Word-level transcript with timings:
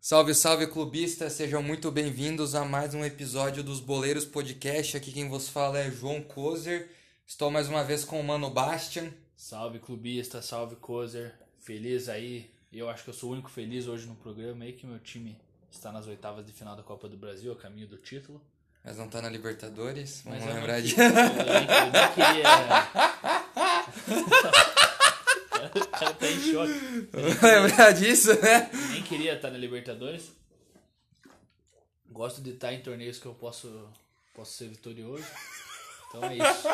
Salve, 0.00 0.34
salve 0.34 0.66
clubistas, 0.68 1.32
sejam 1.32 1.62
muito 1.62 1.90
bem-vindos 1.90 2.54
a 2.54 2.64
mais 2.64 2.94
um 2.94 3.04
episódio 3.04 3.64
dos 3.64 3.80
Boleiros 3.80 4.24
Podcast. 4.24 4.96
Aqui 4.96 5.10
quem 5.12 5.28
vos 5.28 5.48
fala 5.48 5.78
é 5.80 5.90
João 5.90 6.22
Kozer. 6.22 6.88
Estou 7.26 7.50
mais 7.50 7.68
uma 7.68 7.82
vez 7.82 8.04
com 8.04 8.20
o 8.20 8.24
Mano 8.24 8.48
Bastian. 8.48 9.12
Salve 9.36 9.80
clubista, 9.80 10.40
salve 10.40 10.76
Kozer. 10.76 11.34
Feliz 11.58 12.08
aí. 12.08 12.50
Eu 12.72 12.88
acho 12.88 13.02
que 13.02 13.10
eu 13.10 13.14
sou 13.14 13.30
o 13.30 13.32
único 13.32 13.50
feliz 13.50 13.88
hoje 13.88 14.06
no 14.06 14.14
programa 14.14 14.64
aí 14.64 14.72
que 14.72 14.86
meu 14.86 14.98
time 14.98 15.36
está 15.70 15.90
nas 15.90 16.06
oitavas 16.06 16.46
de 16.46 16.52
final 16.52 16.76
da 16.76 16.82
Copa 16.82 17.08
do 17.08 17.16
Brasil, 17.16 17.52
a 17.52 17.56
caminho 17.56 17.88
do 17.88 17.96
título. 17.96 18.40
Mas 18.84 18.96
não 18.96 19.08
tá 19.08 19.20
na 19.20 19.28
Libertadores, 19.28 20.22
vamos 20.24 20.44
Mas 20.44 20.54
lembrar 20.54 20.80
que- 20.82 20.88
eu 20.90 22.12
queria. 22.14 22.48
o 25.74 25.86
cara 25.98 26.14
tá 26.14 26.26
em 26.30 26.40
choque. 26.40 27.08
Vamos 27.12 27.42
lembrar 27.42 27.92
disso, 27.92 28.40
né? 28.40 28.70
Nem 28.92 29.02
queria 29.02 29.34
estar 29.34 29.50
na 29.50 29.58
Libertadores. 29.58 30.32
Gosto 32.10 32.40
de 32.40 32.50
estar 32.50 32.72
em 32.72 32.80
torneios 32.80 33.18
que 33.18 33.26
eu 33.26 33.34
posso, 33.34 33.88
posso 34.34 34.52
ser 34.52 34.68
vitorioso. 34.68 35.24
Então 36.08 36.24
é 36.24 36.36
isso. 36.36 36.68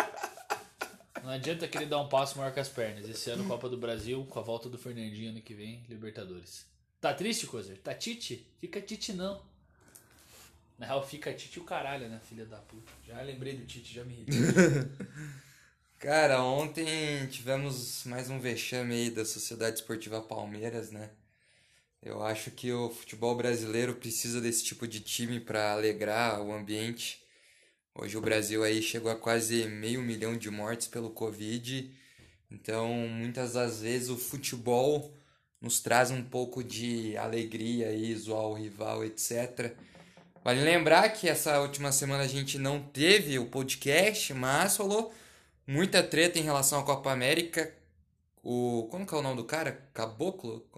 Não 1.22 1.30
adianta 1.30 1.66
querer 1.66 1.86
dar 1.86 1.98
um 2.00 2.08
passo 2.08 2.38
maior 2.38 2.52
que 2.52 2.60
as 2.60 2.68
pernas. 2.68 3.08
Esse 3.08 3.30
ano 3.30 3.44
Copa 3.46 3.68
do 3.68 3.76
Brasil, 3.76 4.24
com 4.30 4.38
a 4.38 4.42
volta 4.42 4.68
do 4.68 4.78
Fernandinho 4.78 5.30
ano 5.30 5.40
que 5.40 5.54
vem, 5.54 5.84
Libertadores. 5.88 6.64
Tá 7.00 7.12
triste, 7.12 7.46
Cozer? 7.46 7.78
Tá 7.78 7.92
Tite? 7.94 8.46
Fica 8.60 8.80
Tite 8.80 9.12
não. 9.12 9.42
Na 10.78 10.86
real, 10.86 11.06
fica 11.06 11.32
Tite 11.32 11.60
o 11.60 11.64
caralho, 11.64 12.08
né, 12.08 12.20
filha 12.28 12.44
da 12.44 12.58
puta. 12.58 12.92
Já 13.06 13.20
lembrei 13.22 13.56
do 13.56 13.64
Tite, 13.64 13.94
já 13.94 14.04
me 14.04 14.14
irritei. 14.14 14.40
Cara, 15.98 16.42
ontem 16.42 17.26
tivemos 17.28 18.04
mais 18.04 18.28
um 18.28 18.38
vexame 18.38 18.94
aí 18.94 19.10
da 19.10 19.24
Sociedade 19.24 19.78
Esportiva 19.78 20.20
Palmeiras, 20.20 20.90
né? 20.90 21.10
Eu 22.02 22.22
acho 22.22 22.50
que 22.50 22.70
o 22.70 22.90
futebol 22.90 23.34
brasileiro 23.34 23.94
precisa 23.94 24.38
desse 24.38 24.62
tipo 24.62 24.86
de 24.86 25.00
time 25.00 25.40
para 25.40 25.72
alegrar 25.72 26.42
o 26.42 26.52
ambiente. 26.52 27.22
Hoje 27.94 28.18
o 28.18 28.20
Brasil 28.20 28.62
aí 28.62 28.82
chegou 28.82 29.10
a 29.10 29.16
quase 29.16 29.64
meio 29.66 30.02
milhão 30.02 30.36
de 30.36 30.50
mortes 30.50 30.86
pelo 30.86 31.08
Covid. 31.08 31.90
Então, 32.50 32.88
muitas 33.08 33.54
das 33.54 33.80
vezes 33.80 34.10
o 34.10 34.18
futebol 34.18 35.14
nos 35.58 35.80
traz 35.80 36.10
um 36.10 36.22
pouco 36.22 36.62
de 36.62 37.16
alegria 37.16 37.88
aí, 37.88 38.14
zoar 38.14 38.48
o 38.48 38.54
rival, 38.54 39.02
etc. 39.02 39.74
Vale 40.44 40.60
lembrar 40.62 41.08
que 41.08 41.26
essa 41.28 41.58
última 41.60 41.90
semana 41.90 42.22
a 42.24 42.28
gente 42.28 42.58
não 42.58 42.80
teve 42.82 43.38
o 43.38 43.46
podcast, 43.46 44.32
mas 44.34 44.76
rolou 44.76 45.12
muita 45.66 46.02
treta 46.02 46.38
em 46.38 46.42
relação 46.42 46.80
à 46.80 46.84
Copa 46.84 47.10
América. 47.10 47.74
O. 48.42 48.86
Como 48.90 49.06
que 49.06 49.14
é 49.14 49.16
o 49.16 49.22
nome 49.22 49.36
do 49.36 49.44
cara? 49.44 49.88
Caboclo? 49.94 50.68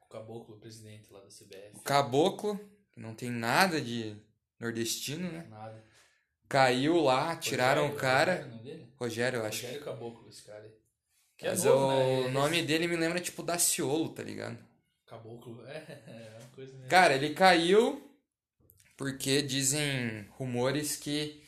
O 0.00 0.08
Caboclo, 0.08 0.54
o 0.54 0.58
presidente 0.58 1.12
lá 1.12 1.18
da 1.20 1.26
CBF. 1.26 1.76
O 1.76 1.80
Caboclo, 1.80 2.60
que 2.92 3.00
não 3.00 3.12
tem 3.12 3.28
nada 3.28 3.80
de 3.80 4.16
nordestino, 4.60 5.30
né? 5.32 5.46
Nada. 5.50 5.84
Caiu 6.48 7.00
lá, 7.02 7.34
tiraram 7.36 7.82
o 7.82 7.86
Rogério, 7.88 8.00
cara. 8.00 8.32
Rogério, 8.34 8.46
o 8.46 8.50
nome 8.56 8.62
dele? 8.62 8.92
Rogério, 8.98 9.38
eu 9.40 9.44
acho. 9.46 9.62
Rogério 9.62 9.84
Caboclo, 9.84 10.28
esse 10.28 10.42
cara 10.44 10.62
aí. 10.62 10.70
Que 11.36 11.46
é 11.46 11.50
Mas 11.50 11.64
novo, 11.64 11.86
o 11.86 11.90
né? 11.90 12.20
Ele- 12.20 12.28
nome 12.30 12.62
dele 12.62 12.86
me 12.86 12.96
lembra 12.96 13.20
tipo 13.20 13.42
Daciolo, 13.42 14.08
tá 14.10 14.22
ligado? 14.22 14.56
Caboclo, 15.06 15.60
é, 15.66 16.02
é 16.06 16.38
uma 16.40 16.48
coisa, 16.50 16.72
né? 16.78 16.86
Cara, 16.88 17.14
ele 17.14 17.34
caiu 17.34 18.07
porque 18.98 19.40
dizem 19.40 20.26
rumores 20.32 20.96
que 20.96 21.40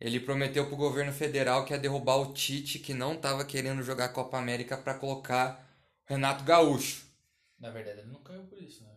ele 0.00 0.18
prometeu 0.18 0.66
pro 0.66 0.74
governo 0.74 1.12
federal 1.12 1.64
que 1.64 1.74
ia 1.74 1.78
derrubar 1.78 2.16
o 2.16 2.32
Tite, 2.32 2.78
que 2.78 2.94
não 2.94 3.14
tava 3.14 3.44
querendo 3.44 3.82
jogar 3.82 4.08
Copa 4.08 4.38
América 4.38 4.76
pra 4.76 4.94
colocar 4.94 5.70
o 6.08 6.14
Renato 6.14 6.42
Gaúcho. 6.44 7.04
Na 7.60 7.70
verdade, 7.70 8.00
ele 8.00 8.10
não 8.10 8.22
caiu 8.22 8.42
por 8.44 8.60
isso, 8.60 8.82
né? 8.82 8.90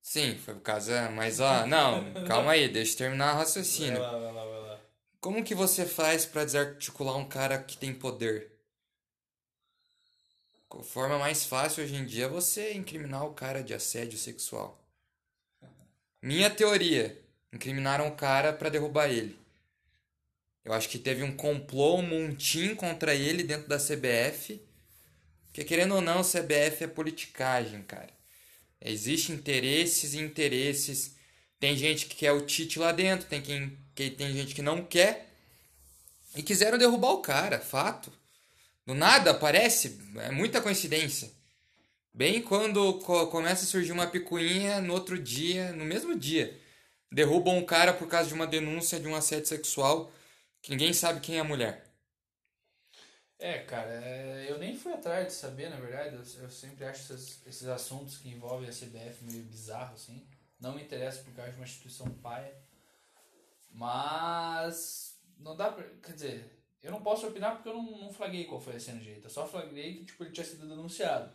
Sim, 0.00 0.38
foi 0.38 0.54
por 0.54 0.62
causa. 0.62 1.10
Mas 1.10 1.38
ó, 1.38 1.64
não, 1.68 2.24
calma 2.26 2.52
aí, 2.52 2.66
deixa 2.68 2.94
eu 2.94 2.98
terminar 2.98 3.34
o 3.34 3.38
raciocínio. 3.38 4.00
lá, 4.00 4.18
vai 4.18 4.32
lá, 4.32 4.44
vai 4.44 4.60
lá. 4.60 4.80
Como 5.20 5.44
que 5.44 5.54
você 5.54 5.84
faz 5.84 6.24
pra 6.24 6.44
desarticular 6.44 7.16
um 7.16 7.28
cara 7.28 7.62
que 7.62 7.76
tem 7.76 7.94
poder? 7.94 8.52
A 10.70 10.82
forma 10.82 11.18
mais 11.18 11.44
fácil 11.44 11.84
hoje 11.84 11.94
em 11.94 12.04
dia 12.06 12.24
é 12.24 12.28
você 12.28 12.72
incriminar 12.74 13.24
o 13.24 13.34
cara 13.34 13.62
de 13.62 13.72
assédio 13.72 14.18
sexual. 14.18 14.83
Minha 16.24 16.48
teoria, 16.48 17.22
incriminaram 17.52 18.08
o 18.08 18.16
cara 18.16 18.50
pra 18.50 18.70
derrubar 18.70 19.10
ele. 19.10 19.38
Eu 20.64 20.72
acho 20.72 20.88
que 20.88 20.98
teve 20.98 21.22
um 21.22 21.36
complô, 21.36 21.96
um 21.96 22.02
montim 22.02 22.74
contra 22.74 23.14
ele 23.14 23.42
dentro 23.42 23.68
da 23.68 23.76
CBF. 23.76 24.58
Porque 25.44 25.64
querendo 25.64 25.96
ou 25.96 26.00
não, 26.00 26.22
CBF 26.22 26.84
é 26.84 26.86
politicagem, 26.86 27.82
cara. 27.82 28.08
Existem 28.80 29.34
interesses 29.34 30.14
e 30.14 30.18
interesses. 30.18 31.14
Tem 31.60 31.76
gente 31.76 32.06
que 32.06 32.16
quer 32.16 32.32
o 32.32 32.40
Tite 32.40 32.78
lá 32.78 32.90
dentro, 32.90 33.28
tem, 33.28 33.42
quem, 33.42 33.78
que, 33.94 34.08
tem 34.08 34.32
gente 34.32 34.54
que 34.54 34.62
não 34.62 34.82
quer. 34.82 35.30
E 36.34 36.42
quiseram 36.42 36.78
derrubar 36.78 37.10
o 37.10 37.20
cara, 37.20 37.60
fato. 37.60 38.10
Do 38.86 38.94
nada 38.94 39.32
aparece, 39.32 40.00
é 40.16 40.30
muita 40.30 40.62
coincidência. 40.62 41.30
Bem 42.14 42.40
quando 42.42 42.94
co- 43.00 43.26
começa 43.26 43.64
a 43.64 43.66
surgir 43.66 43.92
uma 43.92 44.06
picuinha, 44.06 44.80
no 44.80 44.94
outro 44.94 45.18
dia, 45.18 45.72
no 45.72 45.84
mesmo 45.84 46.18
dia, 46.18 46.58
derrubam 47.12 47.56
um 47.58 47.64
cara 47.66 47.92
por 47.92 48.08
causa 48.08 48.28
de 48.28 48.34
uma 48.34 48.46
denúncia 48.46 49.00
de 49.00 49.08
um 49.08 49.14
assédio 49.16 49.46
sexual 49.48 50.10
que 50.62 50.70
ninguém 50.70 50.92
sabe 50.94 51.20
quem 51.20 51.36
é 51.38 51.40
a 51.40 51.44
mulher. 51.44 51.84
É, 53.38 53.58
cara, 53.64 53.90
é, 53.92 54.46
eu 54.50 54.58
nem 54.58 54.76
fui 54.76 54.92
atrás 54.92 55.26
de 55.26 55.32
saber, 55.32 55.68
na 55.68 55.76
verdade. 55.76 56.16
Eu, 56.16 56.50
sempre 56.50 56.84
acho 56.84 57.12
esses, 57.12 57.46
esses 57.46 57.68
assuntos 57.68 58.16
que 58.18 58.28
envolvem 58.28 58.68
a 58.68 58.72
CBF 58.72 59.24
meio 59.24 59.42
bizarro, 59.44 59.94
assim. 59.94 60.26
Não 60.60 60.74
me 60.74 60.82
interessa 60.82 61.22
por 61.22 61.32
causa 61.34 61.50
de 61.52 61.56
uma 61.58 61.64
instituição 61.64 62.08
paia. 62.22 62.54
Mas. 63.70 65.18
Não 65.38 65.56
dá 65.56 65.70
pra. 65.72 65.84
Quer 66.02 66.12
dizer, 66.12 66.50
eu 66.82 66.92
não 66.92 67.02
posso 67.02 67.26
opinar 67.26 67.54
porque 67.56 67.68
eu 67.68 67.74
não, 67.74 67.98
não 68.02 68.12
flaguei 68.12 68.44
qual 68.44 68.60
foi 68.60 68.76
a 68.76 68.80
cena. 68.80 69.02
Eu 69.02 69.30
só 69.30 69.46
flagrei 69.46 69.96
que 69.98 70.04
tipo, 70.06 70.22
ele 70.24 70.32
tinha 70.32 70.46
sido 70.46 70.68
denunciado. 70.68 71.32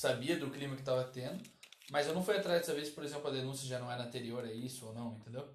Sabia 0.00 0.38
do 0.38 0.50
clima 0.50 0.74
que 0.76 0.82
tava 0.82 1.04
tendo. 1.04 1.44
Mas 1.90 2.06
eu 2.06 2.14
não 2.14 2.24
fui 2.24 2.34
atrás 2.34 2.62
de 2.62 2.66
saber 2.66 2.86
se, 2.86 2.92
por 2.92 3.04
exemplo, 3.04 3.28
a 3.28 3.32
denúncia 3.34 3.68
já 3.68 3.78
não 3.78 3.92
era 3.92 4.04
anterior 4.04 4.42
a 4.42 4.50
isso 4.50 4.86
ou 4.86 4.94
não, 4.94 5.18
entendeu? 5.18 5.46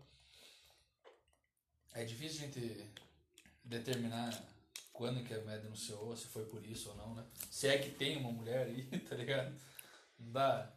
É 1.96 2.06
difícil 2.06 2.44
a 2.44 2.46
gente 2.46 2.94
determinar 3.64 4.30
quando 4.94 5.24
que 5.24 5.34
a 5.34 5.42
mulher 5.42 5.62
denunciou, 5.62 6.16
se 6.16 6.28
foi 6.28 6.46
por 6.46 6.64
isso 6.64 6.92
ou 6.92 6.96
não, 6.96 7.16
né? 7.16 7.26
Se 7.50 7.68
é 7.68 7.80
que 7.80 7.90
tem 7.90 8.18
uma 8.18 8.32
mulher 8.32 8.68
aí, 8.68 8.84
tá 9.10 9.16
ligado? 9.16 9.60
Não 10.20 10.32
dá. 10.32 10.72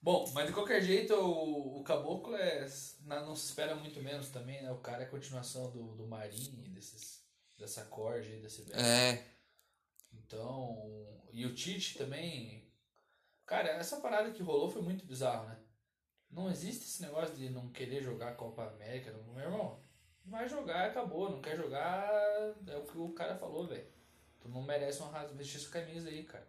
Bom, 0.00 0.30
mas 0.32 0.46
de 0.46 0.52
qualquer 0.52 0.80
jeito, 0.80 1.12
o, 1.12 1.80
o 1.80 1.82
Caboclo 1.82 2.36
é. 2.36 2.60
Não 3.06 3.34
se 3.34 3.46
espera 3.46 3.74
muito 3.74 4.00
menos 4.00 4.28
também, 4.28 4.62
né? 4.62 4.70
O 4.70 4.78
cara 4.78 5.02
é 5.02 5.06
a 5.06 5.10
continuação 5.10 5.68
do, 5.72 5.96
do 5.96 6.06
Marinho, 6.06 6.70
desses, 6.70 7.24
dessa 7.58 7.84
corja 7.86 8.30
aí 8.30 8.40
da 8.40 8.48
CBF. 8.48 8.72
É, 8.74 9.26
Então. 10.12 11.08
E 11.32 11.44
o 11.44 11.52
Tite 11.52 11.98
também. 11.98 12.69
Cara, 13.50 13.70
essa 13.70 13.96
parada 13.96 14.30
que 14.30 14.44
rolou 14.44 14.70
foi 14.70 14.80
muito 14.80 15.04
bizarro, 15.04 15.48
né? 15.48 15.58
Não 16.30 16.48
existe 16.48 16.84
esse 16.84 17.02
negócio 17.02 17.34
de 17.34 17.50
não 17.50 17.68
querer 17.70 18.00
jogar 18.00 18.36
Copa 18.36 18.62
América. 18.62 19.12
Meu 19.34 19.42
irmão, 19.42 19.82
vai 20.24 20.48
jogar, 20.48 20.86
acabou. 20.86 21.28
Não 21.28 21.42
quer 21.42 21.56
jogar, 21.56 22.08
é 22.68 22.76
o 22.76 22.84
que 22.84 22.96
o 22.96 23.12
cara 23.12 23.34
falou, 23.34 23.66
velho. 23.66 23.84
Tu 24.38 24.48
não 24.48 24.62
merece 24.62 25.02
honrar, 25.02 25.26
vestir 25.34 25.56
essa 25.56 25.68
camisa 25.68 26.08
aí, 26.08 26.22
cara. 26.22 26.46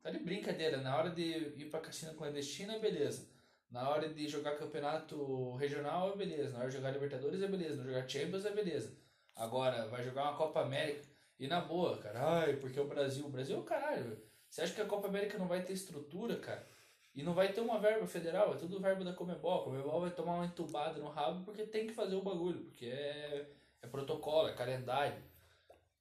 Tá 0.00 0.08
de 0.12 0.20
brincadeira. 0.20 0.76
Na 0.76 0.96
hora 0.96 1.10
de 1.10 1.20
ir 1.20 1.68
pra 1.68 1.80
cassina 1.80 2.14
clandestina, 2.14 2.78
beleza. 2.78 3.28
Na 3.68 3.90
hora 3.90 4.08
de 4.08 4.28
jogar 4.28 4.56
campeonato 4.56 5.56
regional, 5.56 6.12
é 6.12 6.16
beleza. 6.16 6.52
Na 6.52 6.60
hora 6.60 6.68
de 6.68 6.76
jogar 6.76 6.92
Libertadores, 6.92 7.42
é 7.42 7.48
beleza. 7.48 7.74
Na 7.74 7.82
hora 7.82 7.90
de 7.90 7.94
jogar 7.96 8.08
Champions, 8.08 8.44
é 8.44 8.52
beleza. 8.52 8.96
Agora, 9.34 9.88
vai 9.88 10.04
jogar 10.04 10.30
uma 10.30 10.36
Copa 10.36 10.60
América. 10.60 11.04
E 11.40 11.48
na 11.48 11.60
boa, 11.60 11.98
cara. 11.98 12.42
Ai, 12.42 12.56
porque 12.58 12.78
o 12.78 12.86
Brasil. 12.86 13.26
O 13.26 13.30
Brasil 13.30 13.56
é 13.56 13.58
o 13.58 13.64
caralho, 13.64 14.04
velho. 14.04 14.29
Você 14.50 14.62
acha 14.62 14.74
que 14.74 14.80
a 14.80 14.86
Copa 14.86 15.06
América 15.06 15.38
não 15.38 15.46
vai 15.46 15.62
ter 15.62 15.72
estrutura, 15.72 16.36
cara? 16.36 16.66
E 17.14 17.22
não 17.22 17.34
vai 17.34 17.52
ter 17.52 17.60
uma 17.60 17.78
verba 17.78 18.06
federal, 18.06 18.54
é 18.54 18.56
tudo 18.56 18.80
verba 18.80 19.04
da 19.04 19.12
Comebol. 19.12 19.60
A 19.60 19.64
Comebol 19.64 20.00
vai 20.00 20.10
tomar 20.10 20.34
uma 20.34 20.46
entubada 20.46 20.98
no 20.98 21.08
rabo 21.08 21.44
porque 21.44 21.64
tem 21.64 21.86
que 21.86 21.92
fazer 21.92 22.16
o 22.16 22.22
bagulho, 22.22 22.60
porque 22.64 22.86
é, 22.86 23.46
é 23.82 23.86
protocolo, 23.86 24.48
é 24.48 24.52
calendário. 24.52 25.22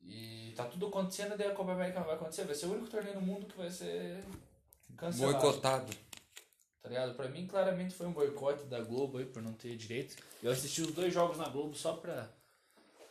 E 0.01 0.53
tá 0.55 0.65
tudo 0.65 0.87
acontecendo, 0.87 1.37
daí 1.37 1.47
a 1.47 1.53
Copa 1.53 1.71
América 1.73 1.99
não 1.99 2.07
vai 2.07 2.15
acontecer. 2.15 2.45
Vai 2.45 2.55
ser 2.55 2.67
o 2.67 2.71
único 2.71 2.89
torneio 2.89 3.15
no 3.15 3.21
mundo 3.21 3.45
que 3.45 3.57
vai 3.57 3.69
ser 3.69 4.23
cancelado. 4.95 5.33
boicotado. 5.33 5.93
Tá 6.81 6.89
ligado? 6.89 7.15
Pra 7.15 7.27
mim, 7.27 7.45
claramente 7.45 7.93
foi 7.93 8.07
um 8.07 8.13
boicote 8.13 8.63
da 8.65 8.79
Globo 8.79 9.17
aí, 9.17 9.25
por 9.25 9.41
não 9.41 9.53
ter 9.53 9.75
direito. 9.75 10.15
Eu 10.41 10.51
assisti 10.51 10.81
os 10.81 10.93
dois 10.93 11.13
jogos 11.13 11.37
na 11.37 11.49
Globo 11.49 11.75
só 11.75 11.93
pra. 11.93 12.29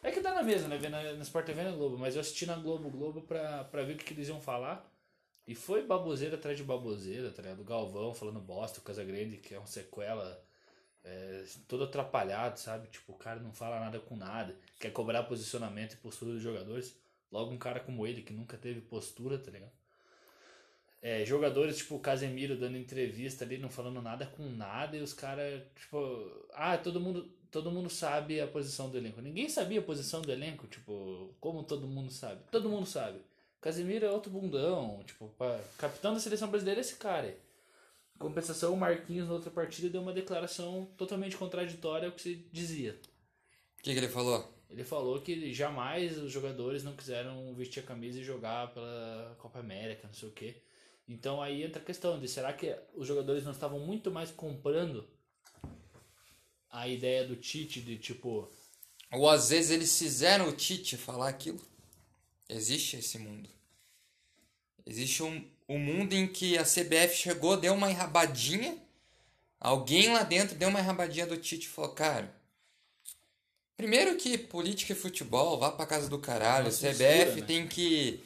É 0.02 0.11
que 0.11 0.20
dá 0.20 0.34
na 0.34 0.43
mesa, 0.43 0.69
né? 0.69 0.79
Ver 0.79 0.88
na, 0.88 1.02
na 1.12 1.23
Sport 1.23 1.46
TV 1.46 1.62
na 1.62 1.73
Globo, 1.73 1.99
mas 1.99 2.14
eu 2.14 2.20
assisti 2.20 2.46
na 2.46 2.56
Globo 2.56 2.88
Globo 2.88 3.23
pra, 3.23 3.64
pra 3.64 3.82
ver 3.82 3.94
o 3.94 3.96
que, 3.99 4.05
que 4.05 4.14
eles 4.14 4.29
iam 4.29 4.41
falar. 4.41 4.88
E 5.49 5.55
foi 5.55 5.83
baboseira 5.83 6.37
atrás 6.37 6.59
de 6.59 6.62
baboseira, 6.62 7.31
tá 7.31 7.41
ligado? 7.41 7.62
O 7.62 7.65
Galvão 7.65 8.12
falando 8.12 8.39
bosta, 8.39 8.81
o 8.81 8.83
Casagrande, 8.83 9.39
que 9.39 9.55
é 9.55 9.59
uma 9.59 9.67
sequela 9.67 10.39
é, 11.03 11.43
todo 11.67 11.85
atrapalhado, 11.85 12.61
sabe? 12.61 12.87
Tipo, 12.89 13.15
o 13.15 13.17
cara 13.17 13.41
não 13.41 13.50
fala 13.50 13.81
nada 13.81 13.99
com 13.99 14.15
nada, 14.15 14.55
quer 14.79 14.93
cobrar 14.93 15.23
posicionamento 15.23 15.95
e 15.95 15.97
postura 15.97 16.33
dos 16.33 16.43
jogadores. 16.43 16.95
Logo 17.33 17.50
um 17.50 17.56
cara 17.56 17.81
como 17.81 18.06
ele, 18.06 18.21
que 18.21 18.33
nunca 18.35 18.59
teve 18.59 18.83
postura, 18.83 19.39
tá 19.39 19.50
ligado? 19.50 19.73
É, 21.00 21.25
jogadores 21.25 21.79
tipo 21.79 21.94
o 21.94 22.01
Casemiro 22.01 22.55
dando 22.55 22.77
entrevista 22.77 23.43
ali, 23.43 23.56
não 23.56 23.71
falando 23.71 24.03
nada 24.03 24.27
com 24.27 24.43
nada, 24.51 24.99
e 24.99 25.01
os 25.01 25.15
caras, 25.15 25.62
tipo, 25.77 26.31
ah, 26.53 26.77
todo 26.77 27.01
mundo, 27.01 27.27
todo 27.51 27.71
mundo 27.71 27.89
sabe 27.89 28.39
a 28.39 28.47
posição 28.47 28.91
do 28.91 28.99
elenco. 28.99 29.23
Ninguém 29.23 29.49
sabia 29.49 29.81
a 29.81 29.83
posição 29.83 30.21
do 30.21 30.31
elenco, 30.31 30.67
tipo, 30.67 31.35
como 31.41 31.62
todo 31.62 31.87
mundo 31.87 32.12
sabe. 32.12 32.43
Todo 32.51 32.69
mundo 32.69 32.85
sabe. 32.85 33.19
Casemiro 33.60 34.06
é 34.06 34.10
outro 34.10 34.31
bundão, 34.31 35.02
tipo, 35.05 35.28
pra, 35.37 35.60
capitão 35.76 36.14
da 36.14 36.20
seleção 36.20 36.49
brasileira 36.49 36.81
é 36.81 36.82
esse 36.82 36.96
cara. 36.96 37.37
Em 38.14 38.19
compensação, 38.19 38.72
o 38.72 38.76
Marquinhos 38.76 39.26
na 39.26 39.34
outra 39.34 39.50
partida 39.50 39.88
deu 39.88 40.00
uma 40.00 40.12
declaração 40.12 40.88
totalmente 40.96 41.37
contraditória 41.37 42.06
ao 42.06 42.14
que 42.14 42.22
se 42.22 42.34
dizia. 42.52 42.99
O 43.78 43.82
que, 43.82 43.93
que 43.93 43.99
ele 43.99 44.08
falou? 44.08 44.49
Ele 44.70 44.84
falou 44.84 45.20
que 45.20 45.52
jamais 45.52 46.19
os 46.19 46.31
jogadores 46.31 46.84
não 46.84 46.94
quiseram 46.94 47.55
vestir 47.55 47.81
a 47.81 47.87
camisa 47.87 48.20
e 48.20 48.25
jogar 48.25 48.72
pela 48.75 49.34
Copa 49.38 49.58
América, 49.60 50.06
não 50.06 50.14
sei 50.14 50.28
o 50.28 50.32
quê. 50.32 50.62
Então 51.08 51.40
aí 51.40 51.62
entra 51.62 51.81
a 51.81 51.84
questão 51.84 52.20
de 52.20 52.28
será 52.28 52.52
que 52.52 52.76
os 52.94 53.06
jogadores 53.06 53.44
não 53.44 53.52
estavam 53.52 53.81
muito 53.81 54.10
mais 54.10 54.31
comprando 54.31 55.08
a 56.70 56.87
ideia 56.87 57.26
do 57.26 57.34
Tite 57.34 57.81
de 57.81 57.96
tipo. 57.96 58.50
Ou 59.10 59.28
às 59.28 59.49
vezes 59.49 59.70
eles 59.70 59.99
fizeram 59.99 60.49
o 60.49 60.52
Tite 60.52 60.99
falar 60.99 61.28
aquilo. 61.28 61.60
Existe 62.49 62.97
esse 62.97 63.19
mundo. 63.19 63.49
Existe 64.87 65.23
um, 65.23 65.45
um 65.69 65.79
mundo 65.79 66.15
em 66.15 66.27
que 66.27 66.56
a 66.56 66.62
CBF 66.62 67.15
chegou, 67.15 67.56
deu 67.56 67.75
uma 67.75 67.91
enrabadinha. 67.91 68.77
Alguém 69.61 70.12
lá 70.12 70.23
dentro 70.23 70.56
deu 70.56 70.69
uma 70.69 70.81
enrabadinha 70.81 71.27
do 71.27 71.37
Tite 71.37 71.67
e 71.67 71.69
falou, 71.69 71.93
cara. 71.93 72.35
Primeiro 73.77 74.17
que 74.17 74.39
política 74.39 74.93
e 74.93 74.97
futebol, 74.97 75.59
vá 75.59 75.71
pra 75.71 75.87
casa 75.87 76.09
do 76.09 76.19
caralho. 76.19 76.69
A 76.69 76.71
CBF 76.71 76.87
mistura, 76.89 77.35
né? 77.37 77.43
tem 77.43 77.67
que 77.69 78.23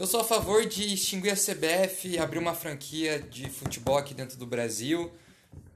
eu 0.00 0.06
sou 0.06 0.20
a 0.20 0.24
favor 0.24 0.64
de 0.64 0.94
extinguir 0.94 1.30
a 1.30 1.36
CBF, 1.36 2.18
abrir 2.18 2.38
uma 2.38 2.54
franquia 2.54 3.20
de 3.20 3.50
futebol 3.50 3.98
aqui 3.98 4.14
dentro 4.14 4.38
do 4.38 4.46
Brasil. 4.46 5.12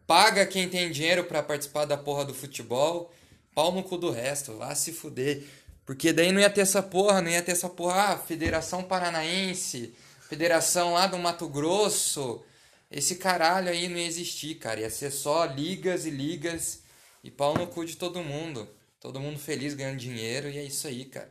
Paga 0.07 0.47
quem 0.47 0.67
tem 0.67 0.91
dinheiro 0.91 1.25
para 1.25 1.43
participar 1.43 1.85
da 1.85 1.97
porra 1.97 2.25
do 2.25 2.33
futebol. 2.33 3.13
Pau 3.55 3.71
no 3.71 3.83
cu 3.83 3.99
do 3.99 4.11
resto, 4.11 4.57
vá 4.57 4.75
se 4.75 4.93
fuder. 4.93 5.45
Porque 5.87 6.13
daí 6.13 6.33
não 6.33 6.41
ia 6.41 6.51
ter 6.51 6.63
essa 6.63 6.83
porra, 6.83 7.21
não 7.21 7.31
ia 7.31 7.43
ter 7.43 7.53
essa 7.53 7.69
porra. 7.69 8.13
Ah, 8.13 8.19
Federação 8.19 8.83
Paranaense, 8.83 9.95
Federação 10.29 10.95
lá 10.95 11.07
do 11.07 11.19
Mato 11.19 11.49
Grosso. 11.49 12.43
Esse 12.91 13.17
caralho 13.17 13.69
aí 13.69 13.89
não 13.89 13.99
ia 13.99 14.07
existir, 14.07 14.55
cara. 14.57 14.81
Ia 14.81 14.91
ser 14.91 15.11
só 15.11 15.45
ligas 15.45 16.07
e 16.07 16.11
ligas 16.11 16.83
e 17.23 17.31
pau 17.31 17.55
no 17.55 17.67
cu 17.67 17.85
de 17.85 17.97
todo 17.97 18.23
mundo. 18.23 18.69
Todo 19.01 19.21
mundo 19.21 19.39
feliz 19.39 19.75
ganhando 19.75 19.99
dinheiro 19.99 20.49
e 20.49 20.59
é 20.59 20.65
isso 20.65 20.87
aí, 20.87 21.05
cara. 21.05 21.31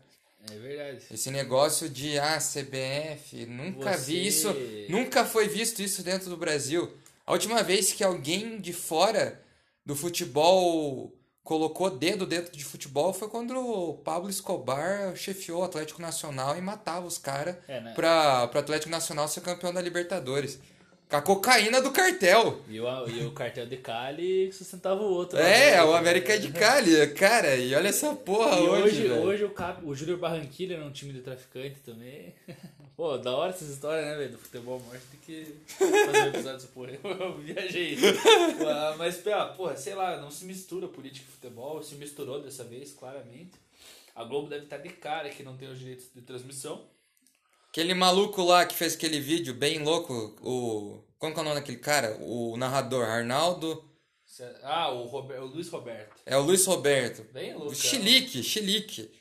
É 0.52 0.56
verdade. 0.58 1.06
Esse 1.10 1.32
negócio 1.32 1.90
de 1.90 2.20
ah, 2.20 2.38
CBF, 2.38 3.46
nunca 3.46 3.98
Você... 3.98 4.06
vi 4.06 4.28
isso, 4.28 4.54
nunca 4.90 5.26
foi 5.26 5.48
visto 5.48 5.82
isso 5.82 6.04
dentro 6.04 6.30
do 6.30 6.38
Brasil. 6.38 6.92
A 7.26 7.32
última 7.32 7.64
vez 7.64 7.94
que 7.94 8.04
alguém 8.04 8.60
de 8.60 8.74
fora 8.74 9.42
do 9.86 9.96
futebol 9.96 11.14
colocou 11.44 11.90
dedo 11.90 12.26
dentro 12.26 12.52
de 12.52 12.64
futebol 12.64 13.14
foi 13.14 13.28
quando 13.28 13.56
o 13.58 13.96
Pablo 13.96 14.30
Escobar 14.30 15.16
chefiou 15.16 15.62
o 15.62 15.64
Atlético 15.64 16.02
Nacional 16.02 16.58
e 16.58 16.62
matava 16.62 17.06
os 17.06 17.18
caras 17.18 17.58
é, 17.68 17.82
né? 17.82 17.94
para 17.94 18.50
o 18.54 18.58
Atlético 18.58 18.90
Nacional 18.90 19.28
ser 19.28 19.42
campeão 19.42 19.74
da 19.74 19.82
Libertadores. 19.82 20.60
Com 21.14 21.18
a 21.18 21.22
cocaína 21.22 21.80
do 21.80 21.92
cartel. 21.92 22.60
E 22.68 22.80
o, 22.80 23.08
e 23.08 23.24
o 23.24 23.32
cartel 23.34 23.68
de 23.68 23.78
Cali 23.78 24.52
sustentava 24.52 25.00
o 25.00 25.12
outro. 25.12 25.38
É, 25.38 25.74
né? 25.74 25.84
o 25.84 25.94
América 25.94 26.40
de 26.40 26.52
Cali. 26.52 27.06
Cara, 27.14 27.56
e 27.56 27.76
olha 27.76 27.90
essa 27.90 28.16
porra 28.16 28.60
e 28.60 28.64
hoje. 28.64 29.04
Hoje, 29.04 29.12
hoje 29.12 29.44
o, 29.46 29.52
Cap, 29.52 29.86
o 29.86 29.94
Júnior 29.94 30.18
Barranquilla 30.18 30.74
era 30.74 30.84
um 30.84 30.92
time 30.92 31.14
de 31.14 31.22
traficante 31.22 31.76
também. 31.86 32.34
Pô, 32.98 33.16
da 33.20 33.32
hora 33.36 33.52
essas 33.52 33.70
histórias, 33.70 34.04
né, 34.08 34.16
velho? 34.16 34.32
Do 34.32 34.38
futebol 34.40 34.80
morte 34.80 35.04
tem 35.12 35.20
que 35.20 35.56
fazer 35.68 36.18
um 36.18 36.28
episódio 36.30 36.68
porra. 36.70 36.92
Eu 37.04 37.38
viajei. 37.38 37.96
Mas, 38.98 39.22
porra, 39.56 39.78
sei 39.78 39.94
lá, 39.94 40.20
não 40.20 40.32
se 40.32 40.46
mistura 40.46 40.88
política 40.88 41.28
e 41.30 41.32
futebol. 41.32 41.84
Se 41.84 41.94
misturou 41.94 42.42
dessa 42.42 42.64
vez, 42.64 42.92
claramente. 42.92 43.52
A 44.16 44.24
Globo 44.24 44.50
deve 44.50 44.64
estar 44.64 44.78
de 44.78 44.90
cara 44.90 45.30
que 45.30 45.44
não 45.44 45.56
tem 45.56 45.70
os 45.70 45.78
direitos 45.78 46.08
de 46.16 46.22
transmissão. 46.22 46.82
Aquele 47.74 47.96
maluco 47.96 48.44
lá 48.44 48.68
que 48.68 48.76
fez 48.76 48.94
aquele 48.94 49.20
vídeo 49.20 49.52
bem 49.52 49.80
louco, 49.80 50.14
o. 50.44 51.04
Como 51.18 51.34
que 51.34 51.40
é 51.40 51.42
o 51.42 51.44
nome 51.44 51.56
daquele 51.56 51.80
cara? 51.80 52.16
O 52.22 52.56
narrador 52.56 53.04
Arnaldo. 53.04 53.84
Ah, 54.62 54.92
o, 54.92 55.08
Robert, 55.08 55.42
o 55.42 55.48
Luiz 55.48 55.70
Roberto. 55.70 56.22
É 56.24 56.38
o 56.38 56.42
Luiz 56.44 56.64
Roberto. 56.68 57.24
Bem 57.34 57.56
louco. 57.56 57.74
Chilique, 57.74 58.44
chilique. 58.44 59.12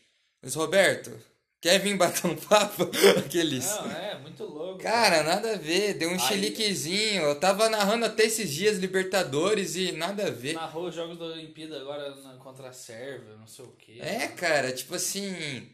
Luiz 0.43 0.55
Roberto. 0.55 1.19
Quer 1.63 1.79
vir 1.79 1.97
bater 1.97 2.27
um 2.27 2.37
papo? 2.37 2.91
Aqueles. 3.25 3.65
Não, 3.65 3.91
é, 3.91 4.19
muito 4.19 4.45
louco. 4.45 4.83
Cara, 4.83 5.23
cara. 5.23 5.23
nada 5.23 5.55
a 5.55 5.57
ver. 5.57 5.95
Deu 5.95 6.11
um 6.11 6.13
Aí... 6.13 6.21
chiliquezinho. 6.21 7.23
Eu 7.23 7.41
tava 7.41 7.71
narrando 7.71 8.05
até 8.05 8.25
esses 8.25 8.51
dias 8.51 8.77
Libertadores 8.77 9.77
e 9.77 9.93
nada 9.93 10.27
a 10.27 10.31
ver. 10.31 10.53
Narrou 10.53 10.89
os 10.89 10.95
jogos 10.95 11.19
da 11.19 11.25
Olimpíada 11.25 11.81
agora 11.81 12.13
contra 12.39 12.69
a 12.69 12.73
Sérvia, 12.75 13.35
não 13.35 13.47
sei 13.47 13.65
o 13.65 13.73
quê. 13.79 13.97
É, 13.99 14.29
cara, 14.29 14.73
tipo 14.73 14.95
assim. 14.95 15.71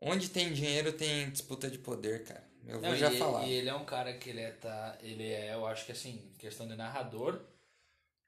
Onde 0.00 0.30
tem 0.30 0.52
dinheiro 0.52 0.92
tem 0.92 1.30
disputa 1.30 1.70
de 1.70 1.78
poder, 1.78 2.24
cara. 2.24 2.48
Eu 2.66 2.80
vou 2.80 2.90
Não, 2.90 2.96
já 2.96 3.12
e, 3.12 3.18
falar. 3.18 3.46
E 3.46 3.52
ele 3.52 3.68
é 3.68 3.74
um 3.74 3.84
cara 3.84 4.12
que 4.16 4.30
ele 4.30 4.40
é, 4.40 4.52
tá, 4.52 4.98
ele 5.02 5.26
é, 5.26 5.54
eu 5.54 5.66
acho 5.66 5.84
que 5.84 5.92
assim, 5.92 6.32
questão 6.38 6.66
de 6.66 6.76
narrador, 6.76 7.40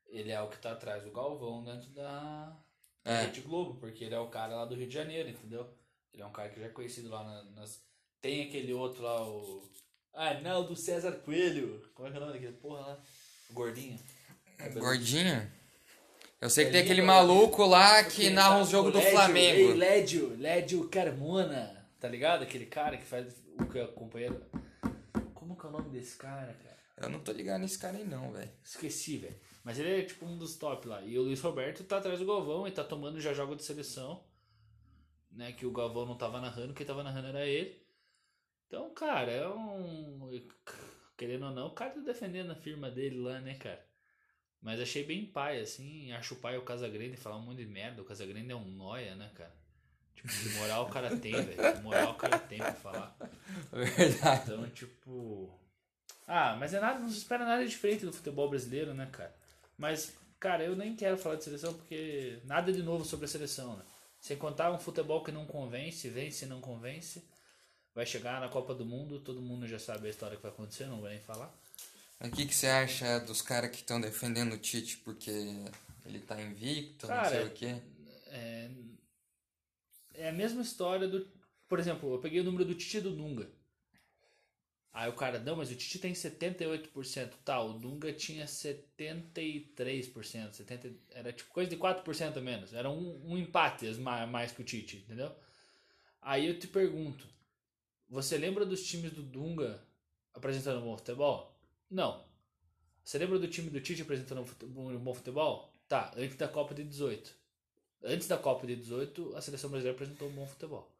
ele 0.06 0.30
é 0.30 0.40
o 0.40 0.48
que 0.48 0.58
tá 0.58 0.72
atrás 0.72 1.02
do 1.02 1.10
Galvão 1.10 1.64
dentro 1.64 1.88
da 1.90 2.56
é. 3.04 3.22
Rede 3.22 3.40
Globo, 3.40 3.78
porque 3.80 4.04
ele 4.04 4.14
é 4.14 4.18
o 4.18 4.28
cara 4.28 4.56
lá 4.56 4.64
do 4.64 4.74
Rio 4.74 4.86
de 4.86 4.94
Janeiro, 4.94 5.28
entendeu? 5.28 5.68
Ele 6.12 6.22
é 6.22 6.26
um 6.26 6.32
cara 6.32 6.50
que 6.50 6.60
já 6.60 6.66
é 6.66 6.70
conhecido 6.70 7.08
lá 7.08 7.24
na, 7.24 7.44
nas. 7.52 7.82
Tem 8.20 8.46
aquele 8.46 8.72
outro 8.72 9.02
lá, 9.02 9.26
o. 9.26 9.62
Ah, 10.12 10.34
não, 10.34 10.66
do 10.66 10.76
César 10.76 11.12
Coelho. 11.12 11.90
Como 11.94 12.06
é 12.06 12.10
que 12.10 12.16
é 12.16 12.20
o 12.20 12.24
nome 12.24 12.34
daquele 12.34 12.56
porra 12.58 12.80
lá? 12.80 13.00
Gordinho. 13.50 13.98
Gordinho? 14.74 15.50
Eu 16.42 16.50
sei 16.50 16.64
que 16.64 16.72
tem 16.72 16.80
aquele 16.80 17.02
maluco 17.02 17.64
lá 17.64 18.02
que 18.02 18.28
narra 18.28 18.60
os 18.60 18.68
jogos 18.68 18.92
do 18.92 19.00
Flamengo. 19.00 19.60
Ei, 19.60 19.74
Lédio, 19.74 20.36
Lédio 20.36 20.88
Carmona, 20.88 21.86
tá 22.00 22.08
ligado? 22.08 22.42
Aquele 22.42 22.66
cara 22.66 22.96
que 22.96 23.04
faz 23.04 23.40
o 23.60 23.64
que 23.66 23.78
acompanha. 23.78 24.32
Como 25.34 25.56
que 25.56 25.64
é 25.64 25.68
o 25.68 25.72
nome 25.72 25.90
desse 25.90 26.16
cara, 26.16 26.52
cara? 26.52 26.78
Eu 26.96 27.10
não 27.10 27.20
tô 27.20 27.30
ligado 27.30 27.60
nesse 27.60 27.78
cara 27.78 27.96
aí 27.96 28.02
não, 28.02 28.32
velho. 28.32 28.50
Esqueci, 28.60 29.18
velho. 29.18 29.36
Mas 29.62 29.78
ele 29.78 30.00
é 30.00 30.02
tipo 30.02 30.26
um 30.26 30.36
dos 30.36 30.56
top 30.56 30.88
lá. 30.88 31.00
E 31.02 31.16
o 31.16 31.22
Luiz 31.22 31.40
Roberto 31.40 31.84
tá 31.84 31.98
atrás 31.98 32.18
do 32.18 32.26
Galvão 32.26 32.66
e 32.66 32.72
tá 32.72 32.82
tomando 32.82 33.20
já 33.20 33.32
jogo 33.32 33.54
de 33.54 33.62
seleção. 33.62 34.24
Né, 35.30 35.52
que 35.52 35.64
o 35.64 35.70
Galvão 35.70 36.06
não 36.06 36.18
tava 36.18 36.40
narrando, 36.40 36.74
quem 36.74 36.84
tava 36.84 37.04
narrando 37.04 37.28
era 37.28 37.46
ele. 37.46 37.80
Então, 38.66 38.92
cara, 38.92 39.30
é 39.30 39.48
um. 39.48 40.28
Querendo 41.16 41.46
ou 41.46 41.52
não, 41.52 41.68
o 41.68 41.74
cara 41.74 41.92
tá 41.92 42.00
defendendo 42.00 42.50
a 42.50 42.56
firma 42.56 42.90
dele 42.90 43.20
lá, 43.20 43.40
né, 43.40 43.54
cara? 43.54 43.91
Mas 44.62 44.80
achei 44.80 45.04
bem 45.04 45.26
pai, 45.26 45.60
assim. 45.60 46.12
Acho 46.12 46.34
o 46.34 46.38
pai 46.38 46.56
o 46.56 46.62
Casagrande 46.62 47.16
falar 47.16 47.36
um 47.36 47.42
monte 47.42 47.58
de 47.58 47.66
merda. 47.66 48.00
O 48.00 48.04
Casagrande 48.04 48.52
é 48.52 48.56
um 48.56 48.64
noia, 48.64 49.16
né, 49.16 49.30
cara? 49.34 49.52
Tipo, 50.14 50.28
que 50.28 50.48
moral 50.50 50.84
o 50.84 50.88
cara 50.88 51.16
tem, 51.16 51.32
velho. 51.32 51.76
Que 51.76 51.82
moral 51.82 52.12
o 52.12 52.14
cara 52.14 52.38
tem 52.38 52.58
pra 52.58 52.72
falar. 52.72 53.16
Verdade. 53.72 54.42
Então, 54.44 54.70
tipo. 54.70 55.58
Ah, 56.26 56.56
mas 56.58 56.72
é 56.72 56.80
nada, 56.80 57.00
não 57.00 57.08
se 57.10 57.18
espera 57.18 57.44
nada 57.44 57.66
diferente 57.66 58.06
do 58.06 58.12
futebol 58.12 58.48
brasileiro, 58.48 58.94
né, 58.94 59.08
cara? 59.10 59.34
Mas, 59.76 60.16
cara, 60.38 60.64
eu 60.64 60.76
nem 60.76 60.94
quero 60.94 61.18
falar 61.18 61.34
de 61.34 61.44
seleção 61.44 61.74
porque 61.74 62.38
nada 62.44 62.72
de 62.72 62.82
novo 62.82 63.04
sobre 63.04 63.24
a 63.24 63.28
seleção, 63.28 63.76
né? 63.76 63.84
Sem 64.20 64.36
contar 64.36 64.70
um 64.70 64.78
futebol 64.78 65.24
que 65.24 65.32
não 65.32 65.44
convence, 65.44 66.08
vence 66.08 66.44
e 66.44 66.48
não 66.48 66.60
convence. 66.60 67.26
Vai 67.92 68.06
chegar 68.06 68.40
na 68.40 68.48
Copa 68.48 68.72
do 68.72 68.86
Mundo, 68.86 69.20
todo 69.20 69.42
mundo 69.42 69.66
já 69.66 69.78
sabe 69.78 70.06
a 70.06 70.10
história 70.10 70.36
que 70.36 70.42
vai 70.42 70.52
acontecer, 70.52 70.86
não 70.86 71.00
vou 71.00 71.08
nem 71.08 71.20
falar. 71.20 71.52
O 72.24 72.30
que, 72.30 72.46
que 72.46 72.54
você 72.54 72.68
acha 72.68 73.18
dos 73.20 73.42
caras 73.42 73.70
que 73.70 73.78
estão 73.78 74.00
defendendo 74.00 74.52
o 74.52 74.58
Tite 74.58 74.98
porque 74.98 75.32
ele 76.06 76.20
tá 76.20 76.40
invicto, 76.40 77.08
Cara, 77.08 77.22
não 77.22 77.30
sei 77.30 77.46
o 77.46 77.50
quê? 77.50 77.82
É, 78.28 78.70
é 80.14 80.28
a 80.28 80.32
mesma 80.32 80.62
história 80.62 81.08
do. 81.08 81.28
Por 81.68 81.80
exemplo, 81.80 82.14
eu 82.14 82.20
peguei 82.20 82.40
o 82.40 82.44
número 82.44 82.64
do 82.64 82.74
Tite 82.74 82.98
e 82.98 83.00
do 83.00 83.16
Dunga. 83.16 83.50
Aí 84.92 85.08
o 85.08 85.14
cara, 85.14 85.38
não, 85.38 85.56
mas 85.56 85.70
o 85.70 85.74
Tite 85.74 85.98
tem 85.98 86.12
78%. 86.12 87.32
Tá, 87.44 87.60
o 87.60 87.72
Dunga 87.72 88.12
tinha 88.12 88.44
73%. 88.44 90.52
70, 90.52 90.92
era 91.10 91.32
tipo 91.32 91.50
coisa 91.50 91.70
de 91.70 91.76
4% 91.76 92.36
a 92.36 92.40
menos. 92.40 92.74
Era 92.74 92.90
um, 92.90 93.32
um 93.32 93.38
empate 93.38 93.86
mais 93.94 94.52
que 94.52 94.60
o 94.60 94.64
Tite, 94.64 94.98
entendeu? 94.98 95.34
Aí 96.20 96.46
eu 96.46 96.58
te 96.58 96.68
pergunto: 96.68 97.26
você 98.08 98.38
lembra 98.38 98.66
dos 98.66 98.84
times 98.84 99.12
do 99.12 99.22
Dunga 99.22 99.82
apresentando 100.34 100.84
bom 100.84 100.96
futebol? 100.96 101.51
Não. 101.92 102.24
Você 103.04 103.18
lembra 103.18 103.38
do 103.38 103.46
time 103.46 103.68
do 103.68 103.80
Tite 103.80 104.02
apresentando 104.02 104.44
um 104.64 104.98
bom 104.98 105.12
futebol? 105.12 105.70
Tá, 105.86 106.10
antes 106.16 106.36
da 106.36 106.48
Copa 106.48 106.74
de 106.74 106.82
18. 106.82 107.34
Antes 108.02 108.26
da 108.26 108.38
Copa 108.38 108.66
de 108.66 108.74
18, 108.74 109.36
a 109.36 109.42
seleção 109.42 109.70
brasileira 109.70 109.94
apresentou 109.94 110.28
um 110.28 110.32
bom 110.32 110.46
futebol. 110.46 110.90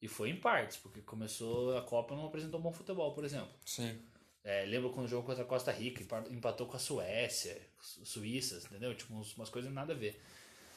E 0.00 0.06
foi 0.06 0.30
em 0.30 0.36
partes, 0.36 0.76
porque 0.76 1.00
começou 1.00 1.76
a 1.76 1.82
Copa 1.82 2.14
não 2.14 2.26
apresentou 2.26 2.60
um 2.60 2.62
bom 2.62 2.72
futebol, 2.72 3.12
por 3.14 3.24
exemplo. 3.24 3.48
Sim. 3.64 3.98
É, 4.44 4.64
lembro 4.66 4.90
quando 4.90 5.08
jogou 5.08 5.24
contra 5.24 5.42
a 5.42 5.46
Costa 5.46 5.72
Rica, 5.72 6.02
empatou 6.30 6.66
com 6.66 6.76
a 6.76 6.80
Suécia, 6.80 7.60
Suíças, 7.80 8.64
entendeu? 8.66 8.94
Tipo, 8.94 9.14
umas 9.14 9.48
coisas 9.48 9.72
nada 9.72 9.92
a 9.94 9.96
ver. 9.96 10.20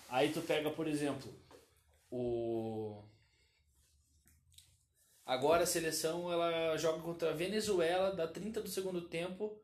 Aí 0.10 0.32
tu 0.32 0.42
pega, 0.42 0.70
por 0.70 0.88
exemplo, 0.88 1.32
o. 2.10 3.04
Agora 5.32 5.64
a 5.64 5.66
seleção 5.66 6.30
ela 6.30 6.76
joga 6.76 7.02
contra 7.02 7.30
a 7.30 7.34
Venezuela, 7.34 8.14
dá 8.14 8.28
30 8.28 8.60
do 8.64 8.68
segundo 8.68 9.00
tempo. 9.08 9.58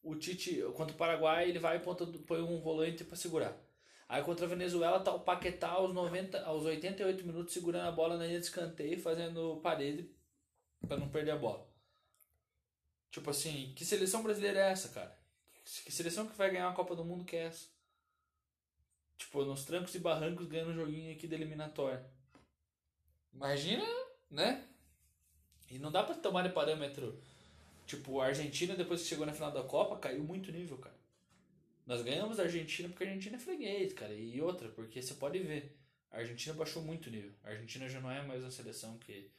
O 0.00 0.14
Tite, 0.14 0.62
contra 0.76 0.94
o 0.94 0.96
Paraguai, 0.96 1.48
ele 1.48 1.58
vai 1.58 1.78
e 1.78 1.80
põe 1.80 2.40
um 2.40 2.60
volante 2.60 3.02
para 3.02 3.16
segurar. 3.16 3.60
Aí 4.08 4.22
contra 4.22 4.46
a 4.46 4.48
Venezuela 4.48 5.00
tá 5.00 5.12
o 5.12 5.18
Paquetá 5.18 5.70
aos, 5.70 5.92
90, 5.92 6.44
aos 6.44 6.64
88 6.64 7.26
minutos 7.26 7.52
segurando 7.52 7.88
a 7.88 7.90
bola 7.90 8.16
na 8.16 8.24
linha 8.24 8.38
de 8.38 8.44
escanteio, 8.44 9.00
fazendo 9.00 9.58
parede 9.64 10.08
para 10.86 10.96
não 10.96 11.08
perder 11.08 11.32
a 11.32 11.36
bola. 11.36 11.68
Tipo 13.10 13.30
assim, 13.30 13.72
que 13.74 13.84
seleção 13.84 14.22
brasileira 14.22 14.60
é 14.60 14.70
essa, 14.70 14.90
cara? 14.90 15.18
Que 15.64 15.90
seleção 15.90 16.28
que 16.28 16.36
vai 16.36 16.52
ganhar 16.52 16.68
a 16.68 16.74
Copa 16.74 16.94
do 16.94 17.04
Mundo 17.04 17.24
que 17.24 17.34
é 17.34 17.46
essa? 17.46 17.66
Tipo, 19.16 19.44
nos 19.44 19.64
trancos 19.64 19.92
e 19.96 19.98
barrancos 19.98 20.46
ganhando 20.46 20.70
um 20.70 20.76
joguinho 20.76 21.12
aqui 21.12 21.26
da 21.26 21.34
eliminatória. 21.34 22.08
Imagina, 23.34 23.84
né? 24.30 24.67
E 25.70 25.78
não 25.78 25.90
dá 25.90 26.02
pra 26.02 26.14
tomar 26.14 26.42
de 26.42 26.52
parâmetro. 26.52 27.20
Tipo, 27.86 28.20
a 28.20 28.26
Argentina, 28.26 28.74
depois 28.74 29.02
que 29.02 29.08
chegou 29.08 29.26
na 29.26 29.32
final 29.32 29.50
da 29.50 29.62
Copa, 29.62 29.98
caiu 29.98 30.22
muito 30.22 30.52
nível, 30.52 30.78
cara. 30.78 30.96
Nós 31.86 32.02
ganhamos 32.02 32.38
a 32.38 32.42
Argentina 32.42 32.88
porque 32.88 33.04
a 33.04 33.06
Argentina 33.06 33.36
é 33.36 33.40
freguês, 33.40 33.92
cara. 33.94 34.12
E 34.12 34.40
outra, 34.42 34.68
porque 34.68 35.00
você 35.00 35.14
pode 35.14 35.38
ver. 35.38 35.74
A 36.10 36.18
Argentina 36.18 36.54
baixou 36.54 36.82
muito 36.82 37.10
nível. 37.10 37.32
A 37.44 37.48
Argentina 37.48 37.88
já 37.88 38.00
não 38.00 38.10
é 38.10 38.22
mais 38.26 38.44
a 38.44 38.50
seleção 38.50 38.98
que 38.98 39.30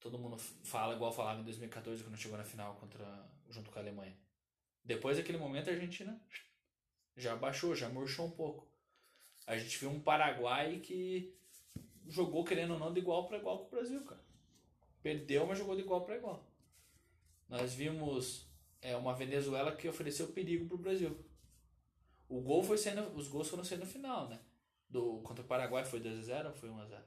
todo 0.00 0.18
mundo 0.18 0.36
fala 0.36 0.94
igual 0.94 1.12
falava 1.12 1.40
em 1.40 1.44
2014 1.44 2.02
quando 2.02 2.16
chegou 2.16 2.36
na 2.36 2.44
final 2.44 2.74
contra 2.74 3.04
junto 3.48 3.70
com 3.70 3.78
a 3.78 3.82
Alemanha. 3.82 4.14
Depois 4.84 5.16
daquele 5.16 5.38
momento 5.38 5.70
a 5.70 5.72
Argentina 5.72 6.20
já 7.16 7.36
baixou, 7.36 7.74
já 7.74 7.88
murchou 7.88 8.26
um 8.26 8.30
pouco. 8.30 8.66
A 9.46 9.56
gente 9.56 9.78
viu 9.78 9.90
um 9.90 10.00
Paraguai 10.00 10.80
que 10.80 11.32
jogou 12.08 12.44
querendo 12.44 12.74
ou 12.74 12.78
não 12.78 12.92
de 12.92 13.00
igual 13.00 13.26
para 13.26 13.38
igual 13.38 13.58
com 13.58 13.66
o 13.66 13.70
Brasil, 13.70 14.02
cara. 14.04 14.23
Perdeu, 15.04 15.46
mas 15.46 15.58
jogou 15.58 15.76
de 15.76 15.82
igual 15.82 16.00
para 16.00 16.16
igual. 16.16 16.42
Nós 17.46 17.74
vimos 17.74 18.46
é, 18.80 18.96
uma 18.96 19.12
Venezuela 19.12 19.76
que 19.76 19.86
ofereceu 19.86 20.28
perigo 20.28 20.66
pro 20.66 20.78
Brasil. 20.78 21.14
O 22.26 22.40
gol 22.40 22.64
foi 22.64 22.78
sendo, 22.78 23.14
os 23.14 23.28
gols 23.28 23.46
foram 23.50 23.62
sendo 23.62 23.80
no 23.80 23.86
final, 23.86 24.30
né? 24.30 24.40
Do 24.88 25.18
contra 25.18 25.44
o 25.44 25.46
Paraguai 25.46 25.84
foi 25.84 26.00
2 26.00 26.20
a 26.20 26.22
0 26.22 26.48
ou 26.48 26.54
foi 26.54 26.70
1 26.70 26.78
a 26.80 26.86
0? 26.86 27.02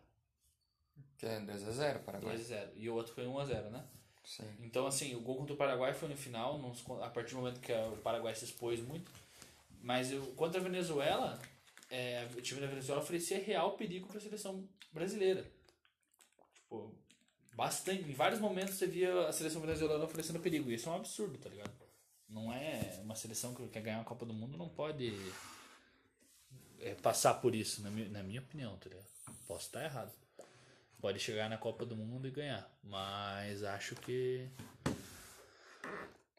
Que 1.18 1.26
é 1.26 1.40
2x0 1.40 2.04
Paraguai. 2.04 2.38
2x0. 2.38 2.70
E 2.76 2.88
o 2.88 2.94
outro 2.94 3.16
foi 3.16 3.26
1x0, 3.26 3.72
né? 3.72 3.84
Sim. 4.24 4.46
Então, 4.60 4.86
assim, 4.86 5.16
o 5.16 5.22
gol 5.22 5.38
contra 5.38 5.56
o 5.56 5.58
Paraguai 5.58 5.92
foi 5.92 6.08
no 6.08 6.16
final, 6.16 6.62
a 7.02 7.10
partir 7.10 7.32
do 7.32 7.38
momento 7.38 7.60
que 7.60 7.74
o 7.74 7.98
Paraguai 7.98 8.36
se 8.36 8.46
expôs 8.46 8.80
muito. 8.80 9.12
Mas 9.82 10.12
eu, 10.12 10.24
contra 10.36 10.62
a 10.62 10.64
Venezuela, 10.64 11.42
é, 11.90 12.28
o 12.38 12.42
time 12.42 12.62
da 12.62 12.68
Venezuela 12.68 13.02
oferecia 13.02 13.44
real 13.44 13.76
perigo 13.76 14.08
para 14.08 14.20
a 14.20 14.22
seleção 14.22 14.70
brasileira. 14.94 15.44
Tipo, 16.54 16.94
bastante. 17.58 18.10
Em 18.10 18.14
vários 18.14 18.40
momentos 18.40 18.76
você 18.76 18.88
via 18.88 19.28
a 19.28 19.34
seleção 19.34 19.60
venezuelana 19.60 20.06
oferecendo 20.06 20.40
perigo. 20.40 20.72
E 20.72 20.76
isso 20.76 20.88
é 20.88 20.92
um 20.94 20.96
absurdo, 20.96 21.38
tá 21.38 21.50
ligado? 21.50 21.72
Não 22.30 22.54
é 22.54 23.00
uma 23.04 23.16
seleção 23.16 23.54
que 23.54 23.68
quer 23.68 23.82
ganhar 23.82 24.00
a 24.00 24.06
Copa 24.06 24.26
do 24.26 24.34
Mundo, 24.34 24.58
não 24.58 24.70
pode 24.70 25.14
é, 26.80 26.94
passar 26.96 27.36
por 27.36 27.56
isso, 27.56 27.82
na 27.82 27.90
minha, 27.90 28.08
na 28.10 28.24
minha 28.24 28.42
opinião, 28.42 28.78
tá 28.78 28.90
ligado? 28.90 29.08
Posso 29.48 29.66
estar 29.66 29.84
errado 29.84 30.12
pode 31.02 31.20
chegar 31.20 31.50
na 31.50 31.58
Copa 31.58 31.86
do 31.86 31.96
Mundo 31.96 32.28
e 32.28 32.32
ganhar. 32.32 32.70
Mas 32.84 33.64
acho 33.64 33.96
que. 33.96 34.48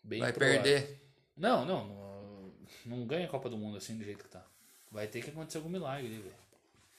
Bem 0.03 0.21
Vai 0.21 0.33
provável. 0.33 0.63
perder. 0.63 1.01
Não, 1.37 1.65
não, 1.65 1.87
não, 1.87 2.53
não. 2.87 3.07
ganha 3.07 3.27
a 3.27 3.31
Copa 3.31 3.49
do 3.49 3.57
Mundo 3.57 3.77
assim 3.77 3.97
do 3.97 4.05
jeito 4.05 4.25
que 4.25 4.31
tá. 4.31 4.45
Vai 4.91 5.07
ter 5.07 5.23
que 5.23 5.31
acontecer 5.31 5.59
algum 5.59 5.71
milagre, 5.71 6.09
velho. 6.09 6.35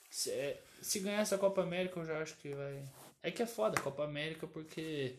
Se, 0.09 0.31
é, 0.31 0.61
se 0.81 0.99
ganhar 0.99 1.21
essa 1.21 1.37
Copa 1.37 1.61
América, 1.61 1.99
eu 1.99 2.05
já 2.05 2.19
acho 2.21 2.35
que 2.37 2.53
vai. 2.53 2.83
É 3.21 3.31
que 3.31 3.41
é 3.41 3.45
foda 3.45 3.81
Copa 3.81 4.03
América 4.03 4.47
porque. 4.47 5.15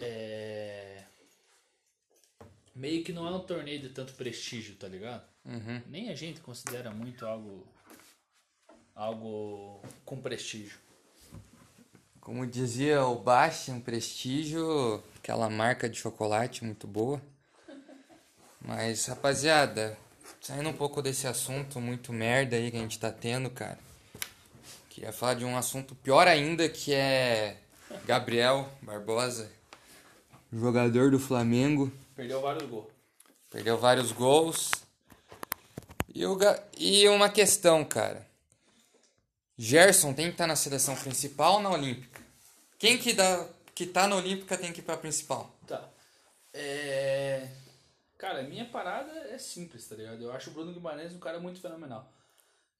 É. 0.00 1.04
Meio 2.74 3.04
que 3.04 3.12
não 3.12 3.26
é 3.26 3.30
um 3.30 3.40
torneio 3.40 3.80
de 3.80 3.90
tanto 3.90 4.14
prestígio, 4.14 4.76
tá 4.76 4.88
ligado? 4.88 5.24
Uhum. 5.44 5.82
Nem 5.86 6.08
a 6.08 6.14
gente 6.14 6.40
considera 6.40 6.90
muito 6.90 7.26
algo. 7.26 7.66
algo 8.94 9.82
com 10.04 10.20
prestígio. 10.20 10.78
Como 12.20 12.46
dizia 12.46 13.04
o 13.04 13.16
Bastian, 13.16 13.80
prestígio, 13.80 15.02
aquela 15.16 15.50
marca 15.50 15.88
de 15.88 15.98
chocolate 15.98 16.64
muito 16.64 16.86
boa. 16.86 17.20
Mas, 18.60 19.06
rapaziada, 19.06 19.96
saindo 20.40 20.68
um 20.68 20.74
pouco 20.74 21.00
desse 21.00 21.26
assunto 21.26 21.80
muito 21.80 22.12
merda 22.12 22.56
aí 22.56 22.70
que 22.70 22.76
a 22.76 22.80
gente 22.80 22.98
tá 22.98 23.10
tendo, 23.10 23.50
cara. 23.50 23.78
Queria 24.90 25.12
falar 25.12 25.34
de 25.34 25.44
um 25.44 25.56
assunto 25.56 25.94
pior 25.94 26.26
ainda, 26.26 26.68
que 26.68 26.92
é 26.92 27.56
Gabriel 28.04 28.68
Barbosa, 28.82 29.48
jogador 30.52 31.12
do 31.12 31.18
Flamengo. 31.18 31.92
Perdeu 32.16 32.40
vários 32.40 32.68
gols. 32.68 32.86
Perdeu 33.48 33.78
vários 33.78 34.10
gols. 34.10 34.72
E, 36.12 36.26
o, 36.26 36.36
e 36.76 37.08
uma 37.08 37.28
questão, 37.28 37.84
cara. 37.84 38.26
Gerson 39.56 40.12
tem 40.12 40.26
que 40.26 40.32
estar 40.32 40.48
na 40.48 40.56
seleção 40.56 40.96
principal 40.96 41.54
ou 41.54 41.62
na 41.62 41.70
Olímpica? 41.70 42.20
Quem 42.76 42.98
que, 42.98 43.12
dá, 43.12 43.46
que 43.72 43.86
tá 43.86 44.08
na 44.08 44.16
Olímpica 44.16 44.58
tem 44.58 44.72
que 44.72 44.80
ir 44.80 44.82
pra 44.82 44.96
principal? 44.96 45.54
Tá. 45.68 45.88
É... 46.52 47.48
Cara, 48.18 48.42
minha 48.42 48.64
parada 48.64 49.12
é 49.28 49.38
simples, 49.38 49.86
tá 49.86 49.94
ligado? 49.94 50.20
Eu 50.20 50.32
acho 50.32 50.50
o 50.50 50.52
Bruno 50.52 50.72
Guimarães 50.72 51.14
um 51.14 51.20
cara 51.20 51.38
muito 51.38 51.60
fenomenal. 51.60 52.10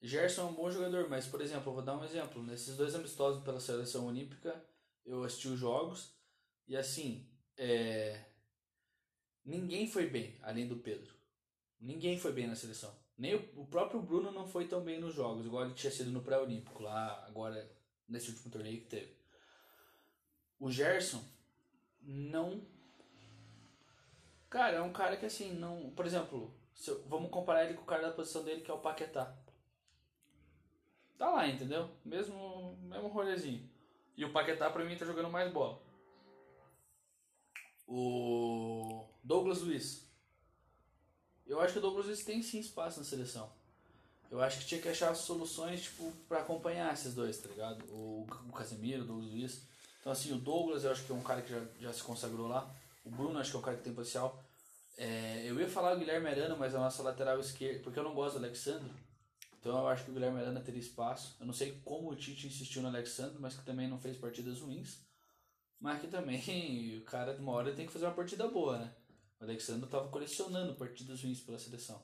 Gerson 0.01 0.41
é 0.41 0.45
um 0.45 0.53
bom 0.53 0.71
jogador, 0.71 1.07
mas, 1.09 1.27
por 1.27 1.41
exemplo, 1.41 1.69
eu 1.69 1.75
vou 1.75 1.83
dar 1.83 1.97
um 1.97 2.03
exemplo. 2.03 2.41
Nesses 2.41 2.75
dois 2.75 2.95
amistosos 2.95 3.43
pela 3.43 3.59
seleção 3.59 4.07
olímpica, 4.07 4.63
eu 5.05 5.23
assisti 5.23 5.47
os 5.47 5.59
jogos 5.59 6.15
e, 6.67 6.75
assim, 6.75 7.29
é... 7.55 8.25
ninguém 9.45 9.87
foi 9.87 10.07
bem, 10.07 10.37
além 10.41 10.67
do 10.67 10.77
Pedro. 10.77 11.13
Ninguém 11.79 12.17
foi 12.17 12.31
bem 12.31 12.47
na 12.47 12.55
seleção. 12.55 12.95
Nem 13.17 13.35
o, 13.35 13.65
próprio 13.67 14.01
Bruno 14.01 14.31
não 14.31 14.47
foi 14.47 14.67
tão 14.67 14.81
bem 14.83 14.99
nos 14.99 15.13
jogos, 15.13 15.45
igual 15.45 15.65
ele 15.65 15.75
tinha 15.75 15.91
sido 15.91 16.09
no 16.09 16.23
pré-olímpico, 16.23 16.81
lá 16.81 17.23
agora, 17.27 17.71
nesse 18.07 18.31
último 18.31 18.49
torneio 18.49 18.81
que 18.81 18.87
teve. 18.87 19.15
O 20.59 20.71
Gerson 20.71 21.23
não. 22.01 22.65
Cara, 24.49 24.77
é 24.77 24.81
um 24.81 24.91
cara 24.91 25.17
que 25.17 25.25
assim, 25.25 25.53
não. 25.53 25.91
Por 25.91 26.05
exemplo, 26.05 26.53
eu, 26.87 27.03
vamos 27.07 27.29
comparar 27.29 27.65
ele 27.65 27.75
com 27.75 27.83
o 27.83 27.85
cara 27.85 28.07
da 28.07 28.13
posição 28.13 28.43
dele 28.43 28.61
que 28.61 28.71
é 28.71 28.73
o 28.73 28.79
Paquetá. 28.79 29.37
Tá 31.21 31.29
lá, 31.29 31.47
entendeu? 31.47 31.87
Mesmo, 32.03 32.75
mesmo 32.81 33.07
rolezinho. 33.09 33.69
E 34.17 34.25
o 34.25 34.31
Paquetá 34.31 34.71
pra 34.71 34.83
mim 34.83 34.97
tá 34.97 35.05
jogando 35.05 35.29
mais 35.29 35.53
bola. 35.53 35.79
O 37.87 39.05
Douglas 39.23 39.61
Luiz. 39.61 40.09
Eu 41.45 41.61
acho 41.61 41.73
que 41.73 41.77
o 41.77 41.81
Douglas 41.83 42.07
Luiz 42.07 42.23
tem 42.23 42.41
sim 42.41 42.59
espaço 42.59 42.97
na 42.97 43.05
seleção. 43.05 43.51
Eu 44.31 44.41
acho 44.41 44.61
que 44.61 44.65
tinha 44.65 44.81
que 44.81 44.89
achar 44.89 45.13
soluções, 45.13 45.83
tipo, 45.83 46.11
pra 46.27 46.39
acompanhar 46.39 46.91
esses 46.91 47.13
dois, 47.13 47.37
tá 47.37 47.49
ligado? 47.49 47.85
O, 47.93 48.25
o 48.49 48.51
Casemiro, 48.51 49.03
o 49.03 49.05
Douglas 49.05 49.31
Luiz. 49.31 49.67
Então, 49.99 50.11
assim, 50.11 50.33
o 50.33 50.39
Douglas 50.39 50.85
eu 50.85 50.91
acho 50.91 51.05
que 51.05 51.11
é 51.11 51.15
um 51.15 51.21
cara 51.21 51.43
que 51.43 51.51
já, 51.51 51.61
já 51.79 51.93
se 51.93 52.01
consagrou 52.01 52.47
lá. 52.47 52.67
O 53.05 53.11
Bruno 53.11 53.37
acho 53.37 53.51
que 53.51 53.57
é 53.57 53.59
um 53.59 53.63
cara 53.63 53.77
que 53.77 53.83
tem 53.83 53.93
potencial. 53.93 54.43
É, 54.97 55.43
eu 55.45 55.59
ia 55.59 55.69
falar 55.69 55.95
o 55.95 55.99
Guilherme 55.99 56.29
Arana, 56.29 56.55
mas 56.55 56.73
a 56.73 56.79
nossa 56.79 57.03
lateral 57.03 57.39
esquerda, 57.39 57.83
porque 57.83 57.99
eu 57.99 58.03
não 58.03 58.15
gosto 58.15 58.39
do 58.39 58.45
Alexandre. 58.45 58.91
Então 59.61 59.77
eu 59.77 59.87
acho 59.87 60.03
que 60.03 60.09
o 60.09 60.13
Guilherme 60.15 60.39
Arana 60.39 60.59
teria 60.59 60.81
espaço. 60.81 61.37
Eu 61.39 61.45
não 61.45 61.53
sei 61.53 61.79
como 61.85 62.09
o 62.09 62.15
Tite 62.15 62.47
insistiu 62.47 62.81
no 62.81 62.87
Alexandre, 62.87 63.37
mas 63.39 63.55
que 63.55 63.63
também 63.63 63.87
não 63.87 63.99
fez 63.99 64.17
partidas 64.17 64.59
ruins. 64.59 64.97
Mas 65.79 66.01
que 66.01 66.07
também 66.07 66.97
o 66.97 67.05
cara 67.05 67.35
de 67.35 67.41
uma 67.41 67.51
hora 67.51 67.73
tem 67.73 67.85
que 67.85 67.93
fazer 67.93 68.05
uma 68.05 68.15
partida 68.15 68.47
boa, 68.47 68.79
né? 68.79 68.95
O 69.39 69.43
Alexandre 69.43 69.85
estava 69.85 70.09
colecionando 70.09 70.73
partidas 70.73 71.21
ruins 71.21 71.39
pela 71.41 71.59
seleção. 71.59 72.01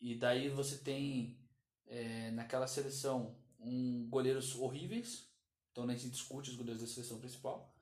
E 0.00 0.16
daí 0.16 0.48
você 0.48 0.78
tem 0.78 1.38
é, 1.86 2.32
naquela 2.32 2.66
seleção 2.66 3.36
um 3.60 4.08
goleiros 4.08 4.56
horríveis, 4.56 5.28
então 5.70 5.86
nem 5.86 5.98
se 5.98 6.08
discute 6.08 6.50
os 6.50 6.56
goleiros 6.56 6.82
da 6.82 6.88
seleção 6.88 7.18
principal. 7.20 7.72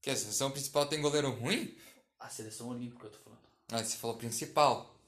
Que 0.00 0.10
a 0.10 0.16
seleção 0.16 0.50
principal 0.50 0.86
tem 0.86 1.00
goleiro 1.00 1.30
ruim? 1.30 1.76
A 2.18 2.28
seleção 2.28 2.68
olímpica, 2.68 3.06
eu 3.06 3.10
tô 3.10 3.18
falando. 3.18 3.40
Ah, 3.68 3.82
você 3.82 3.96
falou 3.96 4.16
principal. 4.16 4.99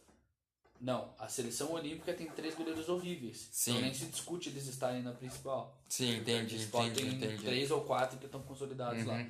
Não, 0.83 1.15
a 1.17 1.29
seleção 1.29 1.71
olímpica 1.73 2.13
tem 2.13 2.27
três 2.29 2.57
goleiros 2.57 2.89
horríveis. 2.89 3.49
Sim. 3.53 3.71
Então 3.71 3.83
nem 3.83 3.95
se 3.95 4.07
discute 4.07 4.49
eles 4.49 4.67
estarem 4.67 5.01
na 5.01 5.13
principal. 5.13 5.81
Sim, 5.89 6.17
entendi, 6.17 6.57
entendi, 6.57 6.93
tem 6.93 7.09
entendi. 7.15 7.45
três 7.45 7.71
ou 7.71 7.83
quatro 7.83 8.19
que 8.19 8.27
estão 8.27 8.43
consolidados 8.43 9.03
Uhum. 9.03 9.07
lá. 9.13 9.27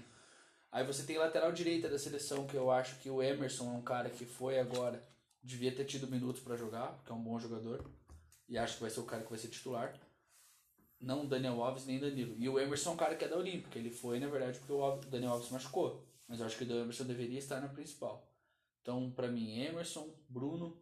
Aí 0.73 0.83
você 0.87 1.03
tem 1.03 1.19
lateral 1.19 1.53
direita 1.53 1.91
da 1.91 1.99
seleção, 1.99 2.47
que 2.47 2.57
eu 2.57 2.71
acho 2.71 2.99
que 3.01 3.11
o 3.11 3.23
Emerson 3.23 3.67
é 3.67 3.77
um 3.77 3.83
cara 3.83 4.09
que 4.09 4.25
foi 4.25 4.59
agora, 4.59 5.07
devia 5.43 5.71
ter 5.71 5.85
tido 5.85 6.09
minutos 6.09 6.41
para 6.41 6.57
jogar, 6.57 6.95
porque 6.95 7.13
é 7.13 7.15
um 7.15 7.23
bom 7.23 7.39
jogador. 7.39 7.85
E 8.49 8.57
acho 8.57 8.77
que 8.77 8.81
vai 8.81 8.91
ser 8.91 9.01
o 9.01 9.05
cara 9.05 9.23
que 9.23 9.29
vai 9.29 9.39
ser 9.39 9.49
titular. 9.49 9.95
Não 10.99 11.27
Daniel 11.27 11.63
Alves 11.63 11.85
nem 11.85 11.99
Danilo. 12.01 12.35
E 12.39 12.49
o 12.49 12.59
Emerson 12.59 12.91
é 12.91 12.93
um 12.95 12.97
cara 12.97 13.15
que 13.15 13.25
é 13.27 13.29
da 13.29 13.37
Olímpica. 13.37 13.79
Ele 13.79 13.91
foi, 13.91 14.19
na 14.19 14.29
verdade, 14.29 14.59
porque 14.59 14.73
o 14.73 14.97
Daniel 15.11 15.33
Alves 15.33 15.51
machucou. 15.51 16.03
Mas 16.27 16.41
eu 16.41 16.47
acho 16.47 16.57
que 16.57 16.65
o 16.65 16.73
Emerson 16.81 17.05
deveria 17.05 17.39
estar 17.39 17.61
na 17.61 17.69
principal. 17.69 18.27
Então, 18.81 19.11
pra 19.11 19.29
mim, 19.29 19.59
Emerson, 19.61 20.09
Bruno. 20.29 20.81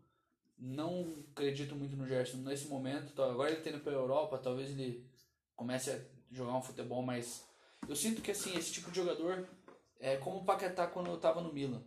Não 0.61 1.25
acredito 1.33 1.75
muito 1.75 1.97
no 1.97 2.07
Gerson 2.07 2.37
nesse 2.39 2.69
momento. 2.69 3.13
Tá, 3.15 3.25
Agora 3.25 3.51
ele 3.51 3.63
tendo 3.63 3.81
pra 3.81 3.93
Europa, 3.93 4.39
talvez 4.39 4.71
ele 4.71 5.09
comece 5.57 5.91
a 5.91 6.01
jogar 6.31 6.57
um 6.57 6.63
futebol 6.63 7.03
mais. 7.03 7.49
Eu 7.89 7.97
sinto 7.97 8.21
que 8.21 8.31
assim, 8.31 8.55
esse 8.57 8.73
tipo 8.73 8.91
de 8.91 8.97
jogador 8.97 9.49
é 9.99 10.17
como 10.19 10.39
o 10.39 10.45
Paquetá 10.45 10.87
quando 10.87 11.11
eu 11.11 11.19
tava 11.19 11.41
no 11.41 11.53
Milan. 11.53 11.83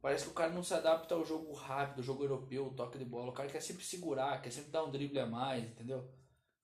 Parece 0.00 0.24
que 0.24 0.30
o 0.30 0.34
cara 0.34 0.52
não 0.52 0.62
se 0.62 0.74
adapta 0.74 1.14
ao 1.14 1.24
jogo 1.24 1.52
rápido, 1.52 1.98
ao 1.98 2.02
jogo 2.02 2.24
europeu, 2.24 2.72
toque 2.76 2.98
de 2.98 3.04
bola. 3.04 3.30
O 3.30 3.34
cara 3.34 3.48
quer 3.48 3.60
sempre 3.60 3.84
segurar, 3.84 4.40
quer 4.42 4.50
sempre 4.50 4.70
dar 4.70 4.84
um 4.84 4.90
drible 4.90 5.18
a 5.18 5.26
mais, 5.26 5.64
entendeu? 5.64 6.06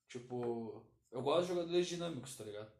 Tipo, 0.07 0.85
eu 1.11 1.21
gosto 1.21 1.43
de 1.43 1.53
jogadores 1.53 1.87
dinâmicos, 1.87 2.35
tá 2.35 2.43
ligado? 2.43 2.71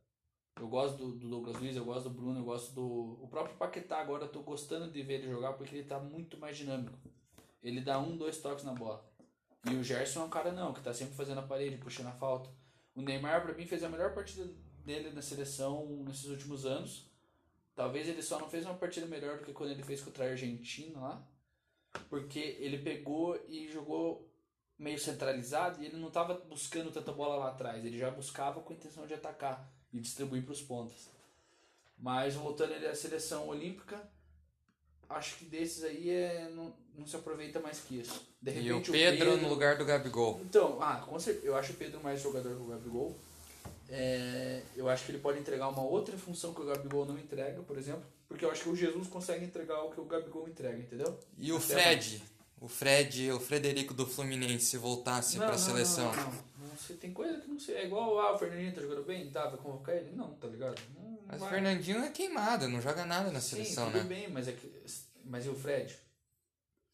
Eu 0.60 0.68
gosto 0.68 0.98
do, 0.98 1.14
do 1.14 1.30
Douglas 1.30 1.58
Luiz, 1.58 1.76
eu 1.76 1.86
gosto 1.86 2.10
do 2.10 2.16
Bruno, 2.16 2.40
eu 2.40 2.44
gosto 2.44 2.74
do. 2.76 3.24
O 3.24 3.28
próprio 3.28 3.58
Paquetá 3.58 4.00
agora 4.00 4.26
eu 4.26 4.32
tô 4.32 4.42
gostando 4.42 4.92
de 4.92 5.02
ver 5.02 5.16
ele 5.16 5.32
jogar 5.32 5.54
porque 5.54 5.76
ele 5.76 5.88
tá 5.88 6.00
muito 6.00 6.38
mais 6.38 6.58
dinâmico. 6.58 6.98
Ele 7.62 7.82
dá 7.82 8.00
um, 8.00 8.18
dois 8.18 8.38
toques 8.38 8.64
na 8.64 8.74
bola. 8.74 9.04
E 9.70 9.76
o 9.76 9.84
Gerson 9.84 10.22
é 10.22 10.24
um 10.24 10.30
cara 10.30 10.52
não, 10.52 10.74
que 10.74 10.82
tá 10.82 10.94
sempre 10.94 11.16
fazendo 11.16 11.40
a 11.40 11.44
parede, 11.44 11.78
puxando 11.78 12.08
a 12.08 12.14
falta. 12.14 12.50
O 12.96 13.02
Neymar, 13.02 13.44
pra 13.44 13.54
mim, 13.54 13.66
fez 13.66 13.84
a 13.84 13.90
melhor 13.90 14.14
partida 14.14 14.48
dele 14.84 15.12
na 15.12 15.22
seleção 15.22 15.86
nesses 16.04 16.26
últimos 16.26 16.66
anos. 16.66 17.06
Talvez 17.76 18.08
ele 18.08 18.22
só 18.22 18.40
não 18.40 18.50
fez 18.50 18.66
uma 18.66 18.74
partida 18.74 19.06
melhor 19.06 19.38
do 19.38 19.46
que 19.46 19.54
quando 19.54 19.72
ele 19.72 19.84
fez 19.84 20.02
contra 20.02 20.26
a 20.26 20.30
Argentina 20.30 21.00
lá. 21.00 21.28
Porque 22.10 22.58
ele 22.60 22.80
pegou 22.80 23.40
e 23.48 23.72
jogou 23.72 24.28
meio 24.78 25.00
centralizado 25.00 25.82
e 25.82 25.86
ele 25.86 25.98
não 25.98 26.08
estava 26.08 26.34
buscando 26.34 26.92
tanta 26.92 27.12
bola 27.12 27.36
lá 27.36 27.50
atrás. 27.50 27.86
Ele 27.86 27.98
já 27.98 28.10
buscava 28.10 28.62
com 28.62 28.74
a 28.74 28.76
intenção 28.76 29.06
de 29.06 29.14
atacar 29.14 29.72
e 29.94 30.00
distribuir 30.00 30.44
para 30.44 30.54
os 30.54 30.62
pontas. 30.62 31.10
Mas 31.98 32.34
voltando 32.34 32.74
ele 32.74 32.88
à 32.88 32.96
seleção 32.96 33.48
olímpica, 33.48 34.02
acho 35.12 35.38
que 35.38 35.46
desses 35.46 35.84
aí 35.84 36.10
é, 36.10 36.50
não, 36.56 36.74
não 36.98 37.06
se 37.06 37.16
aproveita 37.16 37.60
mais 37.60 37.80
que 37.80 38.00
isso. 38.00 38.22
De 38.42 38.52
E 38.52 38.72
o 38.72 38.82
Pedro, 38.82 39.38
no 39.38 39.50
lugar 39.50 39.78
do 39.78 39.86
Gabigol. 39.86 40.42
então, 40.44 40.82
ah, 40.82 40.98
com 40.98 41.20
certeza, 41.20 41.48
eu 41.48 41.56
acho 41.56 41.74
o 41.74 41.76
Pedro 41.76 42.02
mais 42.02 42.22
jogador 42.22 42.56
que 42.56 42.62
o 42.62 42.68
Gabigol. 42.68 43.16
É, 43.90 44.62
eu 44.76 44.88
acho 44.88 45.06
que 45.06 45.12
ele 45.12 45.20
pode 45.20 45.38
entregar 45.40 45.68
uma 45.68 45.84
outra 45.84 46.18
função 46.18 46.54
que 46.54 46.62
o 46.62 46.66
Gabigol 46.66 47.06
não 47.06 47.18
entrega, 47.18 47.62
por 47.62 47.78
exemplo. 47.78 48.04
Porque 48.28 48.46
eu 48.46 48.52
acho 48.52 48.64
que 48.64 48.70
o 48.70 48.76
Jesus 48.76 49.08
consegue 49.08 49.44
entregar 49.44 49.84
o 49.84 49.92
que 49.92 50.00
o 50.00 50.06
Gabigol 50.06 50.48
entrega, 50.48 50.78
entendeu? 50.78 51.20
E 51.38 51.52
o 51.52 51.58
Até 51.58 51.66
Fred? 51.66 52.24
O 52.62 52.68
Fred, 52.68 53.32
o 53.32 53.40
Frederico 53.40 53.94
do 53.94 54.06
Fluminense, 54.06 54.66
se 54.68 54.78
voltasse 54.78 55.36
pra 55.36 55.52
não, 55.52 55.58
seleção. 55.58 56.06
Não, 56.06 56.24
não, 56.24 56.32
não. 56.32 56.44
Não 56.92 56.98
sei, 56.98 56.98
tem 56.98 57.14
coisa 57.14 57.40
que 57.40 57.48
não 57.48 57.60
sei. 57.60 57.76
É 57.76 57.86
igual, 57.86 58.20
ah, 58.20 58.34
o 58.34 58.38
Fernandinho 58.38 58.74
tá 58.74 58.82
jogando 58.82 59.04
bem? 59.06 59.30
Tá, 59.30 59.48
vai 59.48 59.58
convocar 59.58 59.96
ele? 59.96 60.12
Não, 60.16 60.34
tá 60.34 60.48
ligado? 60.48 60.80
Não, 60.96 61.12
não 61.12 61.20
Mas 61.28 61.42
o. 61.42 61.46
Fernandinho 61.48 62.04
é 62.04 62.10
queimado, 62.10 62.68
não 62.68 62.82
joga 62.82 63.06
nada 63.06 63.32
na 63.32 63.40
Sim, 63.40 63.56
seleção, 63.58 63.86
tudo 63.86 63.98
né? 64.00 64.04
bem, 64.04 64.30
mas, 64.30 64.48
é 64.48 64.52
que, 64.52 64.72
mas 65.26 65.46
e 65.46 65.50
o 65.50 65.56
Fred? 65.56 65.98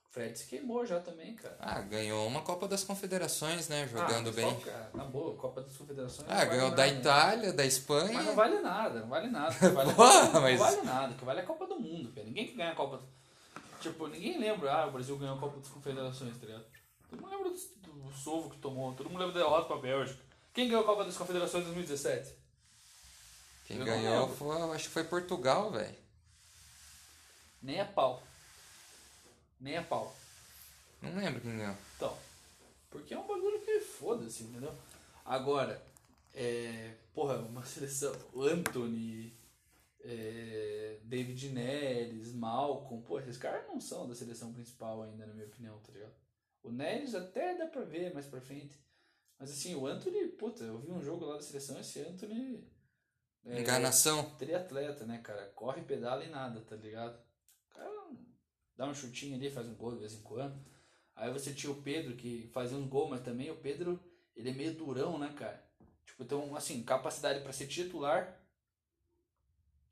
O 0.06 0.10
Fred 0.10 0.38
se 0.40 0.46
queimou 0.48 0.86
já 0.86 1.00
também, 1.00 1.36
cara. 1.36 1.56
Ah, 1.60 1.80
ganhou 1.82 2.26
uma 2.28 2.42
Copa 2.42 2.68
das 2.68 2.84
Confederações, 2.84 3.68
né? 3.70 3.88
Jogando 3.88 4.30
ah, 4.30 4.34
bem. 4.34 4.46
qual, 4.46 4.62
cara? 4.62 4.90
Na 4.94 5.04
boa, 5.06 5.36
Copa 5.36 5.62
das 5.62 5.76
Confederações. 5.78 6.28
Ah, 6.30 6.44
não 6.46 6.52
ganhou 6.52 6.70
nada, 6.70 6.76
da 6.76 6.86
né? 6.88 7.00
Itália, 7.00 7.54
da 7.54 7.64
Mas 7.64 7.74
não 7.74 7.80
Espanha. 7.80 8.32
vale 8.34 8.60
nada, 8.62 9.00
não 9.02 9.08
vale 9.10 9.28
nada. 9.30 9.54
O 9.56 9.60
que 9.60 9.68
vale, 9.70 9.94
não 9.94 10.42
mas- 10.42 10.60
vale 10.60 10.82
nada, 10.82 11.14
que 11.14 11.26
vale 11.26 11.40
é 11.40 11.44
a 11.44 11.46
Copa 11.46 11.68
do 11.68 11.80
Mundo, 11.80 12.12
velho. 12.12 12.28
Ninguém 12.28 12.48
que 12.48 12.54
ganha 12.56 12.72
a 12.72 12.76
Copa. 12.76 13.02
Tipo, 13.82 14.08
ninguém 14.08 14.40
lembra, 14.40 14.72
ah, 14.74 14.88
o 14.88 14.92
Brasil 14.92 15.16
ganhou 15.18 15.36
a 15.36 15.40
Copa 15.40 15.60
das 15.60 15.70
Confederações, 15.70 16.36
tá 16.40 16.46
ligado? 16.48 16.66
Todo 17.10 17.22
mundo 17.22 17.32
lembra 17.32 17.50
do, 17.50 17.92
do 17.92 18.14
sovo 18.14 18.50
que 18.50 18.58
tomou, 18.58 18.94
todo 18.94 19.10
mundo 19.10 19.20
lembra 19.20 19.34
da 19.34 19.46
derrota 19.46 19.68
pra 19.68 19.78
Bélgica. 19.78 20.22
Quem 20.54 20.68
ganhou 20.68 20.84
a 20.84 20.86
Copa 20.86 21.06
das 21.06 21.18
Confederações 21.18 21.64
em 21.64 21.74
2017? 21.74 22.34
Quem 23.66 23.78
Eu 23.78 23.86
ganhou 23.86 24.30
foi, 24.30 24.56
acho 24.74 24.86
que 24.86 24.94
foi 24.94 25.04
Portugal, 25.04 25.72
velho. 25.72 25.96
Nem 27.62 27.80
a 27.80 27.86
pau. 27.86 28.24
Nem 29.60 29.78
a 29.78 29.84
pau. 29.84 30.16
Não 31.02 31.16
lembro 31.16 31.42
quem 31.42 31.58
ganhou. 31.58 31.76
Então, 31.96 32.18
porque 32.90 33.14
é 33.14 33.20
um 33.20 33.28
bagulho 33.28 33.60
que 33.62 33.80
foda-se, 33.80 34.44
entendeu? 34.44 34.74
Agora, 35.26 35.82
é, 36.34 36.94
porra, 37.14 37.36
uma 37.38 37.64
seleção, 37.68 38.16
Anthony, 38.36 39.38
é, 40.02 41.00
David 41.04 41.50
Neres, 41.50 42.34
Malcolm, 42.34 43.04
pô, 43.04 43.20
esses 43.20 43.38
caras 43.38 43.68
não 43.68 43.82
são 43.82 44.08
da 44.08 44.16
seleção 44.16 44.54
principal 44.54 45.04
ainda, 45.04 45.26
na 45.26 45.34
minha 45.34 45.48
opinião, 45.48 45.78
tá 45.80 45.92
ligado? 45.92 46.14
O 46.68 46.72
Neres 46.72 47.16
até 47.16 47.56
dá 47.56 47.66
pra 47.66 47.84
ver 47.84 48.14
mais 48.14 48.26
pra 48.26 48.42
frente. 48.42 48.78
Mas 49.40 49.52
assim, 49.52 49.74
o 49.76 49.88
Anthony, 49.88 50.28
puta, 50.30 50.66
eu 50.66 50.80
vi 50.80 50.92
um 50.92 51.02
jogo 51.02 51.24
lá 51.26 51.36
da 51.36 51.42
seleção, 51.42 51.80
esse 51.80 52.02
Anthony. 52.02 52.68
É, 53.46 53.62
Enganação. 53.62 54.36
triatleta, 54.38 55.06
né, 55.06 55.20
cara? 55.20 55.46
Corre, 55.56 55.82
pedala 55.82 56.26
e 56.26 56.30
nada, 56.30 56.60
tá 56.62 56.76
ligado? 56.76 57.18
O 57.18 57.74
cara 57.74 57.90
dá 58.76 58.86
um 58.86 58.94
chutinho 58.94 59.36
ali, 59.36 59.50
faz 59.50 59.66
um 59.66 59.76
gol 59.76 59.94
de 59.94 60.00
vez 60.00 60.14
em 60.14 60.22
quando. 60.22 60.60
Aí 61.16 61.32
você 61.32 61.54
tinha 61.54 61.72
o 61.72 61.82
Pedro 61.82 62.18
que 62.18 62.50
fazia 62.52 62.78
um 62.78 62.90
gol, 62.90 63.08
mas 63.08 63.22
também 63.22 63.50
o 63.50 63.56
Pedro, 63.56 63.98
ele 64.36 64.50
é 64.50 64.54
meio 64.54 64.74
durão, 64.76 65.18
né, 65.18 65.34
cara? 65.38 65.66
Tipo, 66.06 66.24
então, 66.24 66.54
assim, 66.54 66.84
capacidade 66.84 67.42
pra 67.42 67.54
ser 67.54 67.68
titular, 67.68 68.44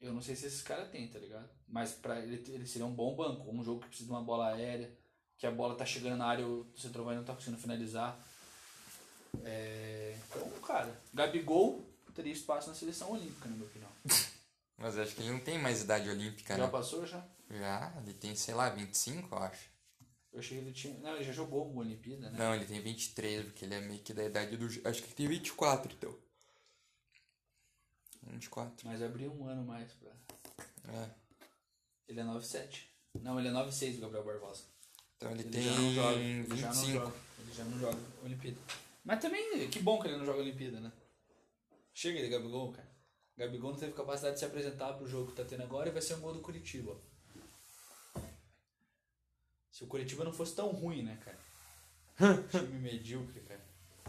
eu 0.02 0.12
não 0.12 0.22
sei 0.22 0.36
se 0.36 0.46
esses 0.46 0.62
caras 0.62 0.90
têm, 0.90 1.08
tá 1.08 1.20
ligado? 1.20 1.50
Mas 1.68 1.94
pra 1.94 2.20
ele, 2.20 2.44
ele 2.52 2.68
seria 2.68 2.86
um 2.86 2.94
bom 2.94 3.16
banco. 3.16 3.50
Um 3.50 3.64
jogo 3.64 3.82
que 3.82 3.88
precisa 3.88 4.08
de 4.08 4.14
uma 4.14 4.24
bola 4.24 4.54
aérea, 4.54 4.96
que 5.38 5.45
a 5.45 5.52
bola 5.52 5.76
tá 5.76 5.86
chegando 5.86 6.17
na 6.17 6.26
área, 6.26 6.48
o 6.48 6.65
centroavante 6.78 7.17
não 7.17 7.26
tá 7.26 7.34
conseguindo 7.34 7.62
finalizar. 7.62 8.17
É, 9.43 10.17
Então, 10.30 10.50
cara, 10.62 11.00
Gabigol 11.13 11.84
teria 12.13 12.32
espaço 12.32 12.69
na 12.69 12.76
seleção 12.76 13.12
olímpica, 13.12 13.50
na 13.50 13.56
minha 13.56 13.67
opinião. 13.67 13.91
Mas 14.78 14.98
acho 14.98 15.15
que 15.15 15.21
ele 15.21 15.32
não 15.32 15.39
tem 15.39 15.58
mais 15.58 15.82
idade 15.82 16.10
olímpica, 16.10 16.56
Já 16.56 16.65
né? 16.65 16.71
passou 16.71 17.06
já? 17.06 17.26
Já, 17.50 17.93
ele 18.02 18.13
tem, 18.13 18.36
sei 18.36 18.54
lá, 18.54 18.69
25, 18.69 19.34
eu 19.34 19.39
acho. 19.39 19.69
Eu 20.34 20.39
achei 20.39 20.58
que 20.58 20.65
ele 20.65 20.74
tinha. 20.74 20.98
Não, 21.00 21.15
ele 21.15 21.24
já 21.24 21.32
jogou 21.32 21.69
uma 21.69 21.82
Olimpíada, 21.82 22.30
né? 22.30 22.38
Não, 22.38 22.54
ele 22.54 22.65
tem 22.65 22.82
23, 22.82 23.45
porque 23.45 23.63
ele 23.63 23.76
é 23.76 23.80
meio 23.80 24.02
que 24.02 24.13
da 24.13 24.24
idade 24.24 24.58
do. 24.58 24.65
Acho 24.65 25.02
que 25.02 25.08
ele 25.08 25.15
tem 25.15 25.28
24, 25.28 25.93
então. 25.93 26.13
24. 28.24 28.86
Mas 28.86 29.02
abriu 29.02 29.32
um 29.34 29.48
ano 29.48 29.63
mais 29.63 29.91
pra. 29.93 30.12
É. 30.91 31.10
Ele 32.08 32.19
é 32.19 32.24
9,7. 32.24 32.82
Não, 33.21 33.39
ele 33.39 33.48
é 33.48 33.52
9,6 33.52 33.98
o 33.98 34.02
Gabriel 34.02 34.26
Barbosa. 34.26 34.63
Então 35.17 35.32
ele, 35.32 35.41
Ele 35.41 35.49
tem 35.49 35.63
já 35.63 35.71
não 35.80 35.93
joga. 35.93 36.17
Ele 36.19 36.58
já 36.58 36.67
não 36.67 36.73
25. 36.73 36.91
joga. 36.91 37.15
Ele 37.39 37.54
já 37.54 37.63
não 37.63 37.80
joga 37.80 37.99
Olimpíada. 38.23 38.58
Mas 39.04 39.19
também, 39.21 39.69
que 39.69 39.80
bom 39.80 40.01
que 40.01 40.08
ele 40.08 40.17
não 40.17 40.25
joga 40.25 40.39
Olimpíada, 40.39 40.80
né? 40.80 40.91
Chega 41.93 42.21
de 42.21 42.30
Gabigol, 42.30 42.71
cara. 42.71 42.89
Gabigol 43.38 43.71
não 43.71 43.80
teve 43.80 43.93
capacidade 43.93 44.36
de 44.36 44.39
se 44.39 44.45
apresentar 44.45 44.93
pro 44.93 45.08
jogo 45.08 45.32
que 45.32 45.38
tá 45.38 45.45
tendo 45.45 45.63
agora 45.63 45.89
e 45.89 45.91
vai 45.91 46.01
ser 46.01 46.15
um 46.15 46.21
gol 46.21 46.34
do 46.34 46.41
Curitiba. 46.41 46.99
Se 49.71 49.84
o 49.84 49.88
Curitiba 49.88 50.23
não 50.23 50.34
fosse 50.34 50.56
tão 50.56 50.69
ruim, 50.69 51.04
né, 51.04 51.17
cara? 51.23 51.38
Time 52.49 52.80
medíocre, 52.80 53.41
cara. 53.41 53.63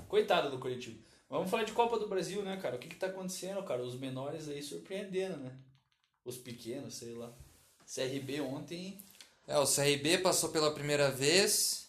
Coitado 0.08 0.50
do 0.50 0.58
Curitiba. 0.58 1.04
Vamos 1.28 1.50
falar 1.50 1.64
de 1.64 1.72
Copa 1.72 1.98
do 1.98 2.08
Brasil, 2.08 2.42
né, 2.42 2.56
cara? 2.56 2.76
O 2.76 2.78
que 2.78 2.88
que 2.88 2.96
tá 2.96 3.08
acontecendo, 3.08 3.62
cara? 3.64 3.82
Os 3.82 3.98
menores 3.98 4.48
aí 4.48 4.62
surpreendendo, 4.62 5.38
né? 5.38 5.58
Os 6.24 6.38
pequenos, 6.38 6.94
sei 6.94 7.14
lá. 7.14 7.36
CRB 7.84 8.40
ontem 8.40 9.04
É, 9.46 9.58
o 9.58 9.66
CRB 9.66 10.18
passou 10.18 10.50
pela 10.50 10.72
primeira 10.74 11.10
vez. 11.10 11.86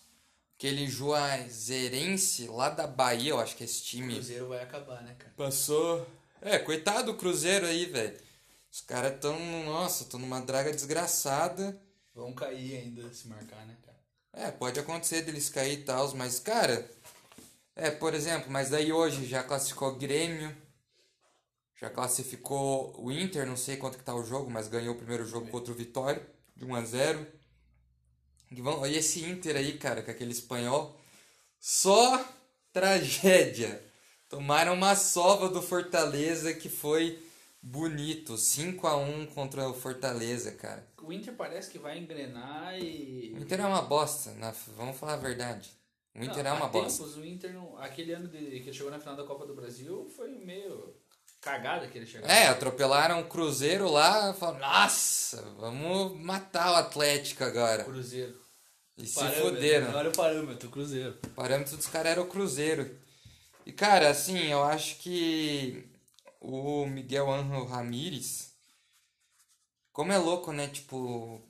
Aquele 0.56 0.88
Juazeirense 0.88 2.48
lá 2.48 2.70
da 2.70 2.88
Bahia, 2.88 3.30
eu 3.30 3.40
acho 3.40 3.56
que 3.56 3.64
esse 3.64 3.82
o 3.82 3.86
time 3.86 4.14
Cruzeiro 4.16 4.48
vai 4.48 4.62
acabar, 4.62 5.04
né, 5.04 5.16
cara? 5.18 5.34
passou. 5.38 6.08
É, 6.42 6.58
coitado 6.58 7.12
do 7.12 7.18
Cruzeiro 7.18 7.66
aí, 7.66 7.86
velho. 7.86 8.18
Os 8.72 8.82
caras 8.82 9.20
tão, 9.20 9.38
nossa, 9.66 10.06
tão 10.06 10.20
numa 10.20 10.40
draga 10.40 10.72
desgraçada. 10.72 11.80
Vão 12.14 12.34
cair 12.34 12.78
ainda 12.78 13.12
se 13.14 13.28
marcar, 13.28 13.66
né, 13.66 13.76
cara? 13.84 13.98
É, 14.34 14.52
pode 14.52 14.80
acontecer 14.80 15.22
deles 15.22 15.50
cair 15.50 15.80
e 15.80 15.84
tal, 15.84 16.16
mas, 16.16 16.40
cara. 16.40 16.90
É, 17.76 17.92
por 17.92 18.16
exemplo, 18.16 18.52
mas 18.52 18.70
daí 18.72 18.92
hoje 18.92 19.26
já 19.28 19.44
classificou 19.44 19.90
o 19.90 19.96
Grêmio. 19.96 20.56
Já 21.76 21.92
classificou 21.92 22.96
o 23.00 23.12
Inter, 23.12 23.46
não 23.46 23.56
sei 23.56 23.78
quanto 23.78 24.00
que 24.00 24.04
tá 24.04 24.16
o 24.16 24.24
jogo, 24.24 24.50
mas 24.50 24.68
ganhou 24.68 24.96
o 24.96 24.98
primeiro 24.98 25.24
jogo 25.26 25.48
contra 25.50 25.72
o 25.72 25.76
Vitória, 25.76 26.28
de 26.56 26.66
1 26.66 26.76
a 26.76 26.84
0 26.84 27.20
E, 27.20 27.37
vão, 28.52 28.86
e 28.88 28.96
esse 28.96 29.24
Inter 29.24 29.56
aí, 29.56 29.78
cara, 29.78 30.02
com 30.02 30.12
aquele 30.12 30.32
espanhol, 30.32 30.96
só 31.60 32.26
tragédia. 32.74 33.84
Tomaram 34.30 34.74
uma 34.74 34.96
sova 34.96 35.50
do 35.50 35.62
Fortaleza 35.62 36.54
que 36.54 36.70
foi 36.70 37.18
bonito, 37.62 38.38
5 38.38 38.86
a 38.88 38.96
1 38.98 39.26
contra 39.28 39.68
o 39.70 39.74
Fortaleza, 39.74 40.52
cara. 40.52 40.86
O 41.02 41.12
Inter 41.14 41.34
parece 41.36 41.72
que 41.72 41.80
vai 41.80 41.98
engrenar 41.98 42.78
e. 42.78 43.34
O 43.38 43.42
Inter 43.42 43.62
é 43.62 43.66
uma 43.66 43.82
bosta, 43.82 44.32
na- 44.34 44.54
vamos 44.76 44.98
falar 44.98 45.14
a 45.14 45.18
verdade. 45.18 45.70
O 46.14 46.24
Inter 46.24 46.44
Não, 46.44 46.52
é 46.52 46.54
uma 46.54 46.68
bosta. 46.68 47.04
tempos, 47.04 47.16
o 47.18 47.26
Inter, 47.26 47.56
aquele 47.78 48.12
ano 48.12 48.28
de, 48.28 48.60
que 48.62 48.74
chegou 48.74 48.92
na 48.92 49.00
final 49.00 49.16
da 49.16 49.24
Copa 49.24 49.46
do 49.46 49.54
Brasil, 49.56 50.10
foi 50.16 50.30
meio 50.32 50.96
cagada 51.52 51.88
que 51.88 51.98
ele 51.98 52.06
chegou. 52.06 52.30
É, 52.30 52.48
atropelaram 52.48 53.22
o 53.22 53.28
Cruzeiro 53.28 53.90
lá, 53.90 54.34
falaram, 54.34 54.60
nossa, 54.60 55.42
vamos 55.58 56.20
matar 56.20 56.72
o 56.72 56.76
Atlético 56.76 57.44
agora. 57.44 57.84
Cruzeiro. 57.84 58.36
E 58.98 59.06
se 59.06 59.16
Parâmetro, 59.16 59.44
fuderam. 59.50 59.94
Olha 59.96 60.10
o 60.10 60.14
parâmetro, 60.16 60.70
Cruzeiro. 60.70 61.18
O 61.24 61.30
parâmetro 61.30 61.78
dos 61.78 61.88
caras 61.88 62.12
era 62.14 62.22
o 62.22 62.28
Cruzeiro. 62.28 62.98
E, 63.66 63.72
cara, 63.72 64.10
assim, 64.10 64.38
eu 64.48 64.64
acho 64.64 64.98
que 64.98 65.88
o 66.40 66.86
Miguel 66.86 67.30
Ángel 67.32 67.66
Ramírez 67.66 68.52
Como 69.92 70.12
é 70.12 70.18
louco, 70.18 70.52
né? 70.52 70.68
Tipo, 70.68 71.42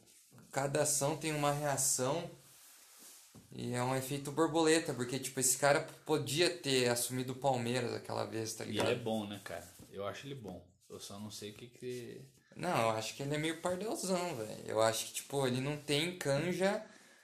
cada 0.51 0.81
ação 0.83 1.15
tem 1.17 1.33
uma 1.33 1.51
reação 1.51 2.29
e 3.51 3.73
é 3.73 3.81
um 3.83 3.95
efeito 3.95 4.31
borboleta, 4.31 4.93
porque, 4.93 5.17
tipo, 5.19 5.39
esse 5.39 5.57
cara 5.57 5.87
podia 6.05 6.49
ter 6.49 6.89
assumido 6.89 7.33
o 7.33 7.35
Palmeiras 7.35 7.93
aquela 7.93 8.25
vez, 8.25 8.53
tá 8.53 8.63
E 8.65 8.71
ligado? 8.71 8.87
ele 8.89 8.99
é 8.99 9.03
bom, 9.03 9.25
né, 9.27 9.39
cara? 9.43 9.67
Eu 9.97 10.05
acho 10.07 10.27
ele 10.27 10.35
bom. 10.35 10.63
Eu 10.87 10.99
só 10.99 11.19
não 11.19 11.31
sei 11.31 11.51
o 11.51 11.53
que 11.55 11.67
que... 11.67 12.21
Não, 12.55 12.81
eu 12.83 12.89
acho 12.91 13.15
que 13.15 13.23
ele 13.23 13.33
é 13.33 13.37
meio 13.37 13.61
pardelzão, 13.61 14.35
velho. 14.35 14.63
Eu 14.65 14.81
acho 14.81 15.07
que, 15.07 15.13
tipo, 15.13 15.45
ele 15.45 15.59
não 15.59 15.75
tem 15.77 16.17
canja 16.17 16.83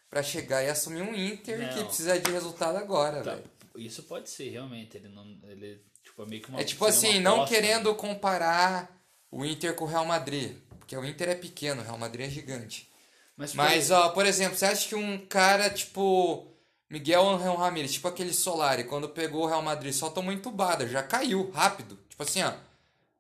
pra 0.10 0.24
chegar 0.24 0.64
e 0.64 0.70
assumir 0.70 1.02
um 1.02 1.14
Inter 1.16 1.70
que 1.74 1.80
Não. 1.80 1.86
precisa 1.86 2.20
de 2.20 2.32
resultado 2.32 2.78
agora, 2.78 3.24
Tá, 3.24 3.36
velho. 3.36 3.50
Isso 3.76 4.04
pode 4.04 4.30
ser, 4.30 4.50
realmente. 4.50 4.98
Ele 4.98 5.08
não... 5.10 5.38
Ele, 5.44 5.84
tipo, 6.04 6.22
é 6.24 6.26
meio 6.26 6.42
que 6.42 6.50
uma... 6.50 6.62
É 6.62 6.64
tipo 6.64 6.86
assim, 6.86 7.20
não 7.20 7.42
né? 7.42 7.48
querendo 7.48 7.94
comparar 7.96 8.90
o 9.32 9.46
Inter 9.46 9.76
com 9.76 9.86
o 9.86 9.88
Real 9.88 10.06
Madrid. 10.06 10.56
Porque 10.80 10.98
o 10.98 11.06
Inter 11.06 11.30
é 11.30 11.36
pequeno, 11.36 11.82
o 11.82 11.86
Real 11.86 11.98
Madrid 11.98 12.28
é 12.28 12.30
gigante. 12.30 12.90
Mas, 13.38 13.54
Mas, 13.54 13.92
ó, 13.92 14.10
por 14.10 14.26
exemplo, 14.26 14.58
você 14.58 14.66
acha 14.66 14.90
que 14.90 14.96
um 14.96 15.26
cara 15.26 15.70
tipo 15.70 16.53
Miguel 16.94 17.28
Angel 17.28 17.56
Ramírez, 17.56 17.94
tipo 17.94 18.08
aquele 18.08 18.32
Solari, 18.32 18.84
quando 18.84 19.10
pegou 19.10 19.46
o 19.46 19.48
Real 19.48 19.64
Madrid, 19.64 19.92
só 19.92 20.12
tomou 20.12 20.32
entubada, 20.32 20.88
já 20.88 21.02
caiu 21.02 21.50
rápido. 21.50 21.98
Tipo 22.08 22.22
assim, 22.22 22.44
ó, 22.44 22.54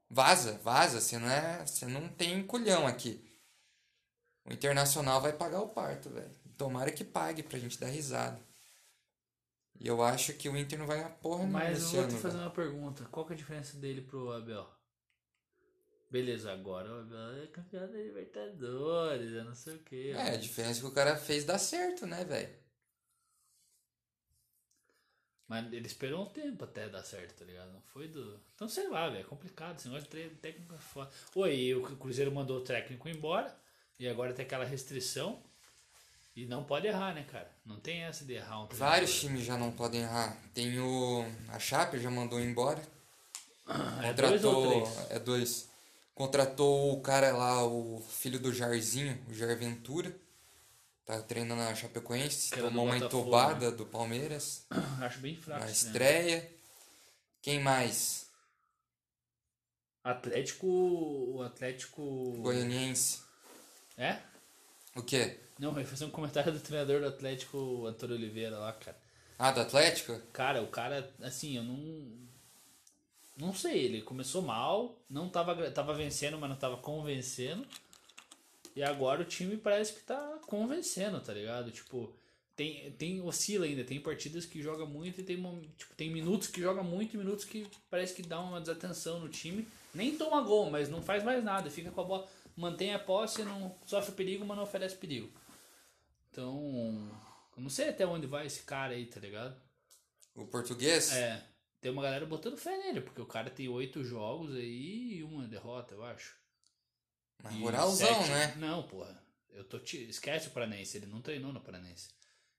vaza, 0.07 0.59
vaza, 0.63 1.01
você 1.01 1.17
não 1.17 1.27
é, 1.27 1.65
você 1.65 1.87
não 1.87 2.07
tem 2.07 2.45
culhão 2.45 2.85
aqui. 2.85 3.19
O 4.45 4.53
Internacional 4.53 5.19
vai 5.19 5.33
pagar 5.33 5.59
o 5.59 5.69
parto, 5.69 6.07
velho. 6.11 6.29
Tomara 6.55 6.91
que 6.91 7.03
pague 7.03 7.41
pra 7.41 7.57
gente 7.57 7.79
dar 7.79 7.87
risada. 7.87 8.39
E 9.79 9.87
eu 9.87 10.03
acho 10.03 10.33
que 10.33 10.47
o 10.47 10.55
Inter 10.55 10.77
não 10.77 10.85
vai 10.85 10.97
ganhar 10.97 11.09
porra 11.09 11.39
nenhuma 11.39 11.59
Mas 11.61 11.81
eu 11.95 12.01
vou 12.01 12.07
te 12.09 12.13
fazer 12.17 12.35
velho. 12.37 12.43
uma 12.43 12.53
pergunta. 12.53 13.05
Qual 13.05 13.25
que 13.25 13.33
é 13.33 13.35
a 13.35 13.39
diferença 13.39 13.75
dele 13.77 14.01
pro 14.01 14.33
Abel? 14.33 14.69
Beleza, 16.11 16.53
agora 16.53 16.93
o 16.93 16.99
Abel 16.99 17.43
é 17.43 17.47
campeão 17.47 17.87
da 17.91 17.97
Libertadores, 17.97 19.31
eu 19.31 19.43
não 19.43 19.55
sei 19.55 19.77
o 19.77 19.79
que. 19.79 20.11
É, 20.11 20.29
a 20.29 20.37
diferença 20.37 20.79
que 20.79 20.85
o 20.85 20.91
cara 20.91 21.17
fez 21.17 21.43
dar 21.43 21.57
certo, 21.57 22.05
né, 22.05 22.23
velho? 22.23 22.62
Mas 25.47 25.71
ele 25.73 25.85
esperou 25.85 26.23
um 26.23 26.29
tempo 26.29 26.63
até 26.63 26.87
dar 26.87 27.03
certo, 27.03 27.39
tá 27.39 27.45
ligado? 27.45 27.71
Não 27.71 27.81
foi 27.81 28.07
do. 28.07 28.39
Então 28.55 28.67
sei 28.67 28.87
lá, 28.87 29.09
velho. 29.09 29.21
É 29.21 29.23
complicado. 29.23 29.77
Esse 29.77 29.87
negócio 29.87 30.05
de 30.05 30.09
treino 30.09 30.35
técnico 30.37 30.73
é 30.73 30.77
foda. 30.77 31.11
Oi, 31.35 31.73
o 31.75 31.81
Cruzeiro 31.97 32.31
mandou 32.31 32.57
o 32.57 32.63
técnico 32.63 33.07
embora. 33.09 33.53
E 33.99 34.07
agora 34.07 34.33
tem 34.33 34.45
aquela 34.45 34.65
restrição. 34.65 35.41
E 36.35 36.45
não 36.45 36.63
pode 36.63 36.87
errar, 36.87 37.13
né, 37.13 37.23
cara? 37.31 37.51
Não 37.63 37.79
tem 37.79 38.03
essa 38.03 38.25
de 38.25 38.33
errar 38.33 38.63
um 38.63 38.67
treinador. 38.67 38.93
Vários 38.93 39.19
times 39.19 39.45
já 39.45 39.55
não 39.55 39.71
podem 39.71 40.01
errar. 40.01 40.35
Tem 40.53 40.79
o. 40.79 41.25
A 41.49 41.59
Chape 41.59 41.99
já 41.99 42.09
mandou 42.09 42.39
embora. 42.39 42.81
É 44.03 44.13
dois 44.13 44.43
ou 44.43 44.53
Contratou. 44.53 44.81
três? 44.93 45.11
É 45.11 45.19
dois. 45.19 45.69
Contratou 46.15 46.93
o 46.93 47.01
cara 47.01 47.31
lá, 47.35 47.63
o 47.65 48.03
filho 48.07 48.39
do 48.39 48.51
Jairzinho, 48.53 49.19
o 49.29 49.33
Jair 49.33 49.57
Ventura. 49.57 50.15
Tá 51.05 51.21
treinando 51.21 51.61
na 51.61 51.75
Chapecoense. 51.75 52.49
Que 52.51 52.59
era 52.59 52.69
do 52.69 52.69
Tomou 52.69 52.85
uma 52.85 52.93
Botafogo, 52.99 53.23
né? 53.23 53.27
entubada 53.27 53.71
do 53.71 53.85
Palmeiras 53.85 54.65
Acho 55.01 55.19
bem 55.19 55.35
fraco. 55.35 55.63
na 55.65 55.69
estreia. 55.71 56.49
Quem 57.41 57.59
mais? 57.59 58.27
Atlético. 60.03 60.67
O 60.67 61.41
Atlético. 61.43 62.01
Goianiense. 62.41 63.21
É? 63.97 64.19
O 64.95 65.01
quê? 65.01 65.39
Não, 65.59 65.71
eu 65.73 65.79
ia 65.79 65.85
fazer 65.87 66.05
um 66.05 66.09
comentário 66.09 66.51
do 66.51 66.59
treinador 66.59 66.99
do 67.01 67.07
Atlético, 67.07 67.85
Antônio 67.85 68.15
Oliveira 68.15 68.57
lá, 68.57 68.73
cara. 68.73 68.97
Ah, 69.37 69.51
do 69.51 69.61
Atlético? 69.61 70.17
Cara, 70.31 70.61
o 70.61 70.67
cara, 70.67 71.11
assim, 71.21 71.57
eu 71.57 71.63
não. 71.63 72.23
Não 73.35 73.53
sei, 73.53 73.85
ele 73.85 74.01
começou 74.01 74.41
mal, 74.43 74.95
não 75.09 75.27
tava, 75.27 75.69
tava 75.71 75.93
vencendo, 75.95 76.37
mas 76.37 76.49
não 76.49 76.55
tava 76.55 76.77
convencendo. 76.77 77.65
E 78.75 78.83
agora 78.83 79.21
o 79.21 79.25
time 79.25 79.57
parece 79.57 79.93
que 79.93 80.01
tá 80.01 80.39
convencendo, 80.47 81.21
tá 81.21 81.33
ligado? 81.33 81.71
Tipo, 81.71 82.13
tem, 82.55 82.91
tem 82.93 83.21
oscila 83.21 83.65
ainda, 83.65 83.83
tem 83.83 83.99
partidas 83.99 84.45
que 84.45 84.61
joga 84.61 84.85
muito 84.85 85.21
e 85.21 85.23
tem, 85.23 85.37
tipo, 85.77 85.95
tem 85.95 86.09
minutos 86.11 86.47
que 86.47 86.61
joga 86.61 86.83
muito 86.83 87.13
e 87.13 87.17
minutos 87.17 87.45
que 87.45 87.67
parece 87.89 88.13
que 88.13 88.21
dá 88.21 88.39
uma 88.39 88.59
desatenção 88.59 89.19
no 89.19 89.29
time. 89.29 89.67
Nem 89.93 90.17
toma 90.17 90.41
gol, 90.41 90.69
mas 90.69 90.89
não 90.89 91.01
faz 91.01 91.23
mais 91.23 91.43
nada, 91.43 91.69
fica 91.69 91.91
com 91.91 92.01
a 92.01 92.03
bola, 92.03 92.27
mantém 92.55 92.93
a 92.93 92.99
posse, 92.99 93.43
não 93.43 93.75
sofre 93.85 94.13
perigo, 94.13 94.45
mas 94.45 94.57
não 94.57 94.63
oferece 94.63 94.95
perigo. 94.95 95.31
Então, 96.31 97.11
eu 97.55 97.61
não 97.61 97.69
sei 97.69 97.89
até 97.89 98.05
onde 98.05 98.25
vai 98.25 98.47
esse 98.47 98.63
cara 98.63 98.93
aí, 98.93 99.05
tá 99.05 99.19
ligado? 99.19 99.55
O 100.35 100.47
português? 100.47 101.11
É, 101.11 101.43
tem 101.79 101.91
uma 101.91 102.01
galera 102.01 102.25
botando 102.25 102.57
fé 102.57 102.75
nele, 102.77 103.01
porque 103.01 103.21
o 103.21 103.25
cara 103.25 103.51
tem 103.51 103.67
oito 103.67 104.03
jogos 104.03 104.55
aí 104.55 105.17
e 105.17 105.23
uma 105.23 105.47
derrota, 105.47 105.93
eu 105.93 106.03
acho. 106.03 106.35
Mas 107.41 107.53
moralzão, 107.55 108.07
sete- 108.07 108.29
né? 108.29 108.55
Não, 108.57 108.83
porra. 108.83 109.21
Eu 109.49 109.63
tô 109.63 109.79
te... 109.79 109.97
Esquece 110.09 110.47
o 110.47 110.51
Paranense, 110.51 110.97
ele 110.97 111.05
não 111.05 111.21
treinou 111.21 111.53
no 111.53 111.61
Paranense. 111.61 112.09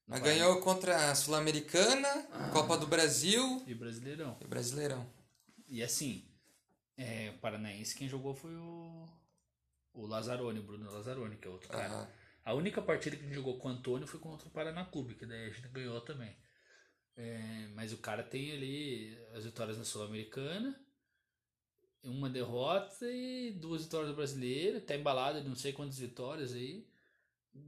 Mas 0.07 0.21
ganhou 0.21 0.61
contra 0.61 1.11
a 1.11 1.15
Sul-Americana, 1.15 2.09
Copa 2.53 2.77
do 2.77 2.87
Brasil 2.87 3.63
E 3.67 3.75
Brasileirão. 3.75 4.37
e 4.41 4.47
Brasileirão. 4.47 5.11
E 5.67 5.83
assim, 5.83 6.29
é, 6.97 7.31
o 7.35 7.39
Paranaense 7.39 7.95
quem 7.97 8.09
jogou 8.09 8.35
foi 8.35 8.55
o. 8.55 9.07
O 9.95 10.07
Lazzaroni, 10.07 10.59
o 10.59 10.63
Bruno 10.63 10.91
Lazzaroni, 10.91 11.37
que 11.37 11.47
é 11.47 11.51
outro 11.51 11.69
cara. 11.69 12.11
A 12.45 12.53
única 12.53 12.83
partida 12.83 13.17
que 13.17 13.23
a 13.23 13.27
gente 13.27 13.35
jogou 13.37 13.57
com 13.59 13.69
o 13.69 13.71
Antônio 13.71 14.07
foi 14.07 14.19
contra 14.21 14.47
o 14.47 14.51
Paraná 14.51 14.85
Clube, 14.85 15.15
que 15.15 15.25
daí 15.25 15.47
a 15.47 15.51
gente 15.51 15.69
ganhou 15.69 16.01
também. 16.03 16.37
É, 17.17 17.69
mas 17.75 17.93
o 17.93 17.99
cara 17.99 18.23
tem 18.23 18.53
ali 18.53 19.17
as 19.35 19.45
vitórias 19.45 19.79
na 19.79 19.85
Sul-Americana, 19.85 20.79
uma 22.05 22.29
derrota 22.29 23.07
e 23.11 23.51
duas 23.53 23.83
vitórias 23.85 24.11
do 24.11 24.17
brasileiro, 24.17 24.81
tá 24.81 24.95
embalado 24.95 25.40
de 25.40 25.49
não 25.49 25.57
sei 25.57 25.73
quantas 25.73 25.99
vitórias 25.99 26.53
aí. 26.53 26.85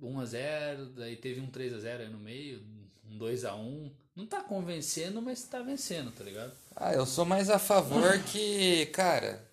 1x0, 0.02 0.94
daí 0.94 1.16
teve 1.16 1.40
um 1.40 1.50
3x0 1.50 2.00
aí 2.00 2.08
no 2.08 2.18
meio, 2.18 2.62
um 3.08 3.18
2x1. 3.18 3.90
Não 4.14 4.26
tá 4.26 4.42
convencendo, 4.42 5.20
mas 5.22 5.42
tá 5.44 5.60
vencendo, 5.60 6.10
tá 6.10 6.24
ligado? 6.24 6.52
Ah, 6.74 6.92
eu 6.92 7.06
sou 7.06 7.24
mais 7.24 7.48
a 7.50 7.58
favor 7.58 8.18
que, 8.24 8.86
cara. 8.86 9.46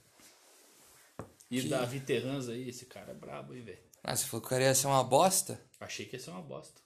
E 1.52 1.62
Que- 1.62 1.68
Davi 1.70 2.00
Terranz 2.00 2.50
aí, 2.50 2.70
esse 2.70 2.86
cara 2.86 3.12
é 3.12 3.14
brabo 3.14 3.54
aí, 3.54 3.62
velho. 3.62 3.78
Ah, 4.04 4.16
você 4.16 4.26
falou 4.26 4.42
que 4.42 4.48
o 4.48 4.50
cara 4.50 4.64
ia 4.64 4.74
ser 4.76 4.88
uma 4.88 5.04
bosta? 5.04 5.60
Achei 5.80 6.06
que 6.06 6.16
ia 6.16 6.20
ser 6.20 6.32
uma 6.32 6.42
bosta. 6.42 6.82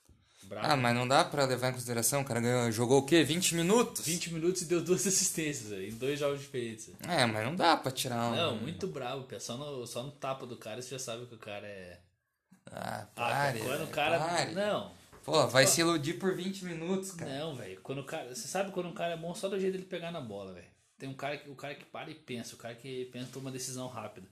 Brabo. 0.48 0.68
Ah, 0.68 0.76
mas 0.76 0.96
não 0.96 1.08
dá 1.08 1.24
pra 1.24 1.46
levar 1.46 1.70
em 1.70 1.74
consideração. 1.74 2.22
O 2.22 2.26
cara 2.26 2.40
ganhou, 2.40 2.72
jogou 2.72 3.00
o 3.00 3.06
quê? 3.06 3.24
20 3.24 3.56
minutos? 3.56 4.06
20 4.06 4.34
minutos 4.34 4.62
e 4.62 4.66
deu 4.66 4.82
duas 4.82 5.06
assistências 5.08 5.72
aí, 5.72 5.90
em 5.90 5.96
dois 5.96 6.18
jogos 6.20 6.40
diferentes. 6.40 6.90
É, 7.08 7.26
mas 7.26 7.44
não 7.46 7.56
dá 7.56 7.76
pra 7.78 7.92
tirar 7.92 8.32
um. 8.32 8.36
Não, 8.36 8.56
muito 8.58 8.88
bravo, 8.88 9.24
pia. 9.24 9.40
Só 9.40 9.58
no, 9.58 9.86
só 9.86 10.04
no 10.04 10.12
tapa 10.12 10.46
do 10.46 10.58
cara 10.58 10.82
você 10.82 10.90
já 10.92 11.00
sabe 11.00 11.26
que 11.26 11.36
o 11.36 11.40
cara 11.40 11.68
é. 11.68 12.00
Ah, 12.72 13.02
Ah, 13.02 13.06
pare. 13.16 13.60
quando 13.60 13.74
o 13.76 13.78
velho, 13.80 13.88
cara. 13.90 14.20
pare. 14.20 14.52
Não, 14.54 14.92
Pô, 15.24 15.46
vai 15.48 15.68
se 15.68 15.82
iludir 15.82 16.14
por 16.14 16.34
20 16.36 16.64
minutos, 16.66 17.12
cara. 17.12 17.30
não, 17.40 17.54
velho. 17.56 17.80
Quando 17.82 18.00
o 18.00 18.06
cara. 18.06 18.34
Você 18.34 18.48
sabe 18.48 18.72
quando 18.72 18.90
o 18.90 18.94
cara 18.94 19.14
é 19.14 19.18
bom 19.18 19.34
só 19.36 19.48
do 19.50 19.60
jeito 19.60 19.74
dele 19.74 19.86
pegar 19.86 20.12
na 20.12 20.22
bola, 20.22 20.54
velho. 20.54 20.68
Tem 20.98 21.08
um 21.10 21.14
cara 21.14 21.38
que. 21.38 21.50
O 21.50 21.56
cara 21.56 21.76
que 21.76 21.86
para 21.86 22.10
e 22.10 22.16
pensa, 22.16 22.56
o 22.56 22.58
cara 22.58 22.74
que 22.76 23.06
pensa 23.12 23.28
e 23.28 23.32
toma 23.32 23.46
uma 23.48 23.52
decisão 23.52 23.88
rápida. 23.88 24.28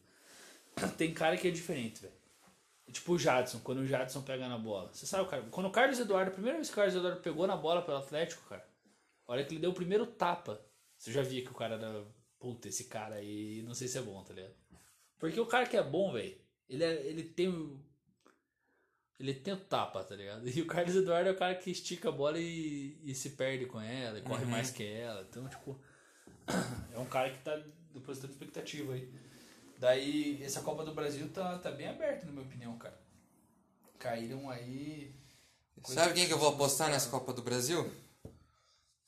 Tem 0.98 1.14
cara 1.14 1.38
que 1.38 1.48
é 1.48 1.52
diferente, 1.52 2.02
velho. 2.02 2.14
Tipo 2.92 3.14
o 3.14 3.20
Jadson, 3.20 3.60
quando 3.62 3.80
o 3.80 3.86
Jadson 3.86 4.22
pega 4.22 4.48
na 4.48 4.58
bola. 4.58 4.94
Você 4.94 5.06
sabe, 5.06 5.28
cara, 5.30 5.44
quando 5.50 5.66
o 5.68 5.72
Carlos 5.72 6.00
Eduardo, 6.00 6.30
a 6.30 6.34
primeira 6.34 6.58
vez 6.58 6.68
que 6.68 6.74
o 6.74 6.76
Carlos 6.76 6.96
Eduardo 6.96 7.20
pegou 7.22 7.48
na 7.48 7.58
bola 7.58 7.82
pelo 7.82 7.98
Atlético, 7.98 8.48
cara, 8.48 8.66
a 9.28 9.32
hora 9.32 9.44
que 9.44 9.54
ele 9.54 9.62
deu 9.62 9.72
o 9.72 9.74
primeiro 9.76 10.06
tapa, 10.06 10.62
você 10.98 11.12
já 11.12 11.22
via 11.24 11.42
que 11.44 11.52
o 11.52 11.56
cara 11.56 11.76
era. 11.76 12.06
Puta, 12.40 12.68
esse 12.68 12.84
cara 12.86 13.16
aí, 13.16 13.64
não 13.64 13.74
sei 13.74 13.88
se 13.88 13.98
é 13.98 14.02
bom, 14.02 14.24
tá 14.24 14.34
ligado? 14.34 14.54
Porque 15.18 15.40
o 15.40 15.46
cara 15.48 15.66
que 15.66 15.76
é 15.76 15.82
bom, 15.84 16.12
velho, 16.14 16.38
ele, 16.70 16.84
é, 16.84 17.06
ele 17.08 17.24
tem. 17.24 17.80
Ele 19.20 19.34
tem 19.34 19.54
o 19.54 19.58
tapa, 19.58 20.04
tá 20.04 20.16
ligado? 20.16 20.46
E 20.48 20.62
o 20.62 20.68
Carlos 20.68 20.96
Eduardo 20.96 21.30
é 21.30 21.32
o 21.32 21.38
cara 21.38 21.56
que 21.56 21.72
estica 21.72 22.10
a 22.10 22.12
bola 22.12 22.38
e, 22.40 23.00
e 23.04 23.16
se 23.16 23.32
perde 23.32 23.66
com 23.66 23.80
ela, 23.82 24.20
e 24.20 24.22
corre 24.22 24.44
Uhum. 24.44 24.52
mais 24.52 24.70
que 24.70 24.84
ela. 24.86 25.26
Então, 25.28 25.48
tipo. 25.50 25.80
É 26.94 27.00
um 27.00 27.06
cara 27.08 27.30
que 27.32 27.40
tá 27.40 27.60
depositando 27.94 28.32
expectativa 28.34 28.94
aí. 28.94 29.12
Daí, 29.78 30.42
essa 30.44 30.62
Copa 30.62 30.84
do 30.86 30.94
Brasil 30.94 31.30
tá, 31.30 31.60
tá 31.60 31.72
bem 31.72 31.88
aberta, 31.88 32.26
na 32.26 32.32
minha 32.32 32.46
opinião, 32.46 32.78
cara. 32.78 33.00
Caíram 34.00 34.50
aí. 34.50 35.14
Sabe 35.84 36.14
quem 36.14 36.28
que 36.28 36.34
eu 36.34 36.40
vou 36.40 36.50
apostar 36.50 36.90
nessa. 36.90 37.10
Copa 37.10 37.34
do 37.34 37.42
Brasil? 37.42 37.84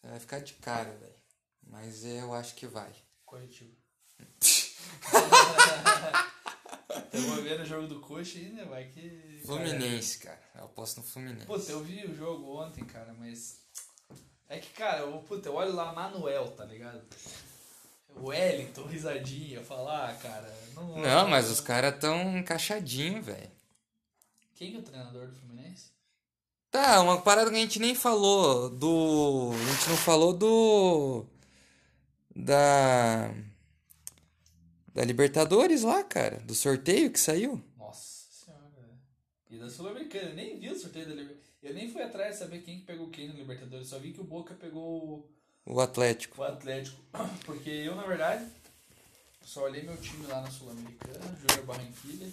Você 0.01 0.07
vai 0.07 0.19
ficar 0.19 0.39
de 0.39 0.53
cara, 0.53 0.91
velho. 0.91 1.15
Mas 1.63 2.05
eu 2.05 2.33
acho 2.33 2.55
que 2.55 2.67
vai. 2.67 2.91
Corretivo. 3.25 3.75
Estamos 7.13 7.43
vendo 7.43 7.63
o 7.63 7.65
jogo 7.65 7.87
do 7.87 7.99
Coxa 7.99 8.37
aí, 8.37 8.49
né? 8.49 8.65
Vai 8.65 8.85
que. 8.89 9.41
Fluminense, 9.45 10.19
cara. 10.19 10.41
Eu 10.55 10.65
aposto 10.65 10.97
no 10.97 11.03
Fluminense. 11.03 11.45
Puta, 11.45 11.71
eu 11.71 11.83
vi 11.83 12.05
o 12.05 12.15
jogo 12.15 12.59
ontem, 12.61 12.83
cara, 12.85 13.13
mas. 13.13 13.61
É 14.49 14.59
que, 14.59 14.69
cara, 14.73 14.99
eu, 14.99 15.19
puta, 15.23 15.49
eu 15.49 15.55
olho 15.55 15.73
lá 15.73 15.91
Manuel, 15.93 16.51
tá 16.51 16.63
ligado? 16.63 17.05
O 18.21 18.27
Wellington, 18.27 18.83
risadinha, 18.85 19.61
falar, 19.61 20.09
ah, 20.09 20.13
cara. 20.15 20.57
Não, 20.75 20.97
Não, 20.97 21.27
mas 21.27 21.49
os 21.49 21.61
caras 21.61 21.99
tão 21.99 22.37
encaixadinhos, 22.37 23.25
velho. 23.25 23.51
Quem 24.55 24.71
que 24.71 24.77
é 24.77 24.79
o 24.79 24.83
treinador 24.83 25.27
do 25.27 25.35
Fluminense? 25.35 25.91
Tá, 26.71 27.01
uma 27.01 27.21
parada 27.21 27.49
que 27.49 27.55
a 27.55 27.59
gente 27.59 27.79
nem 27.79 27.95
falou 27.95 28.69
do. 28.69 29.51
A 29.53 29.71
gente 29.71 29.89
não 29.89 29.97
falou 29.97 30.33
do. 30.33 31.25
Da. 32.35 33.31
Da 34.93 35.03
Libertadores 35.05 35.83
lá, 35.83 36.03
cara. 36.03 36.39
Do 36.39 36.55
sorteio 36.55 37.11
que 37.11 37.19
saiu. 37.19 37.63
Nossa, 37.77 38.51
E 39.49 39.57
da 39.57 39.69
Sul-Americana. 39.69 40.29
Eu 40.29 40.35
nem 40.35 40.59
vi 40.59 40.69
o 40.69 40.79
sorteio 40.79 41.05
da 41.05 41.11
Libertadores. 41.11 41.47
Eu 41.61 41.73
nem 41.73 41.91
fui 41.91 42.01
atrás 42.01 42.33
de 42.33 42.39
saber 42.39 42.61
quem 42.61 42.79
que 42.79 42.85
pegou 42.85 43.09
quem 43.09 43.27
na 43.27 43.33
Libertadores. 43.35 43.87
Só 43.87 43.99
vi 43.99 44.11
que 44.11 44.21
o 44.21 44.23
Boca 44.23 44.53
pegou 44.55 45.29
O 45.69 45.81
Atlético. 45.81 46.41
o 46.41 46.45
Atlético. 46.45 46.97
Porque 47.45 47.69
eu, 47.69 47.95
na 47.95 48.03
verdade, 48.03 48.45
só 49.43 49.63
olhei 49.63 49.83
meu 49.83 49.97
time 49.97 50.25
lá 50.27 50.41
na 50.41 50.49
Sul-Americana, 50.49 51.37
Júnior 51.39 51.65
Barranquilla. 51.65 52.31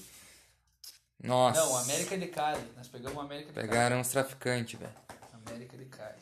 Nossa. 1.22 1.60
Não, 1.60 1.76
América 1.78 2.16
de 2.16 2.26
Cali. 2.28 2.62
Nós 2.76 2.86
pegamos 2.88 3.16
o 3.16 3.20
América 3.20 3.48
de 3.48 3.54
Pegaram 3.54 4.00
os 4.00 4.08
traficantes, 4.08 4.78
velho. 4.78 4.92
Cali. 4.92 5.42
América 5.46 5.76
de 5.76 5.84
Cali. 5.86 6.18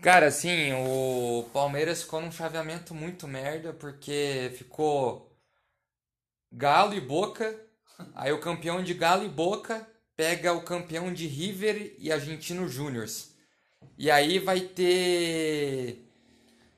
Cara, 0.00 0.26
assim, 0.26 0.72
o 0.72 1.48
Palmeiras 1.52 2.02
ficou 2.02 2.20
num 2.20 2.32
chaveamento 2.32 2.94
muito 2.94 3.26
merda, 3.26 3.72
porque 3.72 4.52
ficou 4.56 5.32
Galo 6.50 6.94
e 6.94 7.00
Boca, 7.00 7.58
aí 8.14 8.32
o 8.32 8.40
campeão 8.40 8.82
de 8.82 8.94
Galo 8.94 9.24
e 9.24 9.28
Boca 9.28 9.86
pega 10.16 10.52
o 10.52 10.62
campeão 10.62 11.12
de 11.12 11.26
River 11.26 11.94
e 11.98 12.12
Argentino 12.12 12.68
Júniors. 12.68 13.30
E 13.96 14.10
aí 14.10 14.38
vai 14.38 14.60
ter. 14.60 16.01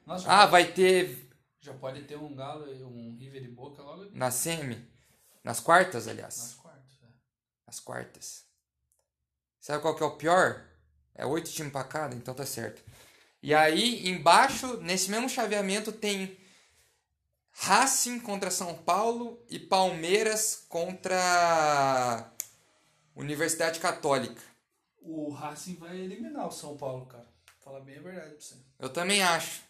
Nossa, 0.07 0.29
Ah, 0.29 0.41
pode, 0.41 0.51
vai 0.53 0.73
ter 0.73 1.31
já 1.61 1.73
pode 1.73 2.03
ter 2.03 2.17
um 2.19 2.35
Galo 2.35 2.71
e 2.71 2.83
um 2.85 3.17
River 3.17 3.41
de 3.43 3.49
Boca 3.49 3.83
logo 3.83 4.11
na 4.13 4.31
semi, 4.31 4.87
nas 5.43 5.61
quartas, 5.61 6.07
aliás. 6.07 6.37
nas 6.37 6.55
quartas. 6.55 6.99
né? 7.01 7.09
As 7.67 7.81
quartas. 7.81 8.45
Sabe 9.61 9.81
qual 9.81 9.97
que 9.97 10.03
é 10.03 10.07
o 10.07 10.17
pior? 10.17 10.63
É 11.15 11.25
oito 11.25 11.51
times 11.51 11.73
pra 11.73 11.85
cada, 11.85 12.15
então 12.15 12.35
tá 12.35 12.45
certo. 12.45 12.83
E 13.43 13.55
aí, 13.55 14.07
embaixo, 14.09 14.77
nesse 14.79 15.11
mesmo 15.11 15.29
chaveamento, 15.29 15.91
tem 15.91 16.37
Racing 17.53 18.21
contra 18.21 18.51
São 18.51 18.75
Paulo 18.75 19.43
e 19.49 19.59
Palmeiras 19.59 20.67
contra 20.69 22.31
Universidade 23.15 23.81
Católica. 23.81 24.43
O 25.01 25.31
Racing 25.31 25.77
vai 25.77 25.97
eliminar 25.97 26.47
o 26.47 26.51
São 26.53 26.77
Paulo, 26.77 27.07
cara. 27.07 27.27
Fala 27.61 27.81
bem 27.81 27.97
a 27.97 28.03
verdade 28.03 28.31
pra 28.33 28.41
você. 28.41 28.57
Eu 28.79 28.91
também 28.91 29.23
acho. 29.23 29.63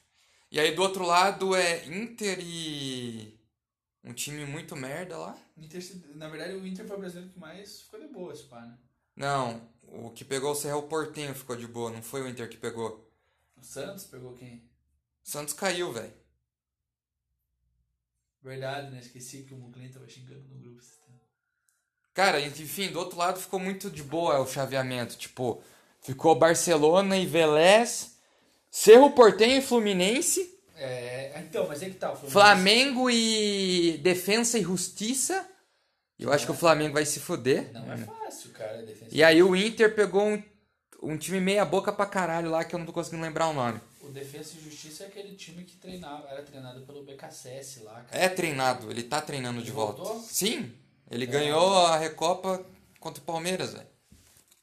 E 0.54 0.60
aí 0.60 0.72
do 0.72 0.82
outro 0.82 1.04
lado 1.04 1.56
é 1.56 1.84
Inter 1.84 2.38
e 2.40 3.36
um 4.04 4.12
time 4.12 4.46
muito 4.46 4.76
merda 4.76 5.18
lá. 5.18 5.36
Inter, 5.56 5.82
na 6.14 6.28
verdade, 6.28 6.54
o 6.54 6.64
Inter 6.64 6.86
foi 6.86 6.96
o 6.96 7.00
brasileiro 7.00 7.32
que 7.32 7.40
mais 7.40 7.80
ficou 7.80 7.98
de 7.98 8.06
boa, 8.06 8.32
esse 8.32 8.44
pá, 8.44 8.60
né? 8.60 8.78
Não, 9.16 9.68
o 9.82 10.10
que 10.10 10.24
pegou 10.24 10.52
o 10.52 10.54
Cerro 10.54 10.84
Portenho 10.84 11.34
ficou 11.34 11.56
de 11.56 11.66
boa, 11.66 11.90
não 11.90 12.00
foi 12.00 12.22
o 12.22 12.28
Inter 12.28 12.48
que 12.48 12.56
pegou. 12.56 13.12
O 13.56 13.64
Santos 13.64 14.04
pegou 14.04 14.32
quem? 14.34 14.58
O 15.24 15.28
Santos 15.28 15.54
caiu, 15.54 15.92
velho. 15.92 16.14
Verdade, 18.40 18.92
né? 18.92 19.00
Esqueci 19.00 19.42
que 19.42 19.54
o 19.54 19.56
Muclin 19.56 19.90
tava 19.90 20.08
xingando 20.08 20.48
no 20.50 20.60
grupo. 20.60 20.80
esse 20.80 21.00
tempo. 21.00 21.18
Cara, 22.12 22.40
enfim, 22.40 22.92
do 22.92 23.00
outro 23.00 23.18
lado 23.18 23.40
ficou 23.40 23.58
muito 23.58 23.90
de 23.90 24.04
boa 24.04 24.38
o 24.38 24.46
chaveamento. 24.46 25.16
Tipo, 25.16 25.60
ficou 26.00 26.38
Barcelona 26.38 27.18
e 27.18 27.26
Velés, 27.26 28.13
Cerro 28.76 29.12
Portenho 29.12 29.58
e 29.58 29.62
Fluminense, 29.62 30.52
É, 30.76 31.32
então, 31.38 31.68
mas 31.68 31.80
é 31.80 31.88
que 31.88 31.94
tá. 31.94 32.08
O 32.10 32.16
Fluminense- 32.16 32.32
Flamengo 32.32 33.08
e 33.08 33.98
Defensa 34.02 34.58
e 34.58 34.62
Justiça. 34.62 35.48
Eu 36.18 36.32
acho 36.32 36.44
que 36.44 36.50
o 36.50 36.56
Flamengo 36.56 36.94
vai 36.94 37.06
se 37.06 37.20
fuder. 37.20 37.70
Não 37.72 37.92
é 37.92 37.96
fácil, 37.98 38.50
cara. 38.50 38.80
a 38.80 38.82
defesa. 38.82 39.06
E 39.12 39.22
aí 39.22 39.40
o 39.44 39.54
Inter 39.54 39.94
pegou 39.94 40.22
um, 40.24 40.42
um 41.04 41.16
time 41.16 41.40
meia 41.40 41.64
boca 41.64 41.92
pra 41.92 42.04
caralho 42.04 42.50
lá 42.50 42.64
que 42.64 42.74
eu 42.74 42.78
não 42.80 42.86
tô 42.86 42.92
conseguindo 42.92 43.22
lembrar 43.22 43.46
o 43.48 43.52
nome. 43.52 43.80
O 44.00 44.08
Defesa 44.08 44.54
e 44.58 44.64
Justiça 44.64 45.04
é 45.04 45.06
aquele 45.06 45.36
time 45.36 45.62
que 45.62 45.76
treinava, 45.76 46.28
era 46.28 46.42
treinado 46.42 46.80
pelo 46.84 47.04
BKSS 47.04 47.80
lá, 47.84 48.02
cara. 48.02 48.24
É 48.24 48.28
treinado, 48.28 48.90
ele 48.90 49.04
tá 49.04 49.20
treinando 49.20 49.60
de 49.62 49.68
Ele 49.68 49.76
volta. 49.76 50.02
voltou? 50.02 50.20
Sim, 50.22 50.72
ele 51.10 51.26
ganhou 51.26 51.86
a 51.86 51.96
Recopa 51.96 52.66
contra 52.98 53.22
o 53.22 53.24
Palmeiras, 53.24 53.72
velho. 53.72 53.86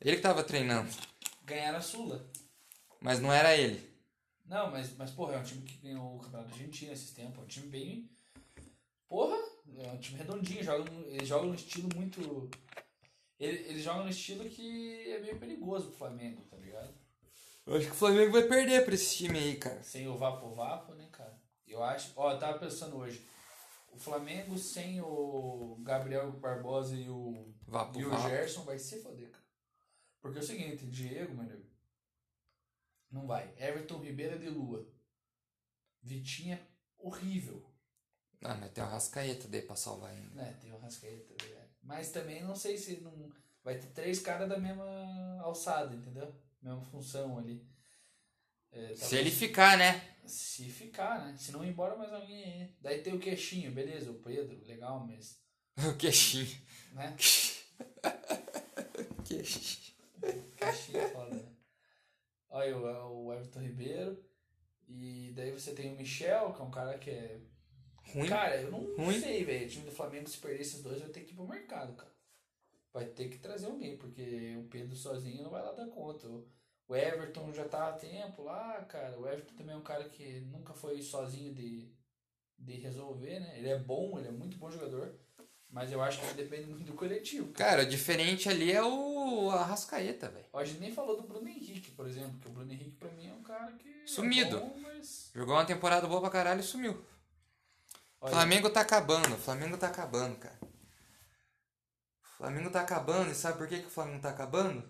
Ele 0.01 0.17
que 0.17 0.21
tava 0.21 0.43
treinando, 0.43 0.89
Ganharam 1.45 1.77
a 1.77 1.81
Sula. 1.81 2.25
mas 2.99 3.19
não 3.21 3.31
era 3.31 3.55
ele. 3.55 3.89
Não, 4.51 4.69
mas, 4.69 4.95
mas 4.97 5.11
porra, 5.11 5.35
é 5.35 5.37
um 5.39 5.43
time 5.43 5.61
que 5.61 5.77
ganhou 5.77 6.17
o 6.17 6.19
Campeonato 6.19 6.51
Argentino 6.51 6.91
esses 6.91 7.11
tempos. 7.11 7.39
É 7.39 7.41
um 7.41 7.47
time 7.47 7.67
bem. 7.67 8.09
Porra, 9.07 9.37
é 9.77 9.87
um 9.93 9.97
time 9.97 10.17
redondinho. 10.19 10.61
Joga, 10.61 10.91
eles 11.07 11.27
jogam 11.27 11.47
no 11.47 11.55
estilo 11.55 11.87
muito. 11.95 12.49
Ele- 13.39 13.69
Eles 13.69 13.81
jogam 13.81 14.03
no 14.03 14.09
estilo 14.09 14.43
que 14.49 15.09
é 15.09 15.19
meio 15.19 15.39
perigoso 15.39 15.87
pro 15.87 15.97
Flamengo, 15.99 16.41
tá 16.51 16.57
ligado? 16.57 16.93
Eu 17.65 17.75
acho 17.77 17.85
que 17.85 17.91
o 17.93 17.95
Flamengo 17.95 18.33
vai 18.33 18.43
perder 18.43 18.83
pra 18.83 18.93
esse 18.93 19.15
time 19.15 19.39
aí, 19.39 19.55
cara. 19.55 19.81
Sem 19.83 20.07
o 20.09 20.17
Vapo 20.17 20.53
Vapo, 20.53 20.93
né, 20.95 21.07
cara? 21.13 21.39
Eu 21.65 21.81
acho. 21.81 22.11
Ó, 22.17 22.31
eu 22.33 22.37
tava 22.39 22.59
pensando 22.59 22.97
hoje. 22.97 23.25
O 23.93 23.97
Flamengo 23.97 24.57
sem 24.57 24.99
o 25.01 25.77
Gabriel 25.81 26.29
Barbosa 26.33 26.95
e 26.95 27.09
o, 27.09 27.53
Vapo, 27.67 27.97
e 27.99 28.05
o. 28.05 28.19
Gerson 28.19 28.63
vai 28.63 28.77
se 28.77 29.01
foder, 29.01 29.29
cara. 29.29 29.43
Porque 30.21 30.39
é 30.39 30.41
o 30.41 30.45
seguinte, 30.45 30.85
Diego, 30.87 31.33
meu 31.33 31.43
amigo, 31.45 31.65
não 33.11 33.27
vai. 33.27 33.53
Everton 33.57 33.99
Ribeira 33.99 34.37
de 34.37 34.49
Lua. 34.49 34.87
Vitinha, 36.01 36.59
horrível. 36.97 37.63
Ah, 38.43 38.55
mas 38.55 38.71
tem 38.71 38.83
o 38.83 38.87
Rascaeta 38.87 39.47
daí 39.47 39.61
pra 39.61 39.75
salvar 39.75 40.11
ainda. 40.11 40.33
Né, 40.33 40.57
tem 40.59 40.71
o 40.71 40.77
Rascaeta, 40.79 41.33
tá 41.35 41.45
ligado? 41.45 41.69
Mas 41.83 42.11
também 42.11 42.41
não 42.43 42.55
sei 42.55 42.77
se 42.77 43.01
não. 43.01 43.29
Vai 43.63 43.77
ter 43.77 43.87
três 43.87 44.19
caras 44.19 44.49
da 44.49 44.57
mesma 44.57 45.39
alçada, 45.41 45.93
entendeu? 45.93 46.33
Mesma 46.61 46.81
função 46.81 47.37
ali. 47.37 47.63
É, 48.71 48.95
Se 48.95 49.15
ele 49.17 49.29
ficar, 49.29 49.77
né? 49.77 50.15
Se 50.25 50.69
ficar, 50.69 51.25
né? 51.25 51.35
Se 51.37 51.51
não 51.51 51.63
ir 51.63 51.69
embora 51.69 51.95
mais 51.95 52.11
alguém 52.11 52.43
aí. 52.43 52.75
Daí 52.79 53.01
tem 53.01 53.13
o 53.13 53.19
queixinho, 53.19 53.71
beleza, 53.71 54.11
o 54.11 54.15
Pedro, 54.15 54.63
legal, 54.65 55.05
mas. 55.05 55.39
O 55.87 55.95
queixinho. 55.97 56.61
Né? 56.93 57.15
Queixinho. 59.25 59.95
Queixinho 60.57 60.99
é 60.99 61.09
foda, 61.09 61.35
né? 61.35 61.50
Olha 62.51 62.77
o, 62.77 63.25
o 63.27 63.33
Everton 63.33 63.61
Ribeiro. 63.61 64.23
E 64.87 65.31
daí 65.35 65.51
você 65.51 65.73
tem 65.73 65.93
o 65.93 65.97
Michel, 65.97 66.53
que 66.53 66.61
é 66.61 66.65
um 66.65 66.71
cara 66.71 66.97
que 66.99 67.09
é. 67.09 67.39
Ruim. 68.13 68.27
Cara, 68.27 68.61
eu 68.61 68.71
não 68.71 68.95
Ruim. 68.95 69.19
sei, 69.19 69.43
velho. 69.45 69.65
O 69.65 69.69
time 69.69 69.85
do 69.85 69.91
Flamengo, 69.91 70.27
se 70.29 70.37
perder 70.37 70.61
esses 70.61 70.81
dois, 70.83 70.99
vai 71.01 71.09
ter 71.09 71.21
que 71.21 71.31
ir 71.33 71.35
pro 71.35 71.47
mercado, 71.47 71.93
cara. 71.95 72.11
Vai 72.93 73.05
ter 73.05 73.29
que 73.29 73.37
trazer 73.39 73.67
alguém, 73.67 73.97
porque 73.97 74.55
o 74.59 74.65
Pedro 74.69 74.95
sozinho 74.95 75.43
não 75.43 75.49
vai 75.51 75.61
lá 75.63 75.71
dar 75.71 75.87
conta. 75.87 76.27
O- 76.27 76.47
O 76.89 76.95
Everton 76.95 77.53
já 77.53 77.65
tá 77.69 77.87
há 77.87 77.93
tempo 77.93 78.43
lá, 78.43 78.83
cara. 78.83 79.17
O 79.17 79.25
Everton 79.25 79.55
também 79.55 79.73
é 79.75 79.77
um 79.77 79.83
cara 79.83 80.09
que 80.09 80.41
nunca 80.41 80.73
foi 80.73 81.01
sozinho 81.01 81.53
de, 81.53 81.89
de 82.59 82.73
resolver, 82.73 83.39
né? 83.39 83.57
Ele 83.57 83.69
é 83.69 83.79
bom, 83.79 84.19
ele 84.19 84.27
é 84.27 84.31
muito 84.31 84.57
bom 84.57 84.69
jogador. 84.69 85.15
Mas 85.71 85.89
eu 85.91 86.01
acho 86.01 86.19
que 86.19 86.33
depende 86.33 86.65
muito 86.67 86.83
do 86.83 86.93
coletivo. 86.93 87.53
Cara, 87.53 87.85
diferente 87.85 88.49
ali 88.49 88.71
é 88.73 88.83
o 88.83 89.49
Arrascaeta, 89.51 90.27
velho. 90.27 90.45
A 90.53 90.63
gente 90.65 90.79
nem 90.79 90.91
falou 90.93 91.15
do 91.15 91.23
Bruno 91.23 91.47
Henrique, 91.47 91.91
por 91.91 92.05
exemplo, 92.07 92.37
que 92.39 92.47
o 92.47 92.51
Bruno 92.51 92.71
Henrique 92.73 92.97
pra 92.97 93.09
mim 93.11 93.29
é 93.29 93.33
um 93.33 93.41
cara 93.41 93.71
que. 93.73 94.03
Sumido. 94.05 94.57
É 94.57 94.59
bom, 94.59 94.77
mas. 94.81 95.31
Jogou 95.33 95.55
uma 95.55 95.63
temporada 95.65 96.07
boa 96.07 96.19
pra 96.19 96.29
caralho 96.29 96.59
e 96.59 96.63
sumiu. 96.63 97.01
Olha, 98.19 98.33
Flamengo 98.33 98.69
tá 98.69 98.81
acabando, 98.81 99.37
Flamengo 99.37 99.77
tá 99.77 99.87
acabando, 99.87 100.35
cara. 100.37 100.59
O 100.61 102.37
Flamengo 102.37 102.69
tá 102.69 102.81
acabando, 102.81 103.31
e 103.31 103.35
sabe 103.35 103.57
por 103.57 103.67
que, 103.67 103.79
que 103.79 103.87
o 103.87 103.91
Flamengo 103.91 104.21
tá 104.21 104.29
acabando? 104.29 104.83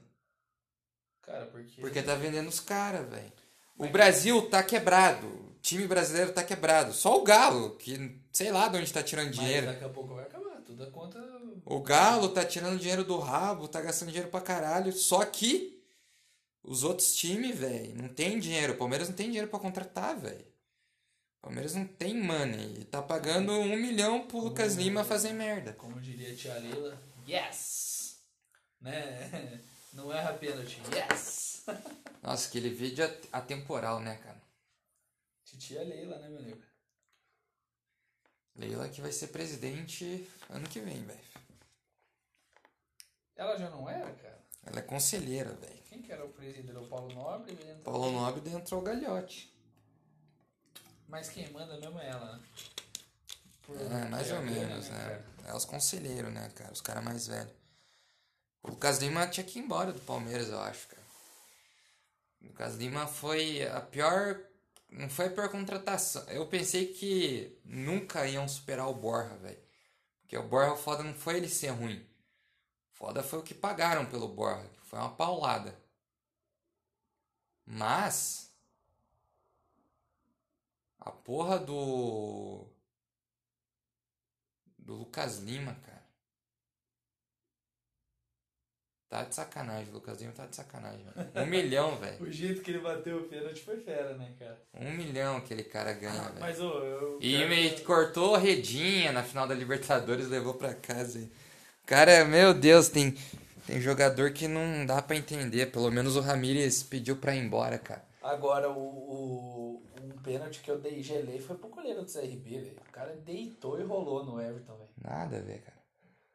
Cara, 1.21 1.45
porque. 1.45 1.79
Porque 1.79 2.01
tá 2.01 2.15
vendendo 2.15 2.47
os 2.47 2.59
caras, 2.59 3.07
velho. 3.07 3.31
O 3.77 3.83
Mas- 3.83 3.91
Brasil 3.91 4.49
tá 4.49 4.63
quebrado. 4.63 5.27
O 5.27 5.55
time 5.61 5.85
brasileiro 5.87 6.33
tá 6.33 6.43
quebrado. 6.43 6.91
Só 6.91 7.19
o 7.19 7.23
Galo, 7.23 7.75
que 7.77 8.19
sei 8.33 8.51
lá 8.51 8.67
de 8.67 8.77
onde 8.77 8.91
tá 8.91 9.03
tirando 9.03 9.27
Mas 9.27 9.35
dinheiro. 9.39 9.67
daqui 9.67 9.83
a 9.83 9.89
pouco 9.89 10.15
vai 10.15 10.23
acabar. 10.25 10.40
É 10.83 10.89
conta. 10.89 11.19
O 11.65 11.79
Galo 11.81 12.29
tá 12.29 12.45
tirando 12.45 12.79
dinheiro 12.79 13.03
do 13.03 13.17
rabo, 13.19 13.67
tá 13.67 13.81
gastando 13.81 14.09
dinheiro 14.09 14.29
pra 14.29 14.41
caralho. 14.41 14.91
Só 14.91 15.23
que 15.25 15.81
os 16.63 16.83
outros 16.83 17.13
times, 17.15 17.57
velho, 17.57 17.95
não 17.95 18.09
tem 18.09 18.39
dinheiro. 18.39 18.73
O 18.73 18.77
Palmeiras 18.77 19.09
não 19.09 19.15
tem 19.15 19.27
dinheiro 19.27 19.47
pra 19.47 19.59
contratar, 19.59 20.17
velho. 20.17 20.45
O 21.39 21.47
Palmeiras 21.47 21.73
não 21.73 21.87
tem 21.87 22.15
money. 22.15 22.81
E 22.81 22.85
tá 22.85 23.01
pagando 23.01 23.51
um 23.51 23.75
milhão 23.75 24.27
pro 24.27 24.39
Lucas 24.39 24.75
Lima 24.75 25.03
fazer 25.03 25.33
merda. 25.33 25.73
Como 25.73 25.99
diria 25.99 26.33
a 26.33 26.35
tia 26.35 26.53
Leila, 26.59 27.01
yes! 27.27 28.19
Né? 28.79 29.61
Não 29.93 30.11
erra 30.11 30.33
pênalti, 30.33 30.81
yes! 30.95 31.65
Nossa, 32.23 32.47
aquele 32.47 32.69
vídeo 32.69 33.03
é 33.03 33.21
atemporal, 33.31 33.99
né, 33.99 34.15
cara? 34.15 34.41
Titia 35.43 35.83
Leila, 35.83 36.17
né, 36.17 36.29
meu 36.29 36.41
nego? 36.41 36.61
Leila 38.55 38.89
que 38.89 39.01
vai 39.01 39.11
ser 39.11 39.27
presidente 39.27 40.29
ano 40.49 40.67
que 40.67 40.79
vem, 40.79 41.03
velho. 41.03 41.19
Ela 43.35 43.57
já 43.57 43.69
não 43.69 43.89
era, 43.89 44.11
cara? 44.13 44.39
Ela 44.65 44.79
é 44.79 44.83
conselheira, 44.83 45.51
velho. 45.53 45.81
Quem 45.89 46.01
que 46.01 46.11
era 46.11 46.23
o 46.25 46.29
presidente? 46.29 46.69
Era 46.69 46.79
o 46.81 46.87
Paulo 46.87 47.13
Nobre? 47.13 47.55
Paulo 47.83 48.11
Nobre 48.11 48.41
dentro 48.41 48.77
o 48.77 48.81
galhote. 48.81 49.51
Mas 51.07 51.29
quem 51.29 51.49
manda 51.51 51.77
mesmo 51.79 51.99
é 51.99 52.09
ela, 52.09 52.37
né? 52.37 52.43
Por- 53.63 53.75
É, 53.81 54.07
mais 54.09 54.27
por 54.27 54.37
ou 54.37 54.41
grana, 54.43 54.59
menos, 54.67 54.89
né? 54.89 54.99
cara? 55.03 55.25
É 55.47 55.55
os 55.55 55.65
conselheiros, 55.65 56.31
né, 56.31 56.49
cara? 56.55 56.71
Os 56.71 56.81
caras 56.81 57.03
mais 57.03 57.27
velhos. 57.27 57.51
O 58.63 58.69
Lucas 58.69 58.99
Lima 58.99 59.27
tinha 59.27 59.43
que 59.45 59.57
ir 59.59 59.63
embora 59.63 59.91
do 59.91 59.99
Palmeiras, 60.01 60.49
eu 60.49 60.59
acho, 60.61 60.87
cara. 60.87 61.01
O 62.41 62.45
Lucas 62.47 62.75
Lima 62.75 63.07
foi 63.07 63.67
a 63.67 63.81
pior. 63.81 64.39
Não 64.91 65.09
foi 65.09 65.27
a 65.27 65.29
pior 65.31 65.49
contratação. 65.49 66.23
Eu 66.29 66.47
pensei 66.47 66.93
que 66.93 67.57
nunca 67.63 68.27
iam 68.27 68.47
superar 68.47 68.89
o 68.89 68.93
Borja, 68.93 69.35
velho. 69.37 69.61
Porque 70.21 70.37
o 70.37 70.47
Borja, 70.47 70.73
o 70.73 70.77
foda 70.77 71.01
não 71.03 71.13
foi 71.13 71.37
ele 71.37 71.47
ser 71.49 71.69
ruim. 71.69 72.05
Foda 72.91 73.23
foi 73.23 73.39
o 73.39 73.43
que 73.43 73.53
pagaram 73.53 74.05
pelo 74.05 74.27
Borja, 74.27 74.67
que 74.67 74.81
foi 74.81 74.99
uma 74.99 75.15
paulada. 75.15 75.79
Mas 77.65 78.53
a 80.99 81.09
porra 81.11 81.57
do 81.57 82.67
do 84.77 84.95
Lucas 84.95 85.39
Lima, 85.39 85.75
cara. 85.75 85.90
Tá 89.11 89.23
de 89.23 89.35
sacanagem, 89.35 89.89
o 89.89 89.95
Lucas 89.95 90.21
Lima 90.21 90.31
tá 90.31 90.45
de 90.45 90.55
sacanagem, 90.55 91.03
mano. 91.03 91.29
Um 91.35 91.45
milhão, 91.45 91.97
velho. 91.99 92.23
O 92.23 92.31
jeito 92.31 92.61
que 92.61 92.71
ele 92.71 92.79
bateu 92.79 93.17
o 93.17 93.23
pênalti 93.23 93.61
foi 93.61 93.75
fera, 93.75 94.13
né, 94.13 94.31
cara? 94.39 94.57
Um 94.73 94.89
milhão 94.93 95.35
aquele 95.35 95.63
cara 95.63 95.91
ganha, 95.91 96.29
velho. 96.29 96.39
Mas, 96.39 96.61
ô, 96.61 96.79
eu... 96.79 97.17
E 97.19 97.45
me 97.45 97.71
cortou 97.81 98.35
a 98.35 98.37
redinha 98.37 99.11
na 99.11 99.21
final 99.21 99.45
da 99.45 99.53
Libertadores, 99.53 100.29
levou 100.29 100.53
pra 100.53 100.73
casa. 100.73 101.29
Cara, 101.85 102.23
meu 102.23 102.53
Deus, 102.53 102.87
tem, 102.87 103.13
tem 103.67 103.81
jogador 103.81 104.31
que 104.31 104.47
não 104.47 104.85
dá 104.85 105.01
pra 105.01 105.17
entender. 105.17 105.73
Pelo 105.73 105.91
menos 105.91 106.15
o 106.15 106.21
Ramírez 106.21 106.81
pediu 106.81 107.17
pra 107.17 107.35
ir 107.35 107.43
embora, 107.43 107.77
cara. 107.77 108.05
Agora, 108.23 108.69
o, 108.69 108.79
o, 108.79 109.83
um 110.01 110.17
pênalti 110.23 110.61
que 110.61 110.71
eu 110.71 110.79
dei 110.79 111.03
gelei 111.03 111.37
foi 111.37 111.57
pro 111.57 111.67
goleiro 111.67 112.01
do 112.01 112.09
CRB, 112.09 112.49
velho. 112.59 112.77
O 112.87 112.91
cara 112.93 113.13
deitou 113.25 113.77
e 113.77 113.83
rolou 113.83 114.23
no 114.23 114.39
Everton, 114.39 114.77
velho. 114.77 114.89
Nada 115.03 115.35
a 115.35 115.41
ver, 115.41 115.59
cara. 115.59 115.80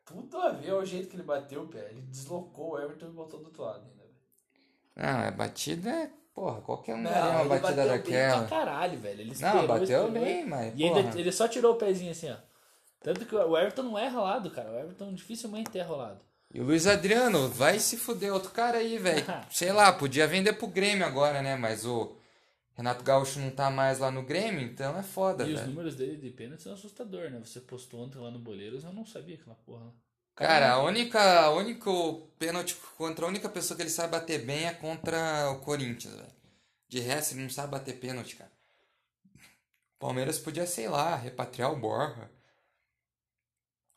Tudo 0.07 0.39
a 0.41 0.51
ver 0.51 0.73
o 0.73 0.85
jeito 0.85 1.09
que 1.09 1.17
ele 1.17 1.23
bateu 1.25 1.63
o 1.63 1.69
pé. 1.69 1.89
Ele 1.91 2.01
deslocou 2.03 2.73
o 2.75 2.81
Everton 2.81 3.07
e 3.07 3.11
botou 3.11 3.41
do 3.41 3.47
outro 3.47 3.63
lado 3.63 3.83
ainda, 3.85 4.03
velho. 4.03 4.15
Não, 4.97 5.29
a 5.29 5.31
batida 5.33 5.91
é. 5.91 6.11
Porra, 6.33 6.61
qualquer 6.61 6.95
um 6.95 6.99
Não, 7.03 7.11
daria 7.11 7.31
uma 7.43 7.45
batida 7.59 7.63
bateu 7.63 7.85
bem 7.89 7.89
daquela. 8.13 8.39
pra 8.47 8.59
caralho, 8.59 8.99
velho. 9.01 9.21
Ele 9.21 9.25
Não, 9.27 9.33
esperou, 9.35 9.67
bateu 9.67 9.85
esperou. 10.07 10.11
bem, 10.11 10.47
mas. 10.47 10.73
E 10.77 10.85
ainda 10.85 11.03
porra. 11.03 11.19
ele 11.21 11.33
só 11.33 11.49
tirou 11.49 11.73
o 11.75 11.77
pezinho 11.77 12.11
assim, 12.13 12.31
ó. 12.31 12.37
Tanto 13.01 13.25
que 13.27 13.35
o 13.35 13.57
Everton 13.59 13.83
não 13.83 13.99
é 13.99 14.09
rolado, 14.09 14.51
cara. 14.51 14.71
O 14.71 14.79
Everton 14.79 15.13
dificilmente 15.15 15.79
é 15.79 15.83
rolado. 15.83 16.21
E 16.55 16.61
o 16.61 16.65
Luiz 16.65 16.87
Adriano, 16.87 17.49
vai 17.49 17.79
se 17.79 17.97
fuder, 17.97 18.33
outro 18.33 18.51
cara 18.51 18.79
aí, 18.79 18.99
velho. 18.99 19.25
Sei 19.51 19.73
lá, 19.73 19.93
podia 19.93 20.27
vender 20.27 20.53
pro 20.55 20.67
Grêmio 20.69 21.05
agora, 21.07 21.43
né? 21.43 21.57
Mas 21.57 21.85
o 21.85 22.17
Renato 22.77 23.03
Gaúcho 23.03 23.39
não 23.41 23.51
tá 23.51 23.71
mais 23.71 23.99
lá 23.99 24.11
no 24.11 24.23
Grêmio, 24.23 24.61
então 24.61 24.99
é 24.99 25.03
foda, 25.03 25.45
E 25.47 25.53
os 25.55 25.61
velho. 25.61 25.71
números 25.71 25.97
dele 25.97 26.17
de 26.19 26.31
pênalti 26.31 26.63
são 26.63 26.75
assustadores, 26.75 27.33
né? 27.33 27.41
Você 27.43 27.61
postou 27.61 28.01
ontem 28.01 28.19
lá 28.19 28.31
no 28.31 28.39
Boleiros, 28.39 28.85
eu 28.85 28.93
não 28.93 29.07
sabia 29.07 29.37
aquela 29.37 29.57
porra. 29.57 29.85
lá. 29.87 29.93
Cara, 30.35 30.73
a 30.73 30.83
única, 30.83 31.19
a 31.41 31.51
único 31.53 32.29
pênalti 32.39 32.77
contra 32.99 33.25
a 33.25 33.29
única 33.29 33.49
pessoa 33.49 33.75
que 33.75 33.83
ele 33.83 33.89
sabe 33.89 34.13
bater 34.13 34.45
bem 34.45 34.67
é 34.67 34.75
contra 34.75 35.51
o 35.51 35.61
Corinthians, 35.61 36.15
velho. 36.15 36.37
De 36.89 37.01
resto, 37.01 37.33
ele 37.35 37.43
não 37.45 37.51
sabe 37.51 37.71
bater 37.73 37.99
pênalti, 37.99 38.37
cara. 38.37 38.53
O 39.35 39.99
Palmeiras 39.99 40.39
podia, 40.39 40.67
sei 40.67 40.89
lá, 40.89 41.17
repatriar 41.17 41.73
o 41.73 41.77
Borja. 41.81 42.31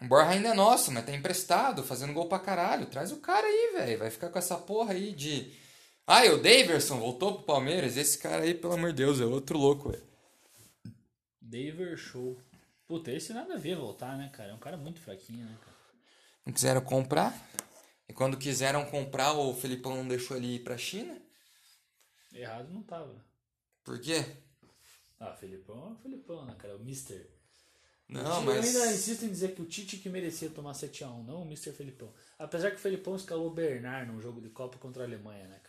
O 0.01 0.07
Borja 0.07 0.29
ainda 0.31 0.49
é 0.49 0.53
nosso, 0.53 0.89
mas 0.93 1.05
tá 1.05 1.13
emprestado, 1.13 1.83
fazendo 1.83 2.13
gol 2.13 2.29
pra 2.29 2.39
caralho. 2.39 2.85
Traz 2.85 3.11
o 3.11 3.17
cara 3.17 3.45
aí, 3.45 3.73
velho. 3.73 3.99
Vai 3.99 4.09
ficar 4.09 4.29
com 4.29 4.39
essa 4.39 4.55
porra 4.57 4.93
aí 4.93 5.11
de. 5.11 5.51
Ah, 6.11 6.25
e 6.25 6.29
o 6.31 6.41
Daverson 6.41 6.97
voltou 6.99 7.35
pro 7.35 7.43
Palmeiras. 7.43 7.95
Esse 7.95 8.17
cara 8.17 8.41
aí, 8.41 8.55
pelo 8.55 8.73
amor 8.73 8.89
de 8.91 8.97
Deus, 8.97 9.21
é 9.21 9.25
outro 9.25 9.59
louco, 9.59 9.91
velho. 9.91 10.01
Daver 11.39 11.95
Show. 11.97 12.35
Puta, 12.87 13.11
esse 13.11 13.31
nada 13.31 13.53
a 13.53 13.57
ver 13.57 13.75
voltar, 13.75 14.17
né, 14.17 14.27
cara? 14.33 14.49
É 14.49 14.53
um 14.55 14.59
cara 14.59 14.75
muito 14.75 14.99
fraquinho, 14.99 15.45
né, 15.45 15.55
cara? 15.61 15.77
Não 16.43 16.51
quiseram 16.51 16.81
comprar. 16.81 17.31
E 18.07 18.13
quando 18.13 18.37
quiseram 18.37 18.83
comprar, 18.85 19.33
o 19.33 19.53
Felipão 19.53 19.95
não 19.97 20.07
deixou 20.07 20.35
ele 20.35 20.55
ir 20.55 20.63
pra 20.63 20.79
China. 20.79 21.15
Errado 22.33 22.73
não 22.73 22.81
tava. 22.81 23.23
Por 23.83 23.99
quê? 24.01 24.25
Ah, 25.19 25.33
Felipão 25.33 25.89
é 25.89 25.93
o 25.93 25.95
Felipão, 25.97 26.43
né, 26.43 26.55
cara? 26.57 26.75
O 26.75 26.79
Mister. 26.79 27.29
Não, 28.07 28.37
Eu 28.37 28.41
mas. 28.41 28.65
ainda 28.75 28.91
insisto 28.91 29.25
em 29.25 29.29
dizer 29.29 29.53
que 29.53 29.61
o 29.61 29.65
Tite 29.65 29.97
que 29.97 30.09
merecia 30.09 30.49
tomar 30.49 30.71
7x1, 30.71 31.23
não 31.23 31.43
o 31.43 31.45
Mr. 31.45 31.71
Felipão. 31.71 32.11
Apesar 32.39 32.71
que 32.71 32.77
o 32.77 32.79
Felipão 32.79 33.15
escalou 33.15 33.45
o 33.47 33.53
Bernard 33.53 34.11
num 34.11 34.19
jogo 34.19 34.41
de 34.41 34.49
Copa 34.49 34.79
contra 34.79 35.03
a 35.03 35.05
Alemanha, 35.05 35.47
né, 35.47 35.59
cara? 35.59 35.68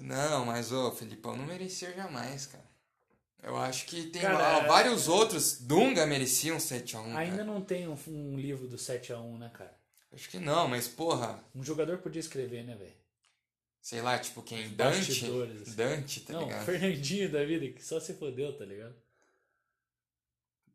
Não, 0.00 0.44
mas 0.44 0.72
o 0.72 0.90
Felipão 0.92 1.36
não 1.36 1.46
merecia 1.46 1.92
jamais, 1.94 2.46
cara. 2.46 2.64
Eu 3.42 3.56
acho 3.56 3.84
que 3.86 4.04
tem 4.04 4.22
Cara, 4.22 4.58
ó, 4.58 4.66
vários 4.66 5.06
outros. 5.06 5.60
Dunga 5.60 6.06
merecia 6.06 6.54
um 6.54 6.58
7x1. 6.58 7.14
Ainda 7.14 7.36
cara. 7.38 7.44
não 7.44 7.60
tem 7.60 7.86
um, 7.86 7.98
um 8.08 8.38
livro 8.38 8.66
do 8.66 8.76
7x1, 8.76 9.38
né, 9.38 9.50
cara? 9.52 9.74
Acho 10.12 10.30
que 10.30 10.38
não, 10.38 10.66
mas 10.66 10.88
porra. 10.88 11.44
Um 11.54 11.62
jogador 11.62 11.98
podia 11.98 12.20
escrever, 12.20 12.64
né, 12.64 12.74
velho? 12.74 12.94
Sei 13.82 14.00
lá, 14.00 14.18
tipo 14.18 14.40
quem? 14.42 14.70
Dante? 14.70 15.12
assim. 15.12 15.74
Dante, 15.76 16.20
tá 16.20 16.32
não, 16.32 16.44
ligado? 16.44 16.64
Fernandinho 16.64 17.30
da 17.30 17.44
vida, 17.44 17.68
que 17.68 17.84
só 17.84 18.00
se 18.00 18.14
fodeu, 18.14 18.56
tá 18.56 18.64
ligado? 18.64 18.94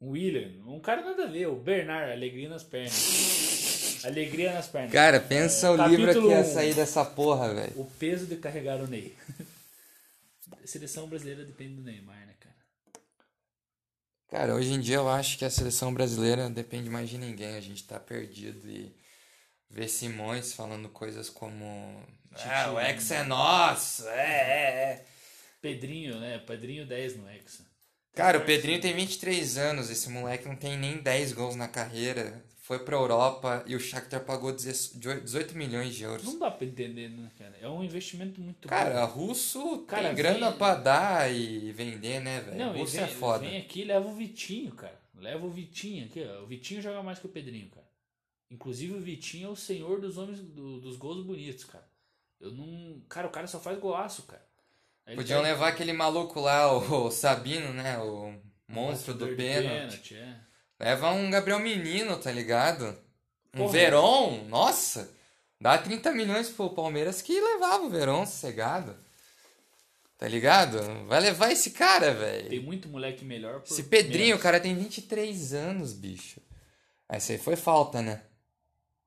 William, 0.01 0.63
um 0.67 0.79
cara 0.79 1.01
nada 1.01 1.23
a 1.23 1.27
ver, 1.27 1.47
o 1.47 1.55
Bernard, 1.55 2.11
alegria 2.11 2.47
nas 2.47 2.63
pernas. 2.63 2.93
alegria 4.03 4.53
nas 4.53 4.67
pernas. 4.67 4.91
Cara, 4.91 5.19
pensa 5.19 5.71
o 5.71 5.77
Capítulo 5.77 6.05
livro 6.07 6.21
que 6.21 6.27
ia 6.29 6.43
sair 6.43 6.73
dessa 6.73 7.03
porra, 7.05 7.53
velho. 7.53 7.73
O 7.75 7.85
peso 7.85 8.25
de 8.25 8.35
carregar 8.37 8.79
o 8.81 8.87
Ney. 8.87 9.15
A 10.51 10.55
seleção 10.67 11.07
brasileira 11.07 11.43
depende 11.43 11.75
do 11.75 11.83
Neymar, 11.83 12.25
né, 12.25 12.33
cara? 12.39 12.55
Cara, 14.29 14.55
hoje 14.55 14.73
em 14.73 14.79
dia 14.79 14.97
eu 14.97 15.09
acho 15.09 15.37
que 15.37 15.45
a 15.45 15.49
seleção 15.49 15.93
brasileira 15.93 16.49
depende 16.49 16.89
mais 16.89 17.09
de 17.09 17.17
ninguém. 17.17 17.55
A 17.55 17.61
gente 17.61 17.83
tá 17.83 17.99
perdido 17.99 18.69
e 18.69 18.95
ver 19.69 19.87
Simões 19.87 20.53
falando 20.53 20.89
coisas 20.89 21.29
como. 21.29 22.03
Ah, 22.33 22.71
o 22.71 22.79
ex 22.79 23.11
é 23.11 23.23
nosso! 23.23 24.07
É, 24.07 24.11
é, 24.11 24.93
é. 24.93 25.05
Pedrinho, 25.61 26.19
né? 26.19 26.39
Pedrinho 26.39 26.85
10 26.85 27.17
no 27.17 27.29
Hexa. 27.29 27.63
Cara, 28.13 28.37
o 28.37 28.45
Pedrinho 28.45 28.81
tem 28.81 28.93
23 28.93 29.57
anos, 29.57 29.89
esse 29.89 30.09
moleque 30.09 30.47
não 30.47 30.55
tem 30.55 30.77
nem 30.77 30.97
10 30.97 31.33
gols 31.33 31.55
na 31.55 31.67
carreira. 31.67 32.43
Foi 32.69 32.77
pra 32.77 32.95
Europa 32.95 33.63
e 33.65 33.75
o 33.75 33.79
Shakhtar 33.79 34.23
pagou 34.23 34.51
18 34.51 35.57
milhões 35.57 35.95
de 35.95 36.03
euros. 36.03 36.23
Não 36.23 36.37
dá 36.37 36.51
pra 36.51 36.67
entender, 36.67 37.09
né, 37.09 37.31
cara? 37.35 37.57
É 37.59 37.67
um 37.67 37.83
investimento 37.83 38.39
muito 38.39 38.67
Cara, 38.67 39.07
bom. 39.07 39.13
russo 39.25 39.79
Cara, 39.87 40.09
tem 40.09 40.15
grana 40.15 40.49
vem- 40.49 40.57
pra 40.59 40.75
dar 40.75 41.33
e 41.33 41.71
vender, 41.71 42.19
né, 42.19 42.41
velho? 42.41 42.57
Não, 42.59 42.73
Russo 42.77 42.91
vem, 42.91 43.01
é 43.03 43.07
foda. 43.07 43.39
vem 43.39 43.57
aqui 43.57 43.81
e 43.81 43.85
leva 43.85 44.07
o 44.07 44.13
Vitinho, 44.13 44.71
cara. 44.75 45.01
Leva 45.15 45.47
o 45.47 45.49
Vitinho 45.49 46.05
aqui, 46.05 46.23
ó. 46.23 46.43
O 46.43 46.45
Vitinho 46.45 46.79
joga 46.79 47.01
mais 47.01 47.17
que 47.17 47.25
o 47.25 47.29
Pedrinho, 47.29 47.69
cara. 47.69 47.87
Inclusive 48.51 48.93
o 48.93 49.01
Vitinho 49.01 49.47
é 49.47 49.51
o 49.51 49.55
senhor 49.55 49.99
dos 49.99 50.19
homens 50.19 50.39
do- 50.39 50.79
dos 50.79 50.95
gols 50.95 51.25
bonitos, 51.25 51.63
cara. 51.65 51.89
Eu 52.39 52.51
não. 52.51 53.01
Cara, 53.09 53.25
o 53.25 53.31
cara 53.31 53.47
só 53.47 53.59
faz 53.59 53.79
golaço, 53.79 54.21
cara. 54.27 54.45
Ele 55.07 55.15
Podiam 55.15 55.41
levar 55.41 55.69
aquele 55.69 55.91
maluco 55.91 56.39
lá, 56.39 56.71
o 56.71 57.09
Sabino, 57.09 57.73
né? 57.73 57.97
O 57.97 58.39
monstro 58.67 59.15
do 59.15 59.25
batedor 59.25 59.35
de 59.63 59.67
pênalti. 59.69 60.13
é. 60.13 60.48
Leva 60.79 61.11
um 61.11 61.29
Gabriel 61.29 61.59
Menino, 61.59 62.17
tá 62.17 62.31
ligado? 62.31 62.97
Um 63.53 63.59
Porra. 63.59 63.71
Veron, 63.71 64.45
nossa! 64.45 65.11
Dá 65.59 65.77
30 65.77 66.11
milhões 66.13 66.49
pro 66.49 66.69
Palmeiras 66.69 67.21
que 67.21 67.39
levava 67.39 67.83
o 67.83 67.89
Veron 67.89 68.25
sossegado. 68.25 68.95
Tá 70.17 70.27
ligado? 70.27 70.79
Vai 71.07 71.19
levar 71.21 71.51
esse 71.51 71.71
cara, 71.71 72.13
velho. 72.13 72.49
Tem 72.49 72.59
muito 72.59 72.87
moleque 72.87 73.23
melhor 73.25 73.61
por 73.61 73.71
Esse 73.71 73.83
Pedrinho, 73.83 74.27
menos. 74.27 74.39
o 74.39 74.43
cara 74.43 74.59
tem 74.59 74.75
23 74.75 75.53
anos, 75.53 75.93
bicho. 75.93 76.41
Essa 77.07 77.33
aí 77.33 77.37
foi 77.37 77.55
falta, 77.55 78.01
né? 78.01 78.21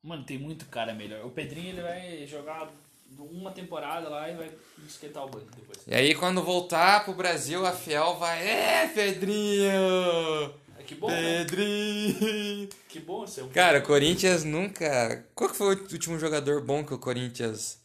Mano, 0.02 0.24
tem 0.24 0.38
muito 0.38 0.66
cara 0.66 0.92
melhor. 0.94 1.24
O 1.24 1.30
Pedrinho 1.30 1.68
ele 1.68 1.82
vai 1.82 2.26
jogar 2.26 2.70
uma 3.18 3.52
temporada 3.52 4.08
lá 4.08 4.28
e 4.30 4.34
vai 4.34 4.50
esquentar 4.86 5.24
o 5.24 5.28
banco 5.28 5.46
depois. 5.54 5.78
E 5.86 5.94
aí, 5.94 6.14
quando 6.14 6.42
voltar 6.42 7.04
pro 7.04 7.14
Brasil, 7.14 7.64
a 7.64 7.72
Fiel 7.72 8.16
vai. 8.16 8.46
É, 8.46 8.88
Pedrinho! 8.88 10.61
É 10.92 10.94
que 10.94 11.00
bom, 11.00 11.10
né? 11.10 11.44
Pedrinho! 11.44 12.68
Que 12.88 13.00
bom 13.00 13.26
ser 13.26 13.42
um 13.42 13.48
Cara, 13.50 13.78
o 13.78 13.82
Corinthians 13.82 14.44
nunca. 14.44 15.26
Qual 15.34 15.50
que 15.50 15.56
foi 15.56 15.74
o 15.74 15.78
último 15.92 16.18
jogador 16.18 16.60
bom 16.62 16.84
que 16.84 16.94
o 16.94 16.98
Corinthians 16.98 17.80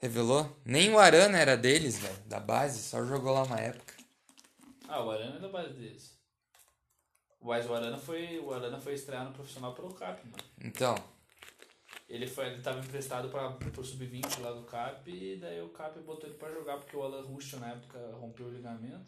revelou? 0.00 0.54
Nem 0.64 0.92
o 0.92 0.98
Arana 0.98 1.38
era 1.38 1.56
deles, 1.56 1.98
velho, 1.98 2.18
da 2.26 2.38
base, 2.40 2.82
só 2.82 3.04
jogou 3.04 3.32
lá 3.32 3.42
uma 3.44 3.58
época. 3.58 3.94
Ah, 4.88 5.02
o 5.02 5.10
Arana 5.10 5.36
é 5.36 5.40
da 5.40 5.48
base 5.48 5.72
deles. 5.74 6.12
Mas 7.40 7.68
o 7.68 7.74
Arana 7.74 7.96
foi, 7.98 8.38
o 8.38 8.52
Arana 8.52 8.78
foi 8.78 8.94
estrear 8.94 9.24
no 9.24 9.32
profissional 9.32 9.74
pelo 9.74 9.92
CAP, 9.94 10.24
mano. 10.26 10.44
Então, 10.60 10.94
Ele, 12.08 12.26
foi, 12.26 12.46
ele 12.46 12.62
tava 12.62 12.78
emprestado 12.78 13.28
pra, 13.30 13.50
pro 13.50 13.84
Sub-20 13.84 14.40
lá 14.40 14.52
do 14.52 14.62
CAP 14.62 15.10
e 15.10 15.36
daí 15.40 15.60
o 15.60 15.70
CAP 15.70 15.98
botou 16.00 16.28
ele 16.28 16.38
pra 16.38 16.52
jogar 16.52 16.76
porque 16.76 16.96
o 16.96 17.02
Alan 17.02 17.22
Ruschel 17.22 17.58
na 17.58 17.70
época 17.70 17.98
rompeu 18.20 18.46
o 18.46 18.50
ligamento. 18.52 19.06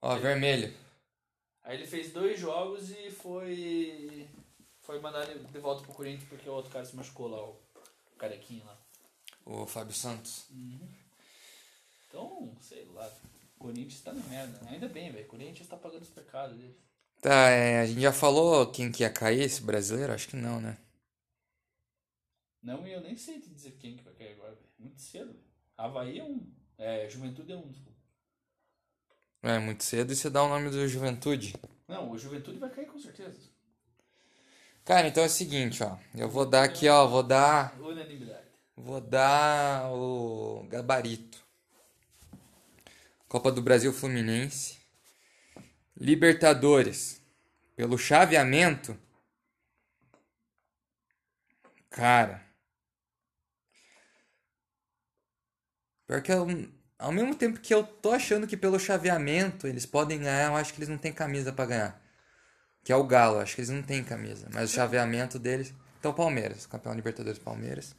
ó, 0.00 0.16
vermelho. 0.16 0.72
Aí 1.64 1.76
ele 1.76 1.86
fez 1.86 2.12
dois 2.12 2.38
jogos 2.38 2.90
e 2.90 3.10
foi 3.10 4.28
foi 4.82 5.00
mandado 5.00 5.38
de 5.38 5.58
volta 5.58 5.82
pro 5.82 5.94
Corinthians 5.94 6.28
porque 6.28 6.48
o 6.48 6.52
outro 6.52 6.70
cara 6.70 6.84
se 6.84 6.94
machucou 6.94 7.26
lá, 7.26 7.42
o 7.42 7.58
carequinho 8.18 8.64
lá. 8.66 8.78
O 9.46 9.66
Fábio 9.66 9.94
Santos. 9.94 10.46
Então, 12.06 12.54
sei 12.60 12.84
lá, 12.86 13.10
o 13.56 13.58
Corinthians 13.58 14.02
tá 14.02 14.12
na 14.12 14.22
merda. 14.26 14.60
Ainda 14.68 14.88
bem, 14.88 15.10
velho, 15.10 15.24
o 15.24 15.28
Corinthians 15.28 15.66
tá 15.66 15.76
pagando 15.76 16.02
os 16.02 16.10
pecados 16.10 16.56
dele. 16.56 16.76
Tá, 17.20 17.48
é, 17.48 17.80
a 17.80 17.86
gente 17.86 18.02
já 18.02 18.12
falou 18.12 18.70
quem 18.70 18.92
que 18.92 19.02
ia 19.02 19.10
cair 19.10 19.40
esse 19.40 19.62
brasileiro? 19.62 20.12
Acho 20.12 20.28
que 20.28 20.36
não, 20.36 20.60
né? 20.60 20.76
Não, 22.62 22.86
e 22.86 22.92
eu 22.92 23.00
nem 23.00 23.16
sei 23.16 23.40
te 23.40 23.48
dizer 23.48 23.72
quem 23.78 23.96
que 23.96 24.04
vai 24.04 24.12
cair 24.12 24.32
agora, 24.32 24.54
velho. 24.54 24.68
Muito 24.78 25.00
cedo. 25.00 25.34
Havaí 25.76 26.18
é 26.18 26.24
um. 26.24 26.46
É, 26.76 27.08
Juventude 27.08 27.52
é 27.52 27.56
um, 27.56 27.70
desculpa. 27.70 27.93
É 29.44 29.58
muito 29.58 29.84
cedo 29.84 30.10
e 30.10 30.16
você 30.16 30.30
dá 30.30 30.42
o 30.42 30.48
nome 30.48 30.70
do 30.70 30.88
Juventude. 30.88 31.54
Não, 31.86 32.10
o 32.10 32.16
Juventude 32.16 32.58
vai 32.58 32.70
cair 32.70 32.86
com 32.86 32.98
certeza. 32.98 33.36
Cara, 34.86 35.06
então 35.06 35.22
é 35.22 35.26
o 35.26 35.30
seguinte, 35.30 35.82
ó. 35.82 35.98
Eu 36.14 36.30
vou 36.30 36.46
dar 36.46 36.64
aqui, 36.64 36.88
ó. 36.88 37.06
Vou 37.06 37.22
dar. 37.22 37.78
Unanimidade. 37.78 38.48
Vou 38.74 39.02
dar 39.02 39.92
o 39.92 40.66
gabarito. 40.70 41.44
Copa 43.28 43.52
do 43.52 43.60
Brasil 43.60 43.92
Fluminense. 43.92 44.78
Libertadores. 45.94 47.20
Pelo 47.76 47.98
chaveamento. 47.98 48.98
Cara. 51.90 52.42
Pior 56.06 56.22
que 56.22 56.32
eu, 56.32 56.46
ao 57.04 57.12
mesmo 57.12 57.34
tempo 57.34 57.60
que 57.60 57.74
eu 57.74 57.84
tô 57.84 58.12
achando 58.12 58.46
que 58.46 58.56
pelo 58.56 58.78
chaveamento 58.78 59.66
eles 59.66 59.84
podem 59.84 60.20
ganhar, 60.20 60.46
eu 60.46 60.56
acho 60.56 60.72
que 60.72 60.78
eles 60.78 60.88
não 60.88 60.96
têm 60.96 61.12
camisa 61.12 61.52
pra 61.52 61.66
ganhar. 61.66 62.02
Que 62.82 62.92
é 62.92 62.96
o 62.96 63.04
Galo, 63.04 63.40
acho 63.40 63.54
que 63.54 63.60
eles 63.60 63.68
não 63.68 63.82
têm 63.82 64.02
camisa. 64.02 64.48
Mas 64.52 64.70
o 64.70 64.74
chaveamento 64.74 65.38
deles. 65.38 65.74
Então, 66.00 66.14
Palmeiras, 66.14 66.66
campeão 66.66 66.94
Libertadores 66.94 67.38
Palmeiras. 67.38 67.94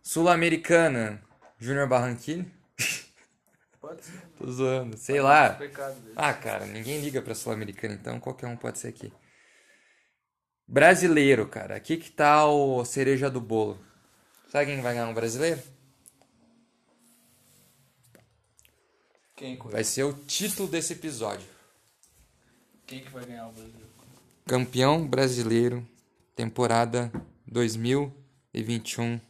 Sul-Americana, 0.00 1.20
Júnior 1.58 1.88
Barranquilla. 1.88 2.46
Pode 3.80 4.04
ser. 4.04 4.20
Tô 4.38 4.48
zoando, 4.50 4.96
sei 4.96 5.20
lá. 5.20 5.58
Ah, 6.14 6.32
cara, 6.32 6.64
ninguém 6.64 7.00
liga 7.00 7.20
pra 7.20 7.34
Sul-Americana, 7.34 7.94
então 7.94 8.20
qualquer 8.20 8.46
um 8.46 8.56
pode 8.56 8.78
ser 8.78 8.88
aqui. 8.88 9.12
Brasileiro, 10.66 11.46
cara. 11.48 11.74
Aqui 11.74 11.96
que 11.96 12.10
tá 12.10 12.46
o 12.46 12.84
cereja 12.84 13.28
do 13.30 13.40
bolo. 13.40 13.78
Sabe 14.48 14.66
quem 14.66 14.80
vai 14.80 14.94
ganhar 14.94 15.08
um 15.08 15.14
brasileiro? 15.14 15.60
Quem? 19.38 19.56
Vai 19.56 19.84
ser 19.84 20.02
o 20.02 20.12
título 20.12 20.68
desse 20.68 20.94
episódio. 20.94 21.46
Quem 22.84 23.04
que 23.04 23.10
vai 23.10 23.24
ganhar 23.24 23.46
o 23.46 23.52
Brasil? 23.52 23.86
Campeão 24.44 25.06
brasileiro, 25.06 25.86
temporada 26.34 27.12
2021. 27.46 29.20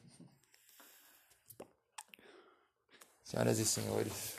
Senhoras 3.22 3.58
e 3.58 3.66
senhores. 3.66 4.36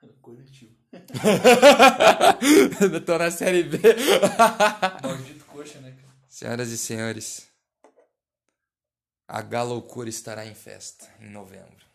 Coletivo. 0.22 0.76
Eu 2.80 3.00
tô 3.04 3.18
na 3.18 3.32
série 3.32 3.64
B. 3.64 3.78
Maldito 5.02 5.44
coxa, 5.46 5.80
né, 5.80 5.90
cara? 5.90 6.14
Senhoras 6.28 6.68
e 6.68 6.78
senhores, 6.78 7.48
a 9.26 9.42
Galoucura 9.42 10.08
estará 10.08 10.46
em 10.46 10.54
festa 10.54 11.12
em 11.20 11.30
novembro. 11.30 11.85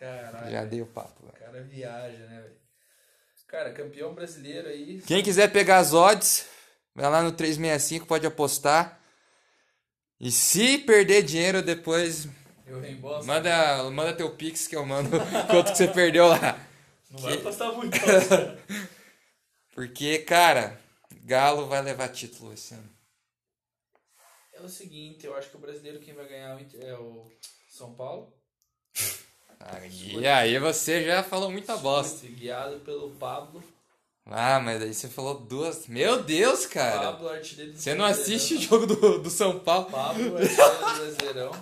Caralho. 0.00 0.50
Já 0.50 0.64
dei 0.64 0.80
o 0.82 0.86
papo. 0.86 1.26
velho. 1.26 1.36
O 1.36 1.38
cara 1.38 1.62
viaja, 1.62 2.26
né, 2.26 2.40
velho? 2.40 2.60
Cara, 3.46 3.72
campeão 3.72 4.14
brasileiro 4.14 4.68
aí. 4.68 5.02
Quem 5.02 5.22
quiser 5.22 5.50
pegar 5.52 5.78
as 5.78 5.92
odds, 5.92 6.46
vai 6.94 7.10
lá 7.10 7.20
no 7.22 7.32
365, 7.32 8.06
pode 8.06 8.24
apostar. 8.26 9.00
E 10.20 10.30
se 10.30 10.78
perder 10.78 11.24
dinheiro 11.24 11.60
depois, 11.60 12.28
Eu 12.64 12.80
reembolso. 12.80 13.26
manda, 13.26 13.90
manda 13.90 14.12
teu 14.14 14.30
pix 14.36 14.68
que 14.68 14.76
eu 14.76 14.86
mando 14.86 15.10
quanto 15.50 15.72
que 15.72 15.78
você 15.78 15.88
perdeu 15.88 16.28
lá. 16.28 16.58
Não 17.10 17.18
vai 17.18 17.34
apostar 17.34 17.72
muito, 17.74 17.98
cara. 18.00 18.58
Porque, 19.74 20.18
cara, 20.18 20.80
Galo 21.24 21.66
vai 21.66 21.82
levar 21.82 22.08
título 22.08 22.52
esse 22.52 22.74
ano. 22.74 22.88
É 24.52 24.60
o 24.62 24.68
seguinte, 24.68 25.26
eu 25.26 25.34
acho 25.34 25.50
que 25.50 25.56
o 25.56 25.60
brasileiro 25.60 25.98
quem 25.98 26.14
vai 26.14 26.28
ganhar 26.28 26.56
é 26.80 26.94
o 26.94 27.28
São 27.68 27.94
Paulo. 27.94 28.32
Ah, 29.58 29.78
E 29.86 30.26
aí 30.26 30.58
você 30.58 31.04
já 31.04 31.22
falou 31.22 31.50
muita 31.50 31.76
bosta. 31.76 32.26
Guiado 32.26 32.80
pelo 32.80 33.10
Pablo. 33.12 33.62
Ah, 34.26 34.60
mas 34.60 34.80
aí 34.82 34.94
você 34.94 35.08
falou 35.08 35.40
duas. 35.40 35.86
Meu 35.88 36.22
Deus, 36.22 36.66
cara. 36.66 37.12
Pablo, 37.12 37.28
artilheiro 37.30 37.72
do 37.72 37.78
Você 37.78 37.94
não 37.94 38.04
Brasileirão. 38.04 38.36
assiste 38.36 38.54
o 38.54 38.60
jogo 38.60 38.86
do, 38.86 39.18
do 39.22 39.30
São 39.30 39.58
Paulo. 39.60 39.90
Pablo, 39.90 40.36
artilheiro 40.38 40.78
do 40.78 40.96
Brasileirão. 40.98 41.52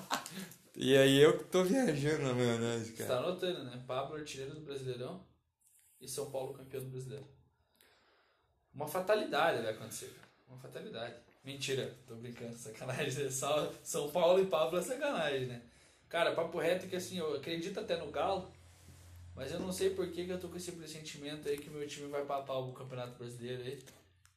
E 0.76 0.96
aí 0.96 1.18
eu 1.18 1.38
que 1.38 1.44
tô 1.44 1.64
viajando 1.64 2.22
na 2.24 2.34
maionese, 2.34 2.94
Você 2.96 3.02
tá 3.04 3.08
cara. 3.14 3.20
anotando, 3.26 3.64
né? 3.64 3.82
Pablo, 3.86 4.16
artilheiro 4.16 4.54
do 4.54 4.60
Brasileirão. 4.60 5.20
E 6.00 6.06
São 6.08 6.30
Paulo, 6.30 6.52
campeão 6.52 6.82
do 6.82 6.90
Brasileiro. 6.90 7.26
Uma 8.74 8.86
fatalidade 8.86 9.62
vai 9.62 9.72
acontecer, 9.72 10.06
cara. 10.06 10.28
Uma 10.48 10.58
fatalidade. 10.58 11.14
Mentira, 11.44 11.96
tô 12.06 12.14
brincando, 12.16 12.54
sacanagem. 12.56 13.30
Só 13.30 13.72
São 13.82 14.10
Paulo 14.10 14.40
e 14.42 14.46
Pablo 14.46 14.78
é 14.78 14.82
sacanagem, 14.82 15.46
né? 15.46 15.62
Cara, 16.08 16.32
papo 16.32 16.58
reto 16.58 16.86
é 16.86 16.88
que 16.88 16.96
assim, 16.96 17.18
eu 17.18 17.34
acredito 17.36 17.78
até 17.80 17.96
no 17.96 18.10
Galo, 18.10 18.50
mas 19.34 19.52
eu 19.52 19.60
não 19.60 19.70
sei 19.72 19.90
por 19.90 20.08
que, 20.10 20.24
que 20.24 20.30
eu 20.32 20.40
tô 20.40 20.48
com 20.48 20.56
esse 20.56 20.72
pressentimento 20.72 21.48
aí 21.48 21.58
que 21.58 21.68
meu 21.70 21.86
time 21.86 22.08
vai 22.08 22.24
papar 22.24 22.56
o 22.58 22.72
Campeonato 22.72 23.18
Brasileiro 23.18 23.62
aí. 23.62 23.78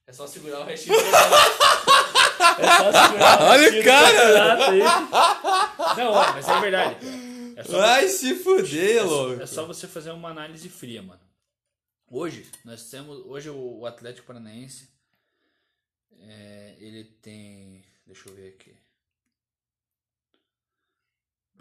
É 0.05 0.11
só 0.13 0.27
segurar 0.27 0.59
o 0.61 0.63
restinho. 0.65 0.95
É 0.95 1.01
só 2.77 2.91
segurar 3.07 3.41
o 3.41 3.45
Olha 3.51 3.79
o 3.79 3.83
cara! 3.83 4.69
aí. 4.69 4.79
Não, 5.97 6.11
ó, 6.11 6.33
mas 6.33 6.47
é 6.49 6.59
verdade. 6.59 6.97
É 7.55 7.63
Vai 7.63 8.07
se 8.07 8.35
fuder, 8.35 9.05
louco. 9.05 9.41
é 9.41 9.45
só 9.45 9.65
você 9.65 9.87
fazer 9.87 10.11
uma 10.11 10.29
análise 10.29 10.67
fria, 10.69 11.01
mano. 11.01 11.21
Hoje, 12.09 12.49
nós 12.65 12.89
temos. 12.89 13.23
Hoje 13.25 13.49
o 13.49 13.79
o 13.79 13.85
Atlético 13.85 14.27
Paranaense. 14.27 14.89
é, 16.19 16.75
ele 16.79 17.03
tem. 17.21 17.83
Deixa 18.05 18.27
eu 18.29 18.35
ver 18.35 18.49
aqui. 18.49 18.75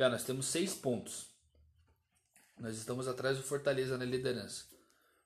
Nós 0.09 0.24
temos 0.24 0.46
seis 0.46 0.74
pontos. 0.74 1.26
Nós 2.59 2.76
estamos 2.76 3.09
atrás 3.09 3.36
do 3.36 3.42
Fortaleza 3.42 3.96
na 3.96 4.05
liderança. 4.05 4.64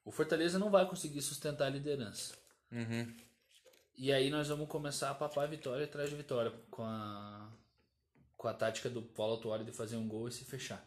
O 0.05 0.11
Fortaleza 0.11 0.59
não 0.59 0.71
vai 0.71 0.87
conseguir 0.89 1.23
sustentar 1.23 1.67
a 1.67 1.71
liderança. 1.71 2.35
Uhum. 2.71 3.13
E 3.97 4.13
aí 4.13 4.31
nós 4.31 4.49
vamos 4.49 4.69
começar 4.69 5.11
a 5.11 5.15
papar 5.15 5.49
vitória 5.49 5.85
atrás 5.85 6.11
de 6.11 6.17
vitória. 6.17 6.53
Com 6.71 6.83
a, 6.83 7.49
com 8.37 8.49
a 8.49 8.55
tática 8.55 8.91
do 8.91 9.03
Paulo 9.03 9.35
Autuário 9.35 9.65
de 9.65 9.73
fazer 9.73 9.97
um 9.97 10.07
gol 10.07 10.29
e 10.29 10.33
se 10.33 10.45
fechar. 10.45 10.85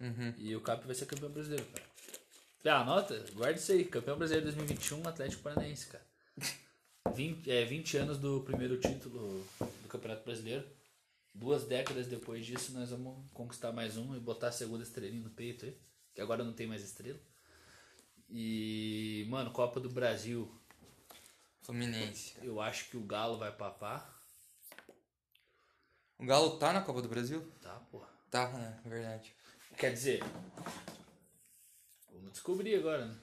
Uhum. 0.00 0.34
E 0.38 0.54
o 0.54 0.60
Cap 0.60 0.84
vai 0.84 0.94
ser 0.94 1.06
campeão 1.06 1.30
brasileiro, 1.30 1.64
cara. 1.66 1.86
Ah, 2.64 2.80
anota, 2.80 3.24
guarda 3.34 3.58
isso 3.58 3.70
aí. 3.72 3.84
Campeão 3.84 4.18
brasileiro 4.18 4.46
2021, 4.46 5.06
Atlético 5.06 5.42
Paranaense, 5.42 5.86
cara. 5.86 6.04
20, 7.14 7.50
é, 7.50 7.64
20 7.64 7.96
anos 7.98 8.18
do 8.18 8.40
primeiro 8.40 8.76
título 8.78 9.46
do 9.60 9.88
Campeonato 9.88 10.24
Brasileiro. 10.24 10.64
Duas 11.36 11.64
décadas 11.66 12.06
depois 12.06 12.46
disso, 12.46 12.72
nós 12.72 12.88
vamos 12.88 13.30
conquistar 13.34 13.70
mais 13.70 13.98
um 13.98 14.16
e 14.16 14.18
botar 14.18 14.48
a 14.48 14.52
segunda 14.52 14.82
estrelinha 14.82 15.22
no 15.22 15.28
peito 15.28 15.66
aí. 15.66 15.78
Que 16.14 16.22
agora 16.22 16.42
não 16.42 16.54
tem 16.54 16.66
mais 16.66 16.82
estrela. 16.82 17.20
E, 18.30 19.26
mano, 19.28 19.50
Copa 19.50 19.78
do 19.78 19.90
Brasil, 19.90 20.50
Fluminense. 21.60 22.34
eu 22.42 22.58
acho 22.58 22.88
que 22.88 22.96
o 22.96 23.04
Galo 23.04 23.36
vai 23.36 23.52
papar. 23.52 24.18
O 26.18 26.24
Galo 26.24 26.58
tá 26.58 26.72
na 26.72 26.80
Copa 26.80 27.02
do 27.02 27.08
Brasil? 27.08 27.46
Tá, 27.60 27.74
porra. 27.90 28.08
Tá, 28.30 28.48
né? 28.52 28.80
É 28.82 28.88
verdade. 28.88 29.36
Quer 29.76 29.92
dizer, 29.92 30.22
vamos 32.10 32.32
descobrir 32.32 32.76
agora, 32.76 33.08
né? 33.08 33.18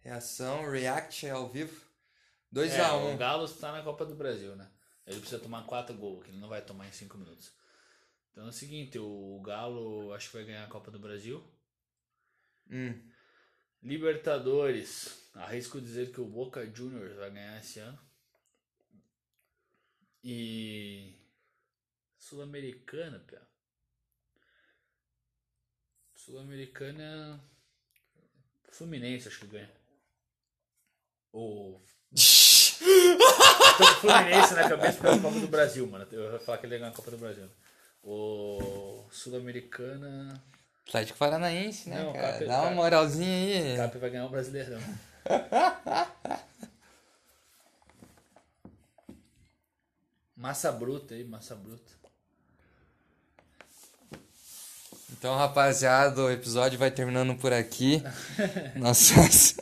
Reação, 0.00 0.70
react 0.70 1.28
ao 1.28 1.50
vivo. 1.50 1.84
2 2.50 2.72
É, 2.72 2.80
a 2.80 2.94
O 2.94 3.10
1 3.10 3.16
Galo 3.18 3.44
está 3.44 3.72
na 3.72 3.82
Copa 3.82 4.06
do 4.06 4.14
Brasil, 4.14 4.56
né? 4.56 4.70
Ele 5.06 5.20
precisa 5.20 5.40
tomar 5.40 5.64
quatro 5.66 5.94
gols, 5.96 6.24
que 6.24 6.30
ele 6.30 6.40
não 6.40 6.48
vai 6.48 6.62
tomar 6.62 6.88
em 6.88 6.92
cinco 6.92 7.16
minutos. 7.16 7.52
Então 8.32 8.46
é 8.46 8.48
o 8.48 8.52
seguinte, 8.52 8.98
o 8.98 9.40
Galo 9.44 10.12
acho 10.12 10.28
que 10.28 10.36
vai 10.36 10.44
ganhar 10.44 10.64
a 10.64 10.68
Copa 10.68 10.90
do 10.90 10.98
Brasil. 10.98 11.42
Hum. 12.70 13.10
Libertadores, 13.82 15.30
arrisco 15.32 15.80
dizer 15.80 16.12
que 16.12 16.20
o 16.20 16.26
Boca 16.26 16.66
Juniors 16.74 17.14
vai 17.16 17.30
ganhar 17.30 17.60
esse 17.60 17.78
ano. 17.78 17.98
E 20.24 21.14
Sul-Americana, 22.18 23.20
pia. 23.20 23.40
Sul-Americana 26.14 27.40
Fluminense 28.76 29.28
acho 29.28 29.40
que 29.40 29.46
ganha. 29.46 29.72
Ou 31.32 31.82
Tô 33.78 33.86
com 33.86 33.94
Fluminense 34.00 34.54
na 34.54 34.68
cabeça 34.68 34.98
pela 35.00 35.18
Copa 35.18 35.38
do 35.40 35.48
Brasil, 35.48 35.86
mano. 35.86 36.06
Eu 36.10 36.32
ia 36.32 36.38
falar 36.40 36.58
que 36.58 36.66
ele 36.66 36.74
ia 36.74 36.78
ganhar 36.78 36.90
a 36.92 36.94
Copa 36.94 37.10
do 37.10 37.18
Brasil. 37.18 37.44
O 38.02 39.04
Sul-Americana. 39.10 40.42
Atlético 40.86 41.18
Paranaense, 41.18 41.88
né, 41.88 42.02
Não, 42.02 42.12
cara? 42.12 42.32
Cap- 42.34 42.44
Dá 42.46 42.54
uma 42.58 42.62
Cap- 42.64 42.74
moralzinha 42.76 43.72
aí. 43.72 43.76
Cap 43.76 43.98
vai 43.98 44.10
ganhar 44.10 44.26
o 44.26 44.30
Brasileirão. 44.30 44.80
Massa 50.36 50.70
bruta 50.70 51.14
aí, 51.14 51.24
massa 51.24 51.54
bruta. 51.54 51.92
Então, 55.12 55.34
rapaziada, 55.36 56.20
o 56.20 56.30
episódio 56.30 56.78
vai 56.78 56.90
terminando 56.90 57.34
por 57.36 57.52
aqui. 57.52 58.02
Nossas, 58.76 59.56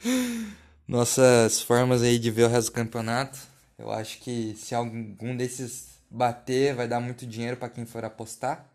nossas 0.88 1.60
formas 1.60 2.02
aí 2.02 2.18
de 2.18 2.30
ver 2.30 2.44
o 2.44 2.48
resto 2.48 2.70
do 2.70 2.74
campeonato. 2.74 3.38
Eu 3.78 3.92
acho 3.92 4.18
que 4.18 4.56
se 4.56 4.74
algum 4.74 5.36
desses 5.36 5.88
bater, 6.10 6.74
vai 6.74 6.88
dar 6.88 6.98
muito 6.98 7.26
dinheiro 7.26 7.58
pra 7.58 7.68
quem 7.68 7.84
for 7.84 8.04
apostar. 8.04 8.66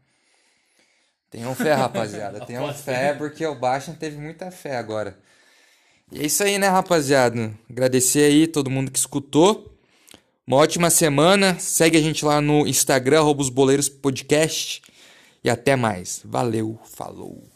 Tenham 1.29 1.55
fé, 1.55 1.73
rapaziada. 1.75 2.45
Tenham 2.45 2.71
fé, 2.73 3.13
porque 3.13 3.43
o 3.45 3.55
Baixa 3.55 3.91
teve 3.99 4.17
muita 4.17 4.51
fé 4.51 4.77
agora. 4.77 5.17
E 6.11 6.19
é 6.21 6.25
isso 6.25 6.43
aí, 6.43 6.59
né, 6.59 6.67
rapaziada? 6.67 7.51
Agradecer 7.67 8.25
aí 8.25 8.45
todo 8.45 8.69
mundo 8.69 8.91
que 8.91 8.99
escutou. 8.99 9.75
Uma 10.45 10.57
ótima 10.57 10.91
semana. 10.91 11.57
Segue 11.59 11.97
a 11.97 12.01
gente 12.01 12.23
lá 12.23 12.39
no 12.39 12.67
Instagram, 12.67 13.19
arroba 13.19 13.41
os 13.41 13.49
boleiros 13.49 13.89
podcast. 13.89 14.81
E 15.43 15.49
até 15.49 15.75
mais. 15.75 16.21
Valeu, 16.23 16.79
falou. 16.85 17.52